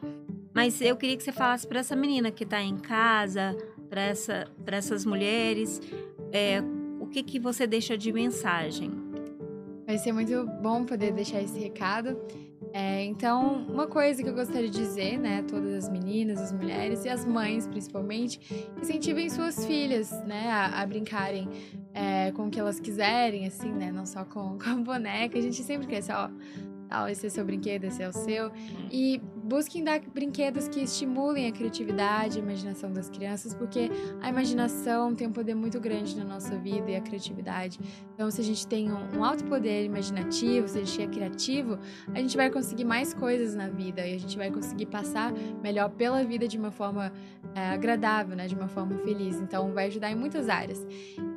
Mas 0.53 0.81
eu 0.81 0.95
queria 0.97 1.15
que 1.15 1.23
você 1.23 1.31
falasse 1.31 1.65
para 1.65 1.79
essa 1.79 1.95
menina 1.95 2.29
que 2.29 2.43
está 2.43 2.61
em 2.61 2.77
casa, 2.77 3.55
para 3.89 4.01
essa, 4.01 4.47
essas 4.67 5.05
mulheres, 5.05 5.81
é, 6.31 6.61
o 6.99 7.07
que, 7.07 7.23
que 7.23 7.39
você 7.39 7.65
deixa 7.65 7.97
de 7.97 8.11
mensagem? 8.11 8.91
Vai 9.85 9.97
ser 9.97 10.11
muito 10.11 10.45
bom 10.61 10.85
poder 10.85 11.11
deixar 11.11 11.41
esse 11.41 11.59
recado. 11.59 12.17
É, 12.73 13.03
então, 13.03 13.65
uma 13.67 13.85
coisa 13.85 14.23
que 14.23 14.29
eu 14.29 14.33
gostaria 14.33 14.69
de 14.69 14.77
dizer, 14.77 15.17
né, 15.17 15.43
todas 15.43 15.73
as 15.73 15.89
meninas, 15.89 16.39
as 16.39 16.53
mulheres 16.53 17.03
e 17.03 17.09
as 17.09 17.25
mães, 17.25 17.67
principalmente, 17.67 18.39
incentivem 18.81 19.29
suas 19.29 19.65
filhas, 19.65 20.11
né, 20.25 20.49
a, 20.49 20.81
a 20.81 20.85
brincarem 20.85 21.49
é, 21.93 22.31
com 22.31 22.47
o 22.47 22.49
que 22.49 22.59
elas 22.59 22.79
quiserem, 22.79 23.45
assim, 23.45 23.71
né, 23.71 23.91
não 23.91 24.05
só 24.05 24.23
com, 24.23 24.57
com 24.63 24.83
boneca. 24.83 25.37
A 25.37 25.41
gente 25.41 25.61
sempre 25.63 25.87
quer, 25.87 26.01
ó, 26.11 26.29
tal, 26.87 27.09
esse 27.09 27.25
é 27.25 27.29
seu 27.29 27.45
brinquedo, 27.45 27.85
esse 27.85 28.01
é 28.03 28.07
o 28.07 28.13
seu. 28.13 28.51
E 28.89 29.21
busquem 29.51 29.83
dar 29.83 29.99
brinquedos 29.99 30.69
que 30.69 30.79
estimulem 30.79 31.45
a 31.45 31.51
criatividade, 31.51 32.39
a 32.39 32.41
imaginação 32.41 32.89
das 32.89 33.09
crianças, 33.09 33.53
porque 33.53 33.91
a 34.21 34.29
imaginação 34.29 35.13
tem 35.13 35.27
um 35.27 35.31
poder 35.33 35.55
muito 35.55 35.77
grande 35.77 36.15
na 36.15 36.23
nossa 36.23 36.57
vida 36.57 36.89
e 36.89 36.95
a 36.95 37.01
criatividade. 37.01 37.77
Então, 38.13 38.31
se 38.31 38.39
a 38.39 38.43
gente 38.45 38.65
tem 38.65 38.89
um, 38.89 39.25
alto 39.25 39.43
poder 39.43 39.83
imaginativo, 39.83 40.69
se 40.69 40.79
a 40.79 40.85
gente 40.85 41.01
é 41.01 41.07
criativo, 41.07 41.77
a 42.13 42.19
gente 42.19 42.37
vai 42.37 42.49
conseguir 42.49 42.85
mais 42.85 43.13
coisas 43.13 43.53
na 43.53 43.67
vida 43.67 44.07
e 44.07 44.15
a 44.15 44.17
gente 44.17 44.37
vai 44.37 44.49
conseguir 44.49 44.85
passar 44.85 45.33
melhor 45.61 45.89
pela 45.89 46.23
vida 46.23 46.47
de 46.47 46.57
uma 46.57 46.71
forma 46.71 47.11
é, 47.53 47.71
agradável, 47.71 48.37
né, 48.37 48.47
de 48.47 48.55
uma 48.55 48.69
forma 48.69 48.99
feliz. 48.99 49.35
Então, 49.35 49.73
vai 49.73 49.87
ajudar 49.87 50.09
em 50.09 50.15
muitas 50.15 50.47
áreas. 50.47 50.87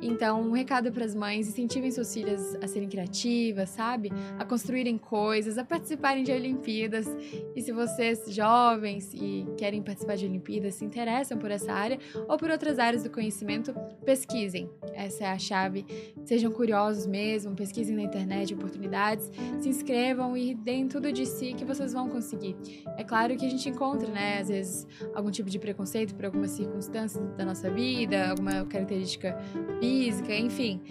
Então, 0.01 0.41
um 0.41 0.51
recado 0.51 0.89
para 0.89 1.03
as 1.03 1.13
mães: 1.13 1.49
incentivem 1.49 1.91
suas 1.91 2.13
filhas 2.13 2.55
a 2.61 2.67
serem 2.67 2.87
criativas, 2.87 3.71
sabe? 3.71 4.09
A 4.39 4.45
construírem 4.45 4.97
coisas, 4.97 5.57
a 5.57 5.65
participarem 5.65 6.23
de 6.23 6.31
Olimpíadas. 6.31 7.05
E 7.53 7.61
se 7.61 7.73
vocês, 8.05 8.35
jovens 8.35 9.11
e 9.13 9.47
querem 9.57 9.81
participar 9.81 10.15
de 10.15 10.25
Olimpíadas, 10.25 10.75
se 10.75 10.85
interessam 10.85 11.37
por 11.37 11.49
essa 11.49 11.71
área 11.71 11.97
ou 12.27 12.37
por 12.37 12.49
outras 12.49 12.77
áreas 12.77 13.03
do 13.03 13.09
conhecimento, 13.09 13.73
pesquisem. 14.05 14.69
Essa 14.93 15.23
é 15.23 15.27
a 15.27 15.37
chave. 15.39 15.85
Sejam 16.23 16.51
curiosos 16.51 17.07
mesmo, 17.07 17.55
pesquisem 17.55 17.95
na 17.95 18.03
internet 18.03 18.53
oportunidades, 18.53 19.31
se 19.59 19.69
inscrevam 19.69 20.37
e 20.37 20.53
deem 20.53 20.87
tudo 20.87 21.11
de 21.11 21.25
si 21.25 21.53
que 21.53 21.65
vocês 21.65 21.93
vão 21.93 22.09
conseguir. 22.09 22.55
É 22.97 23.03
claro 23.03 23.35
que 23.35 23.45
a 23.45 23.49
gente 23.49 23.67
encontra, 23.69 24.07
né, 24.07 24.39
às 24.39 24.49
vezes, 24.49 24.87
algum 25.13 25.31
tipo 25.31 25.49
de 25.49 25.57
preconceito 25.57 26.13
por 26.13 26.25
algumas 26.25 26.51
circunstâncias 26.51 27.23
da 27.35 27.45
nossa 27.45 27.69
vida, 27.71 28.29
alguma 28.29 28.65
característica 28.65 29.37
física, 29.79 30.35
enfim. 30.35 30.81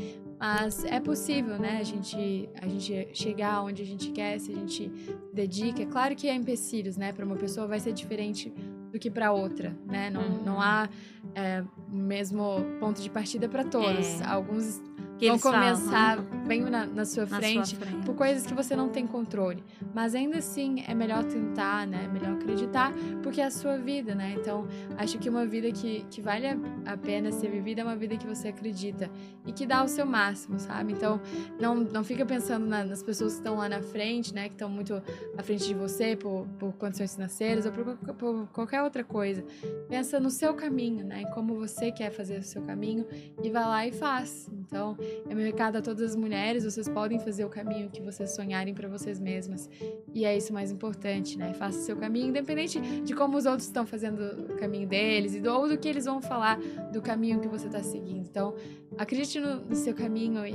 Mas 0.44 0.84
é 0.84 1.00
possível, 1.00 1.58
né? 1.58 1.78
A 1.80 1.82
gente, 1.82 2.50
a 2.60 2.68
gente 2.68 3.08
chegar 3.14 3.62
onde 3.62 3.80
a 3.80 3.84
gente 3.86 4.10
quer, 4.10 4.38
se 4.38 4.52
a 4.52 4.54
gente 4.54 4.92
dedica. 5.32 5.82
É 5.82 5.86
claro 5.86 6.14
que 6.14 6.28
há 6.28 6.34
empecilhos, 6.34 6.98
né? 6.98 7.14
Para 7.14 7.24
uma 7.24 7.34
pessoa 7.36 7.66
vai 7.66 7.80
ser 7.80 7.94
diferente 7.94 8.52
do 8.92 8.98
que 8.98 9.10
para 9.10 9.32
outra, 9.32 9.74
né? 9.86 10.10
Não, 10.10 10.20
uhum. 10.20 10.44
não 10.44 10.60
há 10.60 10.86
é, 11.34 11.64
o 11.90 11.96
mesmo 11.96 12.58
ponto 12.78 13.00
de 13.00 13.08
partida 13.08 13.48
para 13.48 13.64
todos. 13.64 14.20
É. 14.20 14.26
Alguns 14.26 14.82
que 15.18 15.28
vão 15.28 15.38
começar 15.38 16.16
falam, 16.16 16.44
bem 16.46 16.62
na, 16.62 16.86
na, 16.86 17.04
sua, 17.04 17.26
na 17.26 17.38
frente, 17.38 17.68
sua, 17.70 17.78
frente, 17.78 18.04
por 18.04 18.14
coisas 18.14 18.46
que 18.46 18.54
você 18.54 18.74
não 18.74 18.88
tem 18.88 19.06
controle. 19.06 19.62
Mas 19.94 20.14
ainda 20.14 20.38
assim 20.38 20.82
é 20.86 20.94
melhor 20.94 21.24
tentar, 21.24 21.86
né? 21.86 22.04
É 22.04 22.08
melhor 22.08 22.32
acreditar, 22.32 22.92
porque 23.22 23.40
é 23.40 23.44
a 23.44 23.50
sua 23.50 23.76
vida, 23.76 24.14
né? 24.14 24.34
Então, 24.38 24.66
acho 24.98 25.18
que 25.18 25.28
uma 25.28 25.46
vida 25.46 25.70
que, 25.70 26.04
que 26.10 26.20
vale 26.20 26.46
a 26.84 26.96
pena 26.96 27.30
ser 27.32 27.50
vivida 27.50 27.82
é 27.82 27.84
uma 27.84 27.96
vida 27.96 28.16
que 28.16 28.26
você 28.26 28.48
acredita 28.48 29.10
e 29.46 29.52
que 29.52 29.66
dá 29.66 29.84
o 29.84 29.88
seu 29.88 30.04
máximo, 30.04 30.58
sabe? 30.58 30.92
Então, 30.92 31.20
não, 31.60 31.74
não 31.76 32.02
fica 32.02 32.26
pensando 32.26 32.66
na, 32.66 32.84
nas 32.84 33.02
pessoas 33.02 33.34
que 33.34 33.40
estão 33.40 33.56
lá 33.56 33.68
na 33.68 33.82
frente, 33.82 34.34
né? 34.34 34.48
Que 34.48 34.54
estão 34.54 34.68
muito 34.68 35.00
à 35.36 35.42
frente 35.42 35.66
de 35.66 35.74
você 35.74 36.16
por, 36.16 36.46
por 36.58 36.72
condições 36.74 37.14
financeiras 37.14 37.66
ou 37.66 37.72
por, 37.72 37.96
por 38.14 38.48
qualquer 38.52 38.82
outra 38.82 39.04
coisa. 39.04 39.44
Pensa 39.88 40.18
no 40.18 40.30
seu 40.30 40.54
caminho, 40.54 41.04
né? 41.04 41.22
Em 41.22 41.30
como 41.30 41.54
você 41.54 41.92
quer 41.92 42.10
fazer 42.10 42.38
o 42.38 42.42
seu 42.42 42.62
caminho 42.62 43.06
e 43.42 43.50
vai 43.50 43.64
lá 43.64 43.86
e 43.86 43.92
faz. 43.92 44.50
Então, 44.52 44.96
é 45.28 45.34
meu 45.34 45.44
recado 45.44 45.76
a 45.76 45.82
todas 45.82 46.10
as 46.10 46.16
mulheres: 46.16 46.64
vocês 46.64 46.88
podem 46.88 47.18
fazer 47.18 47.44
o 47.44 47.48
caminho 47.48 47.88
que 47.90 48.00
vocês 48.00 48.30
sonharem 48.34 48.74
para 48.74 48.88
vocês 48.88 49.18
mesmas. 49.20 49.68
E 50.12 50.24
é 50.24 50.36
isso 50.36 50.52
mais 50.52 50.70
importante, 50.70 51.38
né? 51.38 51.52
Faça 51.54 51.78
o 51.78 51.82
seu 51.82 51.96
caminho, 51.96 52.28
independente 52.28 52.80
de 52.80 53.14
como 53.14 53.36
os 53.36 53.46
outros 53.46 53.66
estão 53.66 53.86
fazendo 53.86 54.20
o 54.52 54.56
caminho 54.56 54.86
deles 54.86 55.34
ou 55.44 55.68
do 55.68 55.78
que 55.78 55.88
eles 55.88 56.04
vão 56.04 56.20
falar 56.20 56.58
do 56.92 57.00
caminho 57.02 57.40
que 57.40 57.48
você 57.48 57.66
está 57.66 57.82
seguindo. 57.82 58.26
Então, 58.28 58.54
acredite 58.98 59.40
no, 59.40 59.60
no 59.60 59.74
seu 59.74 59.94
caminho 59.94 60.46
e, 60.46 60.54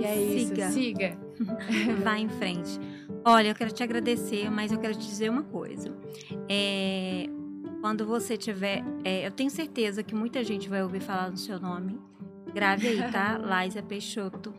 e 0.00 0.04
é 0.04 0.14
Siga. 0.14 0.66
isso. 0.66 0.72
Siga. 0.72 1.18
Vá 2.02 2.18
em 2.18 2.28
frente. 2.28 2.78
Olha, 3.24 3.48
eu 3.48 3.54
quero 3.54 3.72
te 3.72 3.82
agradecer, 3.82 4.50
mas 4.50 4.70
eu 4.70 4.78
quero 4.78 4.94
te 4.94 5.06
dizer 5.06 5.30
uma 5.30 5.42
coisa. 5.42 5.92
É, 6.48 7.28
quando 7.80 8.04
você 8.06 8.36
tiver. 8.36 8.82
É, 9.04 9.26
eu 9.26 9.30
tenho 9.30 9.50
certeza 9.50 10.02
que 10.02 10.14
muita 10.14 10.42
gente 10.42 10.68
vai 10.68 10.82
ouvir 10.82 11.00
falar 11.00 11.30
no 11.30 11.36
seu 11.36 11.60
nome. 11.60 11.98
Grave 12.56 12.88
aí, 12.88 13.02
tá? 13.12 13.36
Laísa 13.36 13.82
Peixoto, 13.82 14.54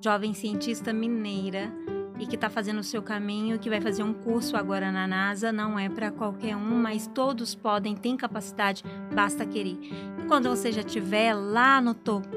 jovem 0.00 0.32
cientista 0.32 0.92
mineira 0.92 1.72
e 2.20 2.24
que 2.24 2.36
está 2.36 2.48
fazendo 2.48 2.78
o 2.78 2.84
seu 2.84 3.02
caminho, 3.02 3.58
que 3.58 3.68
vai 3.68 3.80
fazer 3.80 4.04
um 4.04 4.14
curso 4.14 4.56
agora 4.56 4.92
na 4.92 5.08
NASA. 5.08 5.50
Não 5.50 5.76
é 5.76 5.88
para 5.88 6.12
qualquer 6.12 6.54
um, 6.54 6.80
mas 6.80 7.08
todos 7.08 7.52
podem, 7.52 7.96
têm 7.96 8.16
capacidade, 8.16 8.84
basta 9.12 9.44
querer. 9.44 9.76
E 10.20 10.24
quando 10.28 10.48
você 10.48 10.70
já 10.70 10.82
estiver 10.82 11.34
lá 11.34 11.80
no 11.80 11.94
topo, 11.94 12.28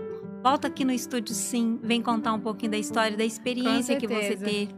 volta 0.41 0.70
aqui 0.70 0.84
no 0.84 0.91
estúdio 0.91 1.36
sim, 1.36 1.80
vem 1.84 2.01
contar 2.01 2.34
um 2.34 2.39
pouquinho 2.39 2.72
da 2.72 2.78
história, 2.80 3.16
da 3.16 3.24
experiência 3.24 3.97
que 3.97 4.08
você 4.08 4.36
teve 4.36 4.74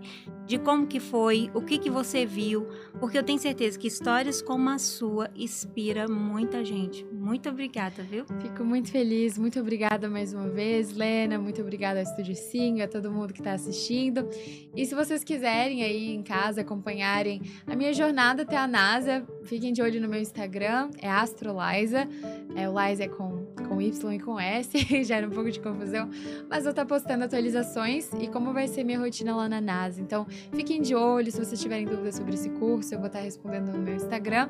de 0.48 0.58
como 0.58 0.88
que 0.88 1.00
foi, 1.00 1.52
o 1.54 1.62
que 1.62 1.78
que 1.78 1.90
você 1.90 2.26
viu, 2.26 2.66
porque 3.02 3.18
eu 3.18 3.24
tenho 3.24 3.38
certeza 3.38 3.78
que 3.78 3.88
histórias 3.88 4.42
como 4.42 4.70
a 4.70 4.80
sua 4.80 5.30
inspira 5.36 6.08
muita 6.08 6.64
gente. 6.64 7.06
Muito 7.12 7.50
obrigada, 7.50 8.02
viu? 8.04 8.26
Fico 8.42 8.64
muito 8.64 8.90
feliz, 8.90 9.38
muito 9.38 9.60
obrigada 9.60 10.10
mais 10.10 10.34
uma 10.34 10.48
vez, 10.48 10.96
Lena, 10.96 11.38
muito 11.38 11.62
obrigada 11.62 12.00
ao 12.00 12.04
Estúdio 12.04 12.34
a 12.82 12.88
todo 12.88 13.12
mundo 13.12 13.34
que 13.34 13.42
está 13.42 13.52
assistindo. 13.52 14.28
E 14.74 14.86
se 14.86 14.96
vocês 14.96 15.22
quiserem 15.22 15.84
aí 15.84 16.16
em 16.16 16.24
casa 16.24 16.62
acompanharem 16.62 17.42
a 17.66 17.76
minha 17.76 17.94
jornada 17.94 18.44
até 18.44 18.56
a 18.56 18.68
NASA, 18.68 19.28
fiquem 19.44 19.74
de 19.74 19.82
olho 19.82 20.00
no 20.00 20.08
meu 20.08 20.22
Instagram, 20.22 20.90
é 21.02 21.10
AstroLiza, 21.10 22.08
é, 22.56 22.70
o 22.70 22.74
Liza 22.80 23.04
é 23.04 23.08
com, 23.10 23.46
com 23.68 23.82
Y 23.82 24.14
e 24.14 24.20
com 24.20 24.40
S, 24.40 24.78
gera 25.04 25.28
um 25.28 25.32
pouco 25.32 25.52
de 25.52 25.60
confusão, 25.60 26.10
mas 26.50 26.66
eu 26.66 26.74
tá 26.74 26.86
postando 26.86 27.26
atualizações 27.26 28.10
e 28.14 28.28
como 28.28 28.54
vai 28.54 28.68
ser 28.68 28.86
minha 28.86 29.00
rotina 29.00 29.36
lá 29.36 29.50
na 29.50 29.60
NASA. 29.60 30.02
Então, 30.02 30.26
fiquem 30.54 30.82
de 30.82 30.96
olho, 30.96 31.32
se 31.32 31.44
vocês 31.44 31.62
tiverem 31.62 31.86
dúvidas 31.86 32.16
sobre 32.16 32.34
esse 32.34 32.50
curso, 32.50 32.94
eu 32.94 33.00
vou 33.00 33.08
estar 33.08 33.20
respondendo 33.20 33.72
no 33.72 33.80
meu 33.80 33.96
Instagram. 33.96 34.50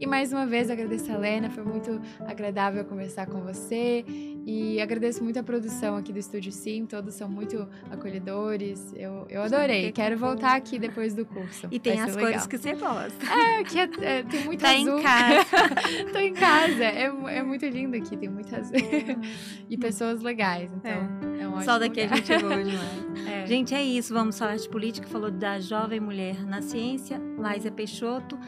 E 0.00 0.06
mais 0.06 0.32
uma 0.32 0.46
vez 0.46 0.70
agradeço 0.70 1.10
a 1.12 1.16
Lena, 1.16 1.50
foi 1.50 1.64
muito 1.64 2.00
agradável 2.20 2.84
conversar 2.84 3.26
com 3.26 3.40
você 3.40 4.04
e 4.46 4.80
agradeço 4.80 5.24
muito 5.24 5.38
a 5.38 5.42
produção 5.42 5.96
aqui 5.96 6.12
do 6.12 6.18
Estúdio 6.18 6.52
Sim, 6.52 6.84
todos 6.84 7.14
são 7.14 7.28
muito 7.28 7.66
acolhedores. 7.90 8.92
Eu, 8.94 9.26
eu 9.30 9.42
adorei. 9.42 9.90
Quero 9.90 10.18
voltar 10.18 10.54
aqui 10.54 10.78
depois 10.78 11.14
do 11.14 11.24
curso. 11.24 11.66
E 11.70 11.80
tem 11.80 11.98
as 11.98 12.14
legal. 12.14 12.30
cores 12.30 12.46
que 12.46 12.58
você 12.58 12.74
gosta. 12.74 13.24
É, 13.24 13.64
que 13.64 13.78
é, 13.78 13.88
é, 14.02 14.22
tem 14.22 14.44
muito 14.44 14.60
tá 14.60 14.72
azul. 14.72 14.98
em 14.98 15.02
casa. 15.02 15.44
Tô 16.12 16.18
em 16.18 16.34
casa. 16.34 16.84
É, 16.84 17.04
é 17.04 17.42
muito 17.42 17.64
lindo 17.66 17.96
aqui, 17.96 18.16
tem 18.16 18.28
muito 18.28 18.54
azul. 18.54 18.76
e 19.68 19.78
pessoas 19.78 20.20
legais, 20.20 20.70
então 20.72 20.92
é, 21.38 21.42
é 21.42 21.48
um 21.48 21.62
Só 21.62 21.78
daqui 21.78 22.02
lugar. 22.02 22.12
a 22.12 22.16
gente 22.16 22.32
é 22.32 22.38
boa 22.38 22.62
demais. 22.62 23.04
É. 23.24 23.46
Gente, 23.46 23.74
é 23.74 23.82
isso. 23.82 24.12
Vamos 24.12 24.38
falar 24.38 24.56
de 24.56 24.68
política. 24.68 25.08
Falou 25.08 25.30
da 25.30 25.58
jovem 25.58 25.98
mulher 25.98 26.44
na 26.44 26.60
ciência, 26.60 27.20
Laísa 27.38 27.70
Peixoto. 27.70 28.38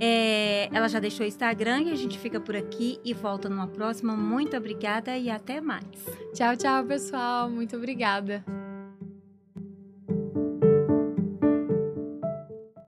É, 0.00 0.68
ela 0.72 0.88
já 0.88 0.98
deixou 0.98 1.24
o 1.24 1.28
Instagram 1.28 1.82
e 1.82 1.92
a 1.92 1.96
gente 1.96 2.18
fica 2.18 2.40
por 2.40 2.54
aqui 2.54 2.98
e 3.04 3.14
volta 3.14 3.48
numa 3.48 3.66
próxima. 3.66 4.14
Muito 4.14 4.56
obrigada 4.56 5.16
e 5.16 5.30
até 5.30 5.60
mais. 5.60 5.84
Tchau, 6.34 6.56
tchau, 6.56 6.84
pessoal. 6.84 7.50
Muito 7.50 7.76
obrigada. 7.76 8.44